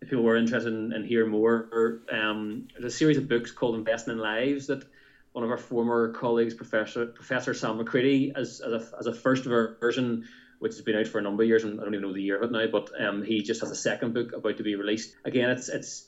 if 0.01 0.09
people 0.09 0.23
were 0.23 0.35
interested 0.35 0.73
in, 0.73 0.93
in 0.93 1.03
hearing 1.03 1.29
more, 1.29 2.01
um, 2.11 2.67
there's 2.73 2.93
a 2.93 2.97
series 2.97 3.17
of 3.17 3.27
books 3.27 3.51
called 3.51 3.75
Investing 3.75 4.13
in 4.13 4.19
Lives 4.19 4.67
that 4.67 4.83
one 5.31 5.43
of 5.43 5.49
our 5.49 5.57
former 5.57 6.09
colleagues, 6.09 6.53
Professor 6.53 7.05
Professor 7.05 7.53
Sam 7.53 7.77
McCready, 7.77 8.33
as, 8.35 8.59
as, 8.59 8.73
a, 8.73 8.97
as 8.99 9.07
a 9.07 9.13
first 9.13 9.45
version, 9.45 10.25
which 10.59 10.73
has 10.73 10.81
been 10.81 10.95
out 10.95 11.07
for 11.07 11.19
a 11.19 11.21
number 11.21 11.43
of 11.43 11.47
years, 11.47 11.63
and 11.63 11.79
I 11.79 11.83
don't 11.83 11.93
even 11.93 12.07
know 12.07 12.13
the 12.13 12.21
year 12.21 12.37
of 12.37 12.43
it 12.43 12.51
now, 12.51 12.67
but 12.67 12.89
um, 12.99 13.23
he 13.23 13.41
just 13.41 13.61
has 13.61 13.71
a 13.71 13.75
second 13.75 14.13
book 14.13 14.33
about 14.33 14.57
to 14.57 14.63
be 14.63 14.75
released. 14.75 15.15
Again, 15.23 15.49
it's 15.49 15.69
it's 15.69 16.05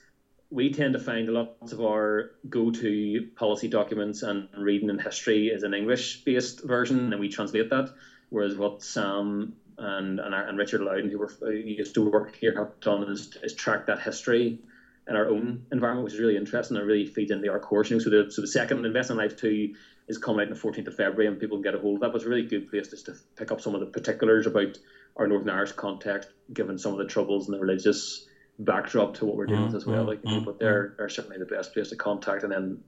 we 0.53 0.71
tend 0.71 0.93
to 0.93 0.99
find 0.99 1.27
lots 1.29 1.73
of 1.73 1.81
our 1.81 2.29
go-to 2.47 3.27
policy 3.35 3.67
documents 3.67 4.21
and 4.21 4.47
reading 4.55 4.91
and 4.91 5.01
history 5.01 5.47
is 5.47 5.63
an 5.63 5.73
English-based 5.73 6.63
version, 6.63 7.11
and 7.11 7.19
we 7.19 7.27
translate 7.27 7.71
that. 7.71 7.89
Whereas 8.29 8.55
what 8.55 8.83
Sam 8.83 9.53
and 9.79 10.19
and, 10.19 10.33
and 10.35 10.57
Richard 10.57 10.81
Loudon, 10.81 11.09
who, 11.09 11.17
were, 11.17 11.31
who 11.39 11.51
used 11.51 11.95
to 11.95 12.07
work 12.07 12.35
here, 12.35 12.55
have 12.55 12.79
done 12.81 13.11
is, 13.11 13.35
is 13.41 13.55
track 13.55 13.87
that 13.87 13.99
history 13.99 14.59
in 15.07 15.15
our 15.15 15.27
own 15.27 15.65
environment, 15.71 16.05
which 16.05 16.13
is 16.13 16.19
really 16.19 16.37
interesting 16.37 16.77
and 16.77 16.85
really 16.85 17.07
feeds 17.07 17.31
into 17.31 17.49
our 17.49 17.59
course. 17.59 17.89
You 17.89 17.97
know, 17.97 18.03
so 18.03 18.09
the 18.11 18.31
so 18.31 18.41
the 18.41 18.47
second 18.47 18.85
Invest 18.85 19.09
in 19.09 19.17
Life 19.17 19.35
two 19.35 19.73
is 20.07 20.19
coming 20.19 20.41
out 20.41 20.51
on 20.51 20.53
the 20.53 20.59
14th 20.59 20.87
of 20.87 20.95
February, 20.95 21.25
and 21.25 21.39
people 21.39 21.57
can 21.57 21.63
get 21.63 21.75
a 21.75 21.79
hold 21.79 21.95
of 21.95 22.01
that. 22.01 22.09
But 22.09 22.17
it's 22.17 22.25
a 22.25 22.29
really 22.29 22.47
good 22.47 22.69
place 22.69 22.89
just 22.89 23.07
to 23.07 23.15
pick 23.37 23.51
up 23.51 23.59
some 23.59 23.73
of 23.73 23.79
the 23.79 23.87
particulars 23.87 24.45
about 24.45 24.77
our 25.17 25.27
Northern 25.27 25.49
Irish 25.49 25.71
context, 25.71 26.29
given 26.53 26.77
some 26.77 26.91
of 26.91 26.99
the 26.99 27.05
troubles 27.05 27.47
and 27.47 27.57
the 27.57 27.61
religious 27.61 28.27
backdrop 28.59 29.15
to 29.15 29.25
what 29.25 29.35
we're 29.35 29.45
dealing 29.45 29.63
mm, 29.63 29.67
with 29.67 29.75
as 29.75 29.85
well. 29.85 30.03
Mm, 30.03 30.07
like, 30.07 30.21
mm, 30.23 30.45
but 30.45 30.59
they're 30.59 30.89
mm. 30.89 30.97
they're 30.97 31.09
certainly 31.09 31.37
the 31.37 31.45
best 31.45 31.73
place 31.73 31.89
to 31.89 31.95
contact. 31.95 32.43
And 32.43 32.51
then 32.51 32.83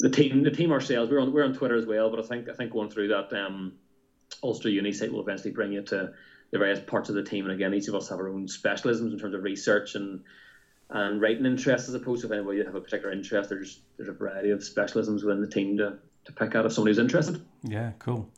the 0.00 0.10
team, 0.10 0.42
the 0.42 0.50
team 0.50 0.72
ourselves, 0.72 1.10
we're 1.10 1.20
on 1.20 1.32
we're 1.32 1.44
on 1.44 1.54
Twitter 1.54 1.76
as 1.76 1.86
well. 1.86 2.10
But 2.10 2.20
I 2.20 2.26
think 2.26 2.48
I 2.48 2.54
think 2.54 2.72
going 2.72 2.90
through 2.90 3.08
that 3.08 3.32
um, 3.32 3.74
Ulster 4.42 4.68
Uni 4.68 4.92
site 4.92 5.12
will 5.12 5.22
eventually 5.22 5.52
bring 5.52 5.72
you 5.72 5.82
to 5.82 6.12
the 6.50 6.58
various 6.58 6.80
parts 6.80 7.08
of 7.08 7.14
the 7.14 7.22
team. 7.22 7.44
And 7.44 7.54
again, 7.54 7.74
each 7.74 7.88
of 7.88 7.94
us 7.94 8.08
have 8.08 8.18
our 8.18 8.28
own 8.28 8.46
specialisms 8.46 9.12
in 9.12 9.18
terms 9.18 9.34
of 9.34 9.42
research 9.42 9.94
and 9.94 10.24
and 10.90 11.20
writing 11.20 11.46
interests 11.46 11.88
as 11.88 11.94
opposed 11.94 12.20
to 12.20 12.26
if 12.26 12.32
anybody 12.32 12.58
you 12.58 12.64
have 12.64 12.74
a 12.74 12.80
particular 12.80 13.12
interest. 13.12 13.48
There's 13.48 13.80
there's 13.96 14.08
a 14.08 14.12
variety 14.12 14.50
of 14.50 14.60
specialisms 14.60 15.24
within 15.24 15.40
the 15.40 15.48
team 15.48 15.78
to, 15.78 15.98
to 16.24 16.32
pick 16.32 16.54
out 16.54 16.66
if 16.66 16.72
somebody's 16.72 16.98
interested. 16.98 17.44
Yeah, 17.62 17.92
cool. 17.98 18.30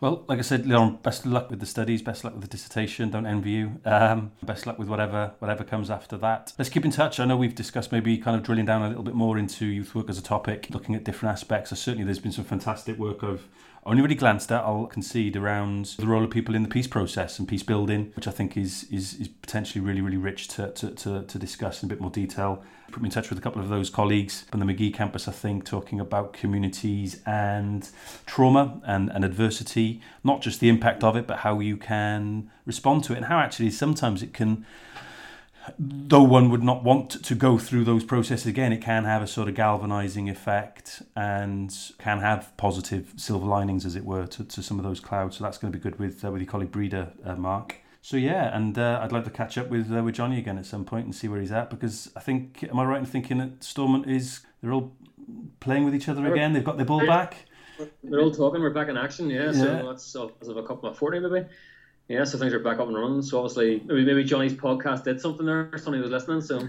Well, 0.00 0.24
like 0.28 0.38
I 0.38 0.42
said, 0.42 0.66
Leon, 0.66 1.00
best 1.02 1.26
of 1.26 1.32
luck 1.32 1.50
with 1.50 1.60
the 1.60 1.66
studies. 1.66 2.00
Best 2.00 2.20
of 2.20 2.24
luck 2.24 2.34
with 2.34 2.42
the 2.42 2.48
dissertation. 2.48 3.10
Don't 3.10 3.26
envy 3.26 3.50
you. 3.50 3.80
Um, 3.84 4.32
best 4.42 4.62
of 4.62 4.68
luck 4.68 4.78
with 4.78 4.88
whatever 4.88 5.32
whatever 5.40 5.62
comes 5.62 5.90
after 5.90 6.16
that. 6.18 6.54
Let's 6.58 6.70
keep 6.70 6.86
in 6.86 6.90
touch. 6.90 7.20
I 7.20 7.26
know 7.26 7.36
we've 7.36 7.54
discussed 7.54 7.92
maybe 7.92 8.16
kind 8.16 8.34
of 8.34 8.42
drilling 8.42 8.64
down 8.64 8.82
a 8.82 8.88
little 8.88 9.02
bit 9.02 9.14
more 9.14 9.36
into 9.36 9.66
youth 9.66 9.94
work 9.94 10.08
as 10.08 10.16
a 10.16 10.22
topic, 10.22 10.68
looking 10.70 10.94
at 10.94 11.04
different 11.04 11.32
aspects. 11.34 11.68
So 11.70 11.76
certainly, 11.76 12.04
there's 12.04 12.18
been 12.18 12.32
some 12.32 12.44
fantastic 12.44 12.98
work 12.98 13.22
I've 13.22 13.46
only 13.86 14.02
really 14.02 14.14
glanced 14.14 14.52
at, 14.52 14.62
I'll 14.62 14.86
concede 14.86 15.36
around 15.36 15.86
the 15.98 16.06
role 16.06 16.22
of 16.22 16.30
people 16.30 16.54
in 16.54 16.62
the 16.62 16.68
peace 16.68 16.86
process 16.86 17.38
and 17.38 17.48
peace 17.48 17.62
building, 17.62 18.12
which 18.14 18.28
I 18.28 18.30
think 18.30 18.56
is 18.56 18.84
is, 18.90 19.14
is 19.14 19.28
potentially 19.28 19.84
really, 19.84 20.02
really 20.02 20.18
rich 20.18 20.48
to, 20.48 20.70
to, 20.72 20.90
to, 20.90 21.22
to 21.22 21.38
discuss 21.38 21.82
in 21.82 21.88
a 21.88 21.90
bit 21.90 22.00
more 22.00 22.10
detail. 22.10 22.62
Put 22.92 23.02
me 23.02 23.06
in 23.06 23.12
touch 23.12 23.30
with 23.30 23.38
a 23.38 23.42
couple 23.42 23.62
of 23.62 23.68
those 23.68 23.88
colleagues 23.88 24.42
from 24.50 24.60
the 24.60 24.66
Magee 24.66 24.90
campus, 24.90 25.28
I 25.28 25.32
think, 25.32 25.64
talking 25.64 26.00
about 26.00 26.32
communities 26.32 27.22
and 27.24 27.88
trauma 28.26 28.80
and, 28.84 29.10
and 29.10 29.24
adversity, 29.24 30.02
not 30.24 30.42
just 30.42 30.60
the 30.60 30.68
impact 30.68 31.04
of 31.04 31.16
it, 31.16 31.26
but 31.26 31.38
how 31.38 31.60
you 31.60 31.76
can 31.76 32.50
respond 32.66 33.04
to 33.04 33.12
it 33.12 33.16
and 33.18 33.26
how 33.26 33.38
actually 33.38 33.70
sometimes 33.70 34.22
it 34.22 34.34
can 34.34 34.66
though 35.78 36.22
one 36.22 36.50
would 36.50 36.62
not 36.62 36.82
want 36.82 37.10
to 37.22 37.34
go 37.34 37.58
through 37.58 37.84
those 37.84 38.04
processes 38.04 38.46
again, 38.46 38.72
it 38.72 38.80
can 38.80 39.04
have 39.04 39.22
a 39.22 39.26
sort 39.26 39.48
of 39.48 39.54
galvanizing 39.54 40.28
effect 40.28 41.02
and 41.14 41.74
can 41.98 42.20
have 42.20 42.56
positive 42.56 43.12
silver 43.16 43.46
linings, 43.46 43.84
as 43.84 43.96
it 43.96 44.04
were, 44.04 44.26
to, 44.26 44.44
to 44.44 44.62
some 44.62 44.78
of 44.78 44.84
those 44.84 45.00
clouds. 45.00 45.36
So 45.36 45.44
that's 45.44 45.58
going 45.58 45.72
to 45.72 45.78
be 45.78 45.82
good 45.82 45.98
with 45.98 46.24
uh, 46.24 46.30
with 46.30 46.42
your 46.42 46.50
colleague 46.50 46.72
Breeder, 46.72 47.12
uh, 47.24 47.36
Mark. 47.36 47.76
So 48.02 48.16
yeah, 48.16 48.56
and 48.56 48.78
uh, 48.78 49.00
I'd 49.02 49.12
like 49.12 49.24
to 49.24 49.30
catch 49.30 49.58
up 49.58 49.68
with 49.68 49.92
uh, 49.92 50.02
with 50.02 50.14
Johnny 50.14 50.38
again 50.38 50.56
at 50.58 50.66
some 50.66 50.84
point 50.84 51.04
and 51.04 51.14
see 51.14 51.28
where 51.28 51.40
he's 51.40 51.52
at 51.52 51.68
because 51.68 52.10
I 52.16 52.20
think 52.20 52.64
am 52.64 52.78
I 52.78 52.84
right 52.84 53.00
in 53.00 53.06
thinking 53.06 53.38
that 53.38 53.62
Stormont 53.62 54.08
is 54.08 54.40
they're 54.62 54.72
all 54.72 54.92
playing 55.60 55.84
with 55.84 55.94
each 55.94 56.08
other 56.08 56.32
again. 56.32 56.52
They've 56.52 56.64
got 56.64 56.78
their 56.78 56.86
ball 56.86 57.06
back. 57.06 57.36
They're 58.02 58.20
all 58.20 58.32
talking. 58.32 58.60
We're 58.60 58.70
back 58.70 58.88
in 58.88 58.96
action. 58.96 59.28
Yeah. 59.28 59.46
yeah. 59.46 59.52
So 59.52 59.86
that's 59.86 60.16
as 60.40 60.48
of 60.48 60.56
a 60.56 60.62
couple 60.62 60.88
of 60.88 60.96
forty 60.96 61.18
maybe 61.18 61.46
yeah, 62.10 62.24
so 62.24 62.38
things 62.38 62.52
are 62.52 62.58
back 62.58 62.80
up 62.80 62.88
and 62.88 62.96
running. 62.96 63.22
So 63.22 63.38
obviously, 63.38 63.80
maybe, 63.86 64.04
maybe 64.04 64.24
Johnny's 64.24 64.52
podcast 64.52 65.04
did 65.04 65.20
something 65.20 65.46
there. 65.46 65.70
Somebody 65.76 66.02
was 66.02 66.10
listening. 66.10 66.40
So, 66.40 66.68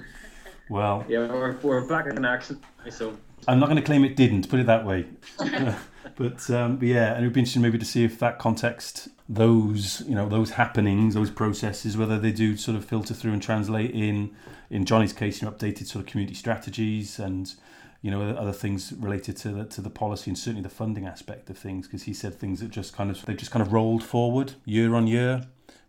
well, 0.70 1.04
yeah, 1.10 1.26
we're, 1.28 1.58
we're 1.64 1.88
back 1.88 2.06
in 2.06 2.24
action. 2.24 2.62
So 2.92 3.18
I'm 3.48 3.60
not 3.60 3.66
going 3.66 3.78
to 3.78 3.82
claim 3.82 4.06
it 4.06 4.16
didn't. 4.16 4.50
Put 4.50 4.60
it 4.60 4.68
that 4.68 4.86
way. 4.86 5.08
but, 6.16 6.48
um, 6.52 6.78
but 6.78 6.88
yeah, 6.88 7.14
and 7.16 7.24
it'd 7.24 7.34
be 7.34 7.40
interesting 7.40 7.64
maybe 7.64 7.80
to 7.80 7.86
see 7.86 8.04
if 8.04 8.20
that 8.20 8.38
context, 8.38 9.08
those 9.28 10.04
you 10.08 10.14
know, 10.14 10.30
those 10.30 10.52
happenings, 10.52 11.16
those 11.16 11.32
processes, 11.32 11.98
whether 11.98 12.20
they 12.20 12.32
do 12.32 12.56
sort 12.56 12.78
of 12.78 12.86
filter 12.86 13.16
through 13.16 13.34
and 13.34 13.42
translate 13.42 13.90
in, 13.96 14.36
in 14.70 14.86
Johnny's 14.86 15.12
case, 15.12 15.42
you 15.42 15.48
know, 15.48 15.54
updated 15.56 15.88
sort 15.88 16.06
of 16.06 16.12
community 16.12 16.36
strategies 16.36 17.18
and 17.18 17.56
you 18.02 18.10
know 18.10 18.32
other 18.32 18.52
things 18.52 18.94
related 18.98 19.38
to 19.38 19.50
the, 19.50 19.66
to 19.66 19.82
the 19.82 19.90
policy 19.90 20.32
and 20.32 20.38
certainly 20.38 20.64
the 20.64 20.70
funding 20.70 21.06
aspect 21.06 21.50
of 21.50 21.58
things 21.58 21.88
because 21.88 22.04
he 22.04 22.14
said 22.14 22.34
things 22.34 22.60
that 22.60 22.70
just 22.70 22.96
kind 22.96 23.12
of 23.12 23.24
they 23.26 23.34
just 23.34 23.52
kind 23.52 23.66
of 23.66 23.72
rolled 23.72 24.04
forward 24.04 24.54
year 24.66 24.96
on 24.96 25.08
year 25.08 25.44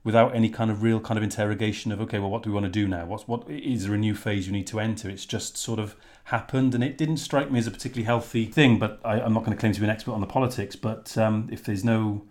without 0.05 0.35
any 0.35 0.51
kind 0.51 0.71
of 0.71 0.83
real 0.83 1.01
kind 1.01 1.17
of 1.17 1.25
interrogation 1.25 1.91
of 1.91 2.01
okay 2.01 2.19
well 2.19 2.31
what 2.31 2.43
do 2.43 2.51
we 2.51 2.55
want 2.55 2.65
to 2.65 2.71
do 2.71 2.87
now? 2.87 3.07
What's 3.07 3.27
what 3.27 3.49
is 3.49 3.87
there 3.87 3.95
a 3.95 3.99
new 3.99 4.15
phase 4.15 4.47
you 4.47 4.53
need 4.53 4.67
to 4.69 4.81
enter? 4.81 5.09
It's 5.09 5.25
just 5.25 5.57
sort 5.57 5.79
of 5.79 5.97
happened 6.25 6.75
and 6.75 6.85
it 6.85 6.99
didn't 6.99 7.17
strike 7.17 7.51
me 7.51 7.59
as 7.59 7.67
a 7.67 7.71
particularly 7.71 8.05
healthy 8.05 8.47
thing 8.47 8.79
but 8.79 9.01
I, 9.05 9.21
am 9.21 9.33
not 9.33 9.41
going 9.41 9.57
to 9.57 9.61
claim 9.61 9.73
to 9.73 9.81
be 9.81 9.87
an 9.87 9.91
expert 9.91 10.13
on 10.13 10.21
the 10.21 10.27
politics 10.27 10.77
but 10.77 11.17
um, 11.17 11.49
if 11.51 11.65
there's 11.65 11.85
no 11.85 12.25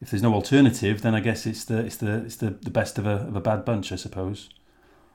if 0.00 0.10
there's 0.10 0.22
no 0.22 0.34
alternative 0.34 1.02
then 1.02 1.14
I 1.14 1.20
guess 1.20 1.46
it's 1.46 1.64
the 1.64 1.78
it's 1.84 1.96
the 1.96 2.24
it's 2.24 2.36
the, 2.36 2.50
the 2.50 2.70
best 2.70 2.98
of 2.98 3.06
a, 3.06 3.26
of 3.28 3.36
a 3.36 3.40
bad 3.40 3.64
bunch 3.64 3.92
I 3.92 3.96
suppose. 3.96 4.48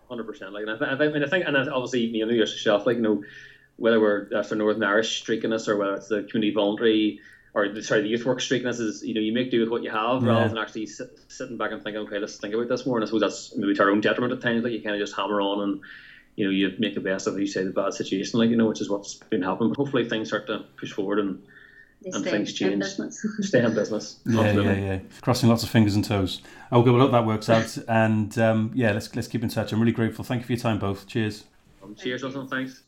Hundred 0.08 0.26
percent. 0.26 0.52
Like 0.52 0.64
and 0.64 0.72
I, 0.72 0.94
I, 0.94 0.98
think, 0.98 1.16
I 1.16 1.30
think 1.30 1.46
and 1.48 1.58
obviously 1.70 2.02
you 2.02 2.26
know 2.26 2.34
yourself 2.34 2.86
like 2.86 2.98
you 2.98 3.02
know 3.02 3.24
whether 3.82 4.00
we're 4.00 4.30
uh, 4.34 4.44
for 4.44 4.56
Northern 4.56 4.84
Irish 4.84 5.24
streakiness 5.24 5.68
or 5.68 5.76
whether 5.76 5.96
it's 5.96 6.08
the 6.08 6.24
community 6.24 6.54
voluntary 6.54 7.20
or 7.54 7.68
the, 7.68 7.82
sorry 7.82 8.02
the 8.02 8.10
youth 8.10 8.26
work 8.26 8.40
streakiness 8.40 8.80
is 8.80 9.04
you 9.04 9.16
know 9.16 9.20
you 9.20 9.34
make 9.34 9.50
do 9.50 9.60
with 9.60 9.70
what 9.70 9.82
you 9.82 9.90
have 9.90 10.22
yeah. 10.22 10.30
rather 10.30 10.50
than 10.50 10.58
actually 10.60 10.86
sit, 10.86 11.10
sitting 11.28 11.58
back 11.58 11.72
and 11.72 11.84
thinking 11.84 12.02
okay 12.04 12.20
let's 12.20 12.38
think 12.38 12.54
about 12.54 12.70
this 12.70 12.86
more 12.86 12.98
and 12.98 13.04
I 13.04 13.08
suppose 13.08 13.22
that's 13.22 13.56
maybe 13.58 13.74
to 13.74 13.84
our 13.84 13.90
own 13.90 14.00
detriment 14.00 14.34
at 14.34 14.42
times 14.42 14.64
like 14.64 14.72
you 14.72 14.84
kind 14.84 14.96
of 14.96 15.02
just 15.02 15.16
hammer 15.16 15.42
on 15.42 15.62
and 15.62 15.82
you 16.36 16.46
know 16.46 16.52
you 16.52 16.74
make 16.78 16.94
the 16.94 17.02
best 17.02 17.26
of 17.26 17.40
you 17.40 17.48
say 17.48 17.64
the 17.64 17.72
bad 17.72 17.94
situation 17.94 18.40
like 18.40 18.52
you 18.52 18.56
know 18.56 18.68
which 18.68 18.82
is 18.82 18.90
what's 18.90 19.16
been 19.16 19.42
happening 19.42 19.70
but 19.70 19.78
hopefully 19.78 20.08
things 20.08 20.28
start 20.28 20.46
to 20.46 20.64
push 20.78 20.94
forward 20.94 21.20
and 21.20 21.42
and 22.04 22.24
things 22.24 22.52
change. 22.54 22.84
Stay 23.42 23.64
in 23.64 23.76
business. 23.76 24.20
yeah, 24.26 24.54
yeah, 24.54 24.74
yeah. 24.74 25.00
Crossing 25.22 25.50
lots 25.50 25.62
of 25.62 25.70
fingers 25.70 25.94
and 25.94 26.04
toes. 26.04 26.42
Okay, 26.72 26.90
well, 26.90 27.00
hope 27.00 27.12
that 27.12 27.28
works 27.28 27.48
out. 27.48 27.78
And 27.88 28.36
um, 28.40 28.72
yeah, 28.74 28.92
let's 28.92 29.16
let's 29.16 29.28
keep 29.28 29.44
in 29.44 29.50
touch. 29.50 29.72
I'm 29.72 29.80
really 29.80 29.92
grateful. 29.92 30.26
Thank 30.26 30.42
you 30.42 30.46
for 30.48 30.54
your 30.54 30.60
time, 30.60 30.80
both. 30.80 31.06
Cheers. 31.06 31.44
Um, 31.84 31.94
cheers, 31.94 32.24
awesome. 32.24 32.48
Thanks. 32.48 32.82